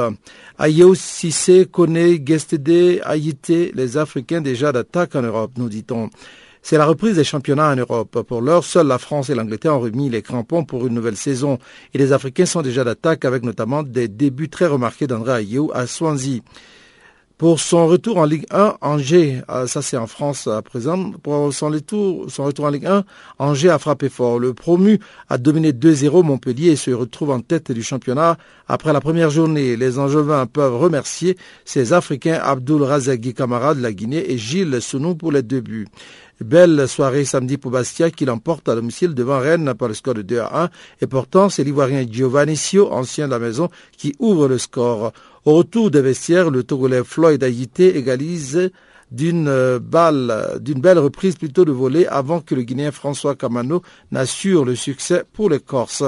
Ayo 0.59 0.93
Sissé, 0.93 1.65
Kone, 1.65 2.23
Gestede, 2.23 3.01
Haïté, 3.03 3.71
les 3.73 3.97
Africains 3.97 4.41
déjà 4.41 4.71
d'attaque 4.71 5.15
en 5.15 5.23
Europe, 5.23 5.53
nous 5.57 5.67
dit-on. 5.67 6.09
C'est 6.61 6.77
la 6.77 6.85
reprise 6.85 7.15
des 7.15 7.23
championnats 7.23 7.71
en 7.71 7.75
Europe. 7.75 8.21
Pour 8.21 8.41
l'heure, 8.41 8.63
seuls 8.63 8.87
la 8.87 8.97
France 8.99 9.29
et 9.29 9.35
l'Angleterre 9.35 9.75
ont 9.75 9.79
remis 9.79 10.09
les 10.09 10.21
crampons 10.21 10.63
pour 10.63 10.85
une 10.85 10.93
nouvelle 10.93 11.15
saison. 11.15 11.57
Et 11.93 11.97
les 11.97 12.11
Africains 12.11 12.45
sont 12.45 12.61
déjà 12.61 12.83
d'attaque 12.83 13.25
avec 13.25 13.43
notamment 13.43 13.83
des 13.83 14.07
débuts 14.07 14.49
très 14.49 14.67
remarqués 14.67 15.07
d'André 15.07 15.41
Ayew 15.41 15.71
à 15.73 15.87
Swansea. 15.87 16.41
Pour 17.37 17.59
son 17.59 17.87
retour 17.87 18.17
en 18.17 18.23
Ligue 18.23 18.45
1, 18.49 18.77
Angers, 18.79 19.41
ah, 19.49 19.67
ça 19.67 19.81
c'est 19.81 19.97
en 19.97 20.07
France 20.07 20.47
à 20.47 20.61
présent, 20.61 21.11
pour 21.21 21.53
son 21.53 21.67
retour, 21.67 22.29
en 22.59 22.69
Ligue 22.69 22.85
1, 22.85 23.03
Angers 23.39 23.71
a 23.71 23.77
frappé 23.77 24.07
fort. 24.07 24.39
Le 24.39 24.53
promu 24.53 25.01
a 25.27 25.37
dominé 25.37 25.73
2-0 25.73 26.23
Montpellier 26.23 26.69
et 26.69 26.75
se 26.77 26.91
retrouve 26.91 27.31
en 27.31 27.41
tête 27.41 27.73
du 27.73 27.83
championnat 27.83 28.37
après 28.69 28.93
la 28.93 29.01
première 29.01 29.31
journée. 29.31 29.75
Les 29.75 29.99
Angevins 29.99 30.45
peuvent 30.45 30.77
remercier 30.77 31.35
ses 31.65 31.91
Africains 31.91 32.39
Abdul 32.41 32.81
Razagui 32.83 33.33
Kamara 33.33 33.75
de 33.75 33.81
la 33.81 33.91
Guinée 33.91 34.31
et 34.31 34.37
Gilles 34.37 34.81
Sounou 34.81 35.15
pour 35.15 35.33
les 35.33 35.43
deux 35.43 35.59
buts. 35.59 35.87
Belle 36.39 36.87
soirée 36.87 37.25
samedi 37.25 37.57
pour 37.57 37.71
Bastia 37.71 38.11
qui 38.11 38.23
l'emporte 38.23 38.67
à 38.69 38.75
domicile 38.75 39.13
devant 39.13 39.39
Rennes 39.39 39.73
par 39.73 39.89
le 39.89 39.93
score 39.93 40.13
de 40.13 40.21
2 40.21 40.39
à 40.39 40.63
1 40.63 40.69
et 41.01 41.07
pourtant 41.07 41.49
c'est 41.49 41.63
l'Ivoirien 41.65 42.05
Giovannicio, 42.09 42.91
ancien 42.91 43.27
de 43.27 43.31
la 43.31 43.39
maison, 43.39 43.69
qui 43.97 44.15
ouvre 44.19 44.47
le 44.47 44.57
score. 44.57 45.11
Au 45.45 45.53
retour 45.53 45.91
des 45.91 46.01
vestiaires, 46.01 46.49
le 46.49 46.63
Togolais 46.63 47.03
Floyd 47.03 47.43
Ayité 47.43 47.95
égalise 47.97 48.71
d'une 49.11 49.47
euh, 49.47 49.79
d'une 50.57 50.81
belle 50.81 50.97
reprise 50.97 51.35
plutôt 51.35 51.65
de 51.65 51.71
volée 51.71 52.07
avant 52.07 52.41
que 52.41 52.55
le 52.55 52.63
Guinéen 52.63 52.91
François 52.91 53.35
Kamano 53.35 53.83
n'assure 54.11 54.65
le 54.65 54.73
succès 54.73 55.23
pour 55.33 55.51
les 55.51 55.59
Corses. 55.59 56.03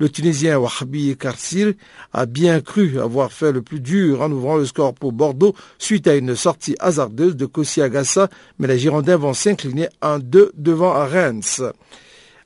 Le 0.00 0.08
Tunisien 0.08 0.58
Wahabi 0.58 1.16
Karsir 1.16 1.74
a 2.12 2.26
bien 2.26 2.60
cru 2.60 2.98
avoir 2.98 3.30
fait 3.30 3.52
le 3.52 3.62
plus 3.62 3.78
dur 3.78 4.22
en 4.22 4.32
ouvrant 4.32 4.56
le 4.56 4.66
score 4.66 4.92
pour 4.92 5.12
Bordeaux 5.12 5.54
suite 5.78 6.08
à 6.08 6.16
une 6.16 6.34
sortie 6.34 6.74
hasardeuse 6.80 7.36
de 7.36 7.46
Kossi 7.46 7.82
Agassa, 7.82 8.28
mais 8.58 8.66
les 8.66 8.80
Girondins 8.80 9.16
vont 9.16 9.34
s'incliner 9.34 9.88
1-2 10.02 10.50
devant 10.56 10.94
Reims. 10.94 11.62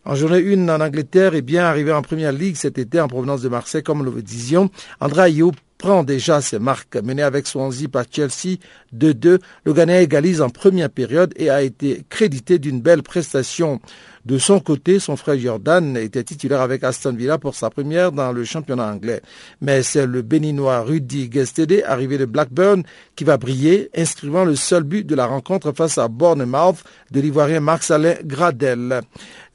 En 0.05 0.15
journée 0.15 0.45
1 0.55 0.69
en 0.69 0.83
Angleterre, 0.83 1.35
et 1.35 1.41
bien 1.41 1.65
arrivé 1.65 1.91
en 1.91 2.03
première 2.03 2.33
ligue 2.33 2.57
cet 2.57 2.77
été 2.77 3.01
en 3.01 3.09
provenance 3.09 3.41
de 3.41 3.49
Marseille, 3.49 3.83
comme 3.83 4.05
nous 4.05 4.13
le 4.13 4.21
disions, 4.21 4.69
André 5.01 5.31
Ayew 5.31 5.53
prend 5.85 6.03
déjà 6.03 6.41
ses 6.41 6.59
marques. 6.59 6.97
Mené 6.97 7.23
avec 7.23 7.47
Swansea 7.47 7.89
par 7.93 8.07
Chelsea 8.11 8.57
2-2, 8.97 9.39
le 9.65 9.73
Ghanéen 9.75 10.01
égalise 10.01 10.41
en 10.41 10.49
première 10.49 10.89
période 10.89 11.35
et 11.37 11.51
a 11.51 11.61
été 11.61 12.07
crédité 12.09 12.59
d'une 12.59 12.81
belle 12.81 13.03
prestation. 13.03 13.83
De 14.25 14.39
son 14.39 14.59
côté, 14.59 15.01
son 15.01 15.17
frère 15.17 15.39
Jordan 15.39 15.99
était 15.99 16.25
titulaire 16.25 16.63
avec 16.63 16.83
Aston 16.83 17.13
Villa 17.13 17.37
pour 17.37 17.55
sa 17.55 17.69
première 17.69 18.11
dans 18.11 18.33
le 18.33 18.45
championnat 18.45 18.91
anglais. 18.91 19.21
Mais 19.61 19.83
c'est 19.83 20.07
le 20.07 20.23
béninois 20.23 20.81
Rudy 20.81 21.31
Gestede, 21.31 21.85
arrivé 21.87 22.17
de 22.17 22.25
Blackburn, 22.25 22.85
qui 23.17 23.25
va 23.25 23.37
briller, 23.37 23.91
inscrivant 23.95 24.47
le 24.47 24.57
seul 24.57 24.83
but 24.83 25.07
de 25.07 25.15
la 25.15 25.27
rencontre 25.27 25.73
face 25.73 25.99
à 25.99 26.09
Bournemouth 26.09 26.83
de 27.11 27.21
l'ivoirien 27.21 27.61
Marc-Alain 27.61 28.15
Gradel. 28.25 29.03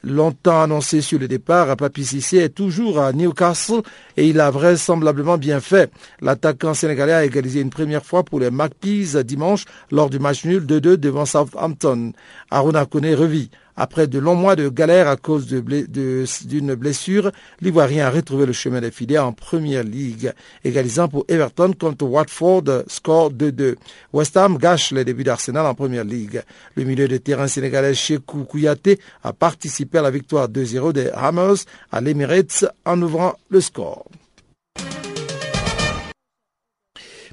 Longtemps 0.04 0.62
annoncé 0.62 1.00
sur 1.02 1.18
le 1.18 1.26
départ, 1.26 1.76
Papi 1.76 2.04
Cissé 2.04 2.38
est 2.38 2.54
toujours 2.54 3.00
à 3.00 3.12
Newcastle 3.12 3.82
et 4.16 4.28
il 4.28 4.40
a 4.40 4.50
vraisemblablement 4.50 5.36
bien 5.36 5.60
fait. 5.60 5.90
L'attaquant 6.22 6.74
sénégalais 6.74 7.12
a 7.12 7.24
égalisé 7.24 7.60
une 7.60 7.70
première 7.70 8.04
fois 8.04 8.22
pour 8.22 8.40
les 8.40 8.50
Magpies 8.50 9.12
dimanche 9.24 9.64
lors 9.90 10.08
du 10.08 10.18
match 10.18 10.44
nul 10.44 10.64
2-2 10.64 10.96
devant 10.96 11.26
Southampton. 11.26 12.12
Aruna 12.50 12.86
Kone 12.86 13.14
revit. 13.14 13.50
Après 13.82 14.06
de 14.06 14.18
longs 14.18 14.34
mois 14.34 14.56
de 14.56 14.68
galère 14.68 15.08
à 15.08 15.16
cause 15.16 15.46
d'une 15.46 16.74
blessure, 16.74 17.32
l'Ivoirien 17.62 18.08
a 18.08 18.10
retrouvé 18.10 18.44
le 18.44 18.52
chemin 18.52 18.82
des 18.82 18.90
filets 18.90 19.16
en 19.16 19.32
Première 19.32 19.84
Ligue, 19.84 20.34
égalisant 20.64 21.08
pour 21.08 21.24
Everton 21.28 21.72
contre 21.72 22.04
Watford, 22.04 22.84
score 22.88 23.32
2-2. 23.32 23.76
West 24.12 24.36
Ham 24.36 24.58
gâche 24.58 24.92
les 24.92 25.06
débuts 25.06 25.24
d'Arsenal 25.24 25.64
en 25.64 25.74
Première 25.74 26.04
Ligue. 26.04 26.42
Le 26.74 26.84
milieu 26.84 27.08
de 27.08 27.16
terrain 27.16 27.46
sénégalais 27.46 27.94
Chekou 27.94 28.44
Kouyaté 28.44 28.98
a 29.24 29.32
participé 29.32 29.96
à 29.96 30.02
la 30.02 30.10
victoire 30.10 30.50
2-0 30.50 30.92
des 30.92 31.08
Hammers 31.14 31.64
à 31.90 32.02
l'Emirates 32.02 32.66
en 32.84 33.00
ouvrant 33.00 33.32
le 33.48 33.62
score. 33.62 34.04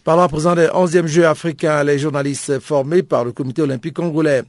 Parlons 0.06 0.24
à 0.24 0.30
présent 0.30 0.56
des 0.56 0.68
11e 0.68 1.08
Jeux 1.08 1.28
africains, 1.28 1.84
les 1.84 2.00
journalistes 2.00 2.60
formés 2.60 3.04
par 3.04 3.26
le 3.26 3.34
comité 3.34 3.64
olympique 3.64 3.96
congolais. 3.96 4.44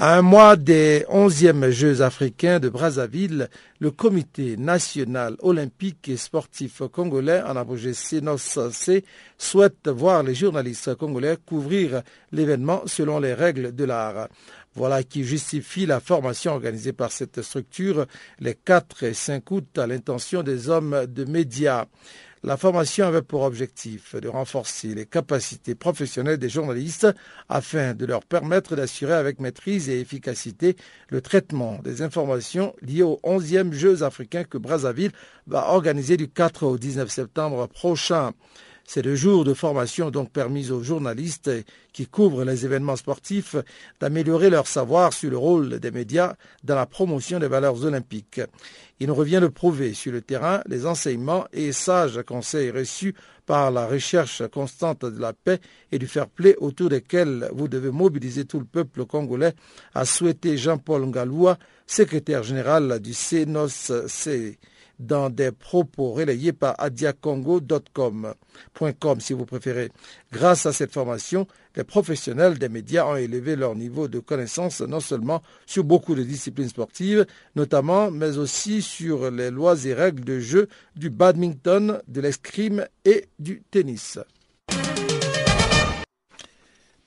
À 0.00 0.16
un 0.16 0.22
mois 0.22 0.54
des 0.54 1.04
11e 1.10 1.70
Jeux 1.70 2.02
africains 2.02 2.60
de 2.60 2.68
Brazzaville, 2.68 3.48
le 3.80 3.90
comité 3.90 4.56
national 4.56 5.34
olympique 5.40 6.08
et 6.08 6.16
sportif 6.16 6.82
congolais, 6.92 7.42
en 7.42 7.56
abrégé 7.56 7.94
CNOSC, 7.94 9.02
souhaite 9.38 9.88
voir 9.88 10.22
les 10.22 10.36
journalistes 10.36 10.94
congolais 10.94 11.36
couvrir 11.44 12.02
l'événement 12.30 12.82
selon 12.86 13.18
les 13.18 13.34
règles 13.34 13.74
de 13.74 13.82
l'art. 13.82 14.28
Voilà 14.76 15.02
qui 15.02 15.24
justifie 15.24 15.84
la 15.84 15.98
formation 15.98 16.52
organisée 16.52 16.92
par 16.92 17.10
cette 17.10 17.42
structure 17.42 18.06
les 18.38 18.54
4 18.54 19.02
et 19.02 19.14
5 19.14 19.50
août 19.50 19.78
à 19.78 19.88
l'intention 19.88 20.44
des 20.44 20.68
hommes 20.68 21.06
de 21.08 21.24
médias. 21.24 21.86
La 22.44 22.56
formation 22.56 23.06
avait 23.06 23.22
pour 23.22 23.42
objectif 23.42 24.14
de 24.14 24.28
renforcer 24.28 24.94
les 24.94 25.06
capacités 25.06 25.74
professionnelles 25.74 26.38
des 26.38 26.48
journalistes 26.48 27.08
afin 27.48 27.94
de 27.94 28.06
leur 28.06 28.24
permettre 28.24 28.76
d'assurer 28.76 29.14
avec 29.14 29.40
maîtrise 29.40 29.88
et 29.88 29.98
efficacité 29.98 30.76
le 31.08 31.20
traitement 31.20 31.80
des 31.82 32.00
informations 32.00 32.76
liées 32.80 33.02
aux 33.02 33.18
11e 33.24 33.72
Jeux 33.72 34.04
africains 34.04 34.44
que 34.44 34.56
Brazzaville 34.56 35.10
va 35.48 35.70
organiser 35.70 36.16
du 36.16 36.28
4 36.28 36.64
au 36.64 36.78
19 36.78 37.10
septembre 37.10 37.66
prochain. 37.66 38.32
Ces 38.90 39.02
deux 39.02 39.16
jours 39.16 39.44
de 39.44 39.52
formation 39.52 40.10
donc 40.10 40.32
permis 40.32 40.70
aux 40.70 40.82
journalistes 40.82 41.50
qui 41.92 42.06
couvrent 42.06 42.46
les 42.46 42.64
événements 42.64 42.96
sportifs 42.96 43.54
d'améliorer 44.00 44.48
leur 44.48 44.66
savoir 44.66 45.12
sur 45.12 45.30
le 45.30 45.36
rôle 45.36 45.78
des 45.78 45.90
médias 45.90 46.36
dans 46.64 46.74
la 46.74 46.86
promotion 46.86 47.38
des 47.38 47.48
valeurs 47.48 47.84
olympiques. 47.84 48.40
Il 48.98 49.08
nous 49.08 49.14
revient 49.14 49.40
de 49.42 49.48
prouver 49.48 49.92
sur 49.92 50.10
le 50.10 50.22
terrain 50.22 50.62
les 50.66 50.86
enseignements 50.86 51.44
et 51.52 51.72
sages 51.72 52.22
conseils 52.22 52.70
reçus 52.70 53.14
par 53.44 53.70
la 53.70 53.86
recherche 53.86 54.42
constante 54.48 55.04
de 55.04 55.20
la 55.20 55.34
paix 55.34 55.60
et 55.92 55.98
du 55.98 56.06
fair 56.06 56.26
play 56.26 56.56
autour 56.56 56.88
desquels 56.88 57.50
vous 57.52 57.68
devez 57.68 57.90
mobiliser 57.90 58.46
tout 58.46 58.58
le 58.58 58.64
peuple 58.64 59.04
congolais, 59.04 59.52
a 59.94 60.06
souhaité 60.06 60.56
Jean-Paul 60.56 61.04
Ngaloua, 61.04 61.58
secrétaire 61.86 62.42
général 62.42 63.00
du 63.00 63.12
CNOS-C 63.12 64.58
dans 64.98 65.30
des 65.30 65.52
propos 65.52 66.12
relayés 66.12 66.52
par 66.52 66.74
adiacongo.com, 66.78 68.34
si 69.20 69.32
vous 69.32 69.46
préférez. 69.46 69.90
Grâce 70.32 70.66
à 70.66 70.72
cette 70.72 70.92
formation, 70.92 71.46
les 71.76 71.84
professionnels 71.84 72.58
des 72.58 72.68
médias 72.68 73.06
ont 73.06 73.16
élevé 73.16 73.56
leur 73.56 73.74
niveau 73.74 74.08
de 74.08 74.18
connaissance 74.18 74.80
non 74.80 75.00
seulement 75.00 75.42
sur 75.66 75.84
beaucoup 75.84 76.14
de 76.14 76.22
disciplines 76.22 76.68
sportives, 76.68 77.26
notamment, 77.54 78.10
mais 78.10 78.38
aussi 78.38 78.82
sur 78.82 79.30
les 79.30 79.50
lois 79.50 79.84
et 79.84 79.94
règles 79.94 80.24
de 80.24 80.40
jeu 80.40 80.68
du 80.96 81.10
badminton, 81.10 82.00
de 82.08 82.20
l'escrime 82.20 82.86
et 83.04 83.26
du 83.38 83.62
tennis. 83.70 84.18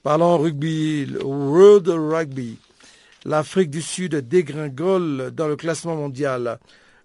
Parlons 0.04 0.40
rugby, 0.40 1.06
World 1.22 1.88
Rugby. 1.88 2.58
L'Afrique 3.24 3.70
du 3.70 3.84
Sud 3.84 4.16
dégringole 4.16 5.30
dans 5.32 5.48
le 5.48 5.56
classement 5.56 5.96
mondial. 5.96 6.58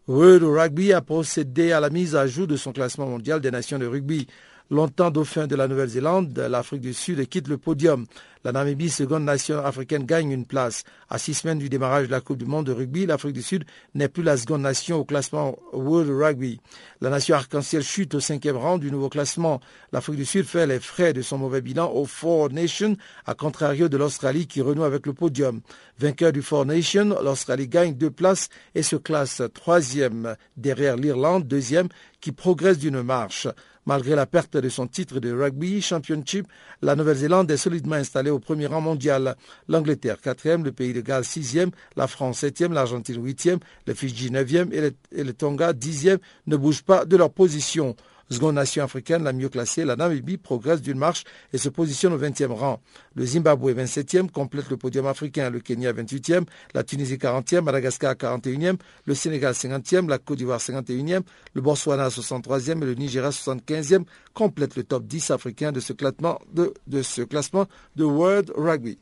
World 0.08 0.44
Rugby 0.44 0.92
a 0.92 1.00
procédé 1.00 1.72
à 1.72 1.80
la 1.80 1.90
mise 1.90 2.14
à 2.14 2.28
jour 2.28 2.46
de 2.46 2.56
son 2.56 2.72
classement 2.72 3.06
mondial 3.06 3.40
des 3.40 3.50
nations 3.50 3.76
de 3.76 3.86
rugby. 3.86 4.28
Longtemps 4.68 5.12
dauphin 5.12 5.46
de 5.46 5.54
la 5.54 5.68
Nouvelle-Zélande, 5.68 6.36
l'Afrique 6.36 6.80
du 6.80 6.92
Sud 6.92 7.24
quitte 7.28 7.46
le 7.46 7.56
podium. 7.56 8.04
La 8.42 8.50
Namibie, 8.50 8.90
seconde 8.90 9.22
nation 9.22 9.64
africaine, 9.64 10.04
gagne 10.04 10.32
une 10.32 10.44
place. 10.44 10.82
À 11.08 11.18
six 11.18 11.34
semaines 11.34 11.60
du 11.60 11.68
démarrage 11.68 12.08
de 12.08 12.10
la 12.10 12.20
Coupe 12.20 12.38
du 12.38 12.46
Monde 12.46 12.66
de 12.66 12.72
rugby, 12.72 13.06
l'Afrique 13.06 13.34
du 13.34 13.42
Sud 13.42 13.64
n'est 13.94 14.08
plus 14.08 14.24
la 14.24 14.36
seconde 14.36 14.62
nation 14.62 14.96
au 14.96 15.04
classement 15.04 15.56
World 15.72 16.10
Rugby. 16.10 16.60
La 17.00 17.10
nation 17.10 17.36
arc-en-ciel 17.36 17.84
chute 17.84 18.16
au 18.16 18.20
cinquième 18.20 18.56
rang 18.56 18.78
du 18.78 18.90
nouveau 18.90 19.08
classement. 19.08 19.60
L'Afrique 19.92 20.16
du 20.16 20.24
Sud 20.24 20.46
fait 20.46 20.66
les 20.66 20.80
frais 20.80 21.12
de 21.12 21.22
son 21.22 21.38
mauvais 21.38 21.60
bilan 21.60 21.92
au 21.92 22.04
Four 22.04 22.50
Nations, 22.50 22.96
à 23.24 23.34
contrario 23.34 23.88
de 23.88 23.96
l'Australie 23.96 24.48
qui 24.48 24.62
renoue 24.62 24.82
avec 24.82 25.06
le 25.06 25.12
podium. 25.12 25.60
Vainqueur 26.00 26.32
du 26.32 26.42
Four 26.42 26.66
Nations, 26.66 27.16
l'Australie 27.22 27.68
gagne 27.68 27.94
deux 27.94 28.10
places 28.10 28.48
et 28.74 28.82
se 28.82 28.96
classe 28.96 29.42
troisième 29.54 30.34
derrière 30.56 30.96
l'Irlande, 30.96 31.46
deuxième, 31.46 31.86
qui 32.20 32.32
progresse 32.32 32.78
d'une 32.78 33.02
marche. 33.02 33.46
Malgré 33.86 34.16
la 34.16 34.26
perte 34.26 34.56
de 34.56 34.68
son 34.68 34.88
titre 34.88 35.20
de 35.20 35.32
rugby 35.32 35.80
championship, 35.80 36.48
la 36.82 36.96
Nouvelle-Zélande 36.96 37.48
est 37.52 37.56
solidement 37.56 37.94
installée 37.94 38.30
au 38.30 38.40
premier 38.40 38.66
rang 38.66 38.80
mondial. 38.80 39.36
L'Angleterre 39.68 40.20
quatrième, 40.20 40.64
le 40.64 40.72
pays 40.72 40.92
de 40.92 41.00
Galles 41.00 41.24
sixième, 41.24 41.70
la 41.94 42.08
France 42.08 42.40
septième, 42.40 42.72
l'Argentine 42.72 43.24
huitième, 43.24 43.60
le 43.86 43.94
Fidji 43.94 44.32
neuvième 44.32 44.72
et 44.72 45.22
le, 45.22 45.32
Tonga 45.32 45.72
dixième 45.72 46.18
ne 46.48 46.56
bougent 46.56 46.82
pas 46.82 47.04
de 47.04 47.16
leur 47.16 47.30
position. 47.30 47.94
Seconde 48.28 48.56
nation 48.56 48.82
africaine 48.82 49.22
la 49.22 49.32
mieux 49.32 49.48
classée, 49.48 49.84
la 49.84 49.94
Namibie 49.94 50.36
progresse 50.36 50.82
d'une 50.82 50.98
marche 50.98 51.22
et 51.52 51.58
se 51.58 51.68
positionne 51.68 52.12
au 52.12 52.18
20e 52.18 52.50
rang. 52.50 52.80
Le 53.14 53.24
Zimbabwe 53.24 53.70
27e 53.72 54.30
complète 54.30 54.68
le 54.68 54.76
podium 54.76 55.06
africain, 55.06 55.48
le 55.48 55.60
Kenya 55.60 55.92
28e, 55.92 56.42
la 56.74 56.82
Tunisie 56.82 57.18
40e, 57.18 57.60
Madagascar 57.60 58.14
41e, 58.14 58.78
le 59.04 59.14
Sénégal 59.14 59.52
50e, 59.52 60.08
la 60.08 60.18
Côte 60.18 60.38
d'Ivoire 60.38 60.58
51e, 60.58 61.20
le 61.54 61.60
Botswana 61.60 62.08
63e 62.08 62.82
et 62.82 62.86
le 62.86 62.94
Nigeria 62.94 63.30
75e 63.30 64.02
complètent 64.34 64.74
le 64.74 64.82
top 64.82 65.06
10 65.06 65.30
africain 65.30 65.70
de 65.70 65.78
ce 65.78 65.92
classement 65.92 66.40
de, 66.52 66.74
de, 66.88 67.02
ce 67.02 67.22
classement 67.22 67.66
de 67.94 68.04
World 68.04 68.50
Rugby. 68.56 68.98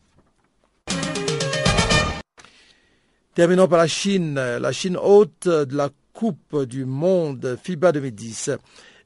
Terminons 3.34 3.68
par 3.68 3.78
la 3.78 3.86
Chine, 3.88 4.34
la 4.34 4.72
Chine 4.72 4.98
haute 4.98 5.48
de 5.48 5.74
la 5.74 5.88
Coupe 6.12 6.64
du 6.66 6.84
Monde 6.84 7.58
FIBA 7.60 7.90
2010. 7.92 8.50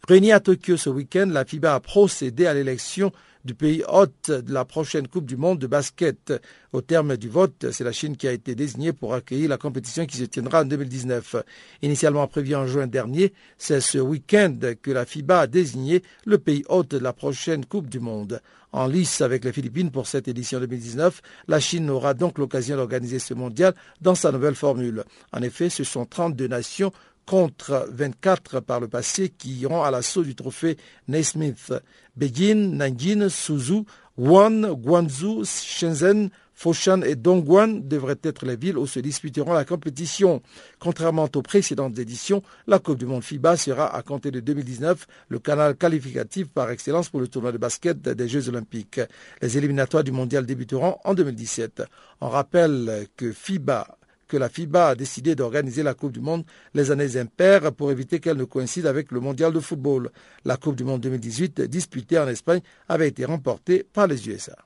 Réunie 0.09 0.33
à 0.33 0.41
Tokyo 0.41 0.79
ce 0.79 0.89
week-end, 0.89 1.29
la 1.31 1.45
FIBA 1.45 1.75
a 1.75 1.81
procédé 1.81 2.47
à 2.47 2.55
l'élection 2.55 3.13
du 3.45 3.55
pays 3.55 3.85
hôte 3.87 4.31
de 4.31 4.55
la 4.55 4.65
prochaine 4.65 5.07
Coupe 5.07 5.27
du 5.27 5.37
Monde 5.37 5.59
de 5.59 5.67
basket. 5.67 6.33
Au 6.73 6.81
terme 6.81 7.19
du 7.19 7.29
vote, 7.29 7.67
c'est 7.73 7.85
la 7.85 7.93
Chine 7.93 8.17
qui 8.17 8.27
a 8.27 8.33
été 8.33 8.55
désignée 8.55 8.95
pour 8.95 9.13
accueillir 9.13 9.51
la 9.51 9.59
compétition 9.59 10.07
qui 10.07 10.17
se 10.17 10.25
tiendra 10.25 10.63
en 10.63 10.65
2019. 10.65 11.37
Initialement 11.83 12.27
prévu 12.27 12.55
en 12.55 12.67
juin 12.67 12.87
dernier, 12.87 13.35
c'est 13.59 13.83
ce 13.83 13.99
week-end 13.99 14.59
que 14.81 14.91
la 14.91 15.05
FIBA 15.05 15.41
a 15.41 15.47
désigné 15.47 16.03
le 16.25 16.39
pays 16.39 16.65
hôte 16.71 16.93
de 16.93 16.99
la 16.99 17.13
prochaine 17.13 17.67
Coupe 17.67 17.91
du 17.91 18.01
Monde. 18.01 18.41
En 18.73 18.87
lice 18.87 19.23
avec 19.23 19.45
les 19.45 19.53
Philippines 19.53 19.91
pour 19.91 20.07
cette 20.07 20.29
édition 20.29 20.61
2019, 20.61 21.23
la 21.49 21.59
Chine 21.59 21.89
aura 21.89 22.13
donc 22.13 22.39
l'occasion 22.39 22.77
d'organiser 22.77 23.19
ce 23.19 23.33
mondial 23.33 23.75
dans 24.03 24.15
sa 24.15 24.31
nouvelle 24.31 24.55
formule. 24.55 25.05
En 25.33 25.43
effet, 25.43 25.71
ce 25.71 25.85
sont 25.85 26.05
32 26.05 26.49
nations 26.49 26.93
contre 27.29 27.87
24 27.93 28.61
par 28.61 28.81
le 28.81 28.89
passé 28.89 29.29
qui 29.29 29.51
iront 29.59 29.83
à 29.83 29.91
l'assaut 29.91 30.23
du 30.23 30.35
trophée 30.35 30.79
Naismith. 31.09 31.75
Beijing, 32.17 32.75
Nanjing, 32.75 33.29
Suzhou, 33.29 33.85
Wuhan, 34.17 34.73
Guangzhou, 34.73 35.45
Shenzhen, 35.45 36.31
Foshan 36.55 37.03
et 37.03 37.17
Dongguan 37.17 37.87
devraient 37.87 38.19
être 38.23 38.47
les 38.47 38.57
villes 38.57 38.79
où 38.79 38.87
se 38.87 38.99
disputeront 38.99 39.53
la 39.53 39.67
compétition. 39.67 40.41
Contrairement 40.79 41.29
aux 41.35 41.43
précédentes 41.43 41.99
éditions, 41.99 42.43
la 42.67 42.79
Coupe 42.79 42.99
du 42.99 43.05
Monde 43.05 43.23
FIBA 43.23 43.59
sera, 43.59 43.95
à 43.95 44.03
compter 44.03 44.31
de 44.31 44.41
2019, 44.41 45.07
le 45.29 45.39
canal 45.39 45.77
qualificatif 45.77 46.49
par 46.49 46.71
excellence 46.71 47.11
pour 47.11 47.21
le 47.21 47.29
tournoi 47.29 47.53
de 47.53 47.59
basket 47.59 48.01
des 48.01 48.27
Jeux 48.27 48.49
Olympiques. 48.49 49.03
Les 49.43 49.59
éliminatoires 49.59 50.03
du 50.03 50.13
mondial 50.13 50.47
débuteront 50.47 50.97
en 51.05 51.13
2017. 51.13 51.83
On 52.23 52.31
rappelle 52.31 53.07
que 53.19 53.33
FIBA 53.33 53.99
que 54.29 54.37
la 54.37 54.49
FIBA 54.49 54.89
a 54.89 54.95
décidé 54.95 55.35
d'organiser 55.35 55.83
la 55.83 55.95
Coupe 55.95 56.13
du 56.13 56.21
Monde 56.21 56.45
les 56.75 56.91
années 56.91 57.17
impaires 57.17 57.73
pour 57.73 57.91
éviter 57.91 58.21
qu'elle 58.21 58.37
ne 58.37 58.45
coïncide 58.45 58.87
avec 58.87 59.11
le 59.11 59.21
Mondial 59.21 59.53
de 59.53 59.61
football. 59.61 60.11
La 60.45 60.57
Coupe 60.57 60.77
du 60.77 60.85
Monde 60.85 61.01
2018, 61.01 61.63
disputée 61.63 62.19
en 62.19 62.29
Espagne, 62.29 62.61
avait 62.89 63.09
été 63.09 63.25
remportée 63.25 63.85
par 63.93 64.07
les 64.07 64.29
USA. 64.29 64.57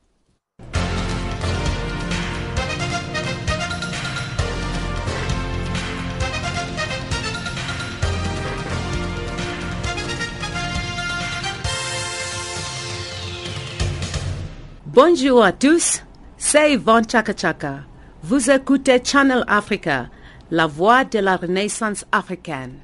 Bonjour 14.94 15.42
à 15.42 15.52
tous, 15.52 16.02
c'est 16.36 16.74
Yvonne 16.74 17.08
Chaka 17.08 17.32
Chaka. 17.34 17.91
Vous 18.24 18.52
écoutez 18.52 19.00
Channel 19.04 19.42
Africa, 19.48 20.08
la 20.52 20.68
voix 20.68 21.02
de 21.04 21.18
la 21.18 21.36
renaissance 21.36 22.04
africaine. 22.12 22.78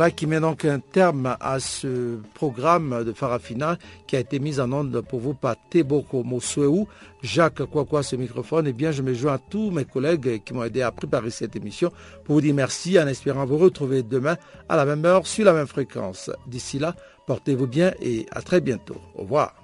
Voilà 0.00 0.12
qui 0.12 0.26
met 0.26 0.40
donc 0.40 0.64
un 0.64 0.78
terme 0.78 1.36
à 1.38 1.60
ce 1.60 2.16
programme 2.32 3.04
de 3.04 3.12
Farafina 3.12 3.76
qui 4.06 4.16
a 4.16 4.20
été 4.20 4.38
mis 4.38 4.58
en 4.58 4.72
onde 4.72 5.02
pour 5.02 5.20
vous 5.20 5.34
par 5.34 5.56
Teboko 5.68 6.22
Mosweu, 6.22 6.86
Jacques 7.20 7.66
Kwakwa 7.66 8.02
ce 8.02 8.16
microphone. 8.16 8.66
Et 8.66 8.70
eh 8.70 8.72
bien, 8.72 8.92
je 8.92 9.02
me 9.02 9.12
joins 9.12 9.34
à 9.34 9.38
tous 9.38 9.70
mes 9.70 9.84
collègues 9.84 10.42
qui 10.42 10.54
m'ont 10.54 10.64
aidé 10.64 10.80
à 10.80 10.90
préparer 10.90 11.28
cette 11.28 11.54
émission 11.54 11.92
pour 12.24 12.36
vous 12.36 12.40
dire 12.40 12.54
merci 12.54 12.98
en 12.98 13.06
espérant 13.08 13.44
vous 13.44 13.58
retrouver 13.58 14.02
demain 14.02 14.38
à 14.70 14.76
la 14.76 14.86
même 14.86 15.04
heure 15.04 15.26
sur 15.26 15.44
la 15.44 15.52
même 15.52 15.66
fréquence. 15.66 16.30
D'ici 16.46 16.78
là, 16.78 16.96
portez-vous 17.26 17.66
bien 17.66 17.92
et 18.00 18.24
à 18.32 18.40
très 18.40 18.62
bientôt. 18.62 18.96
Au 19.14 19.24
revoir. 19.24 19.54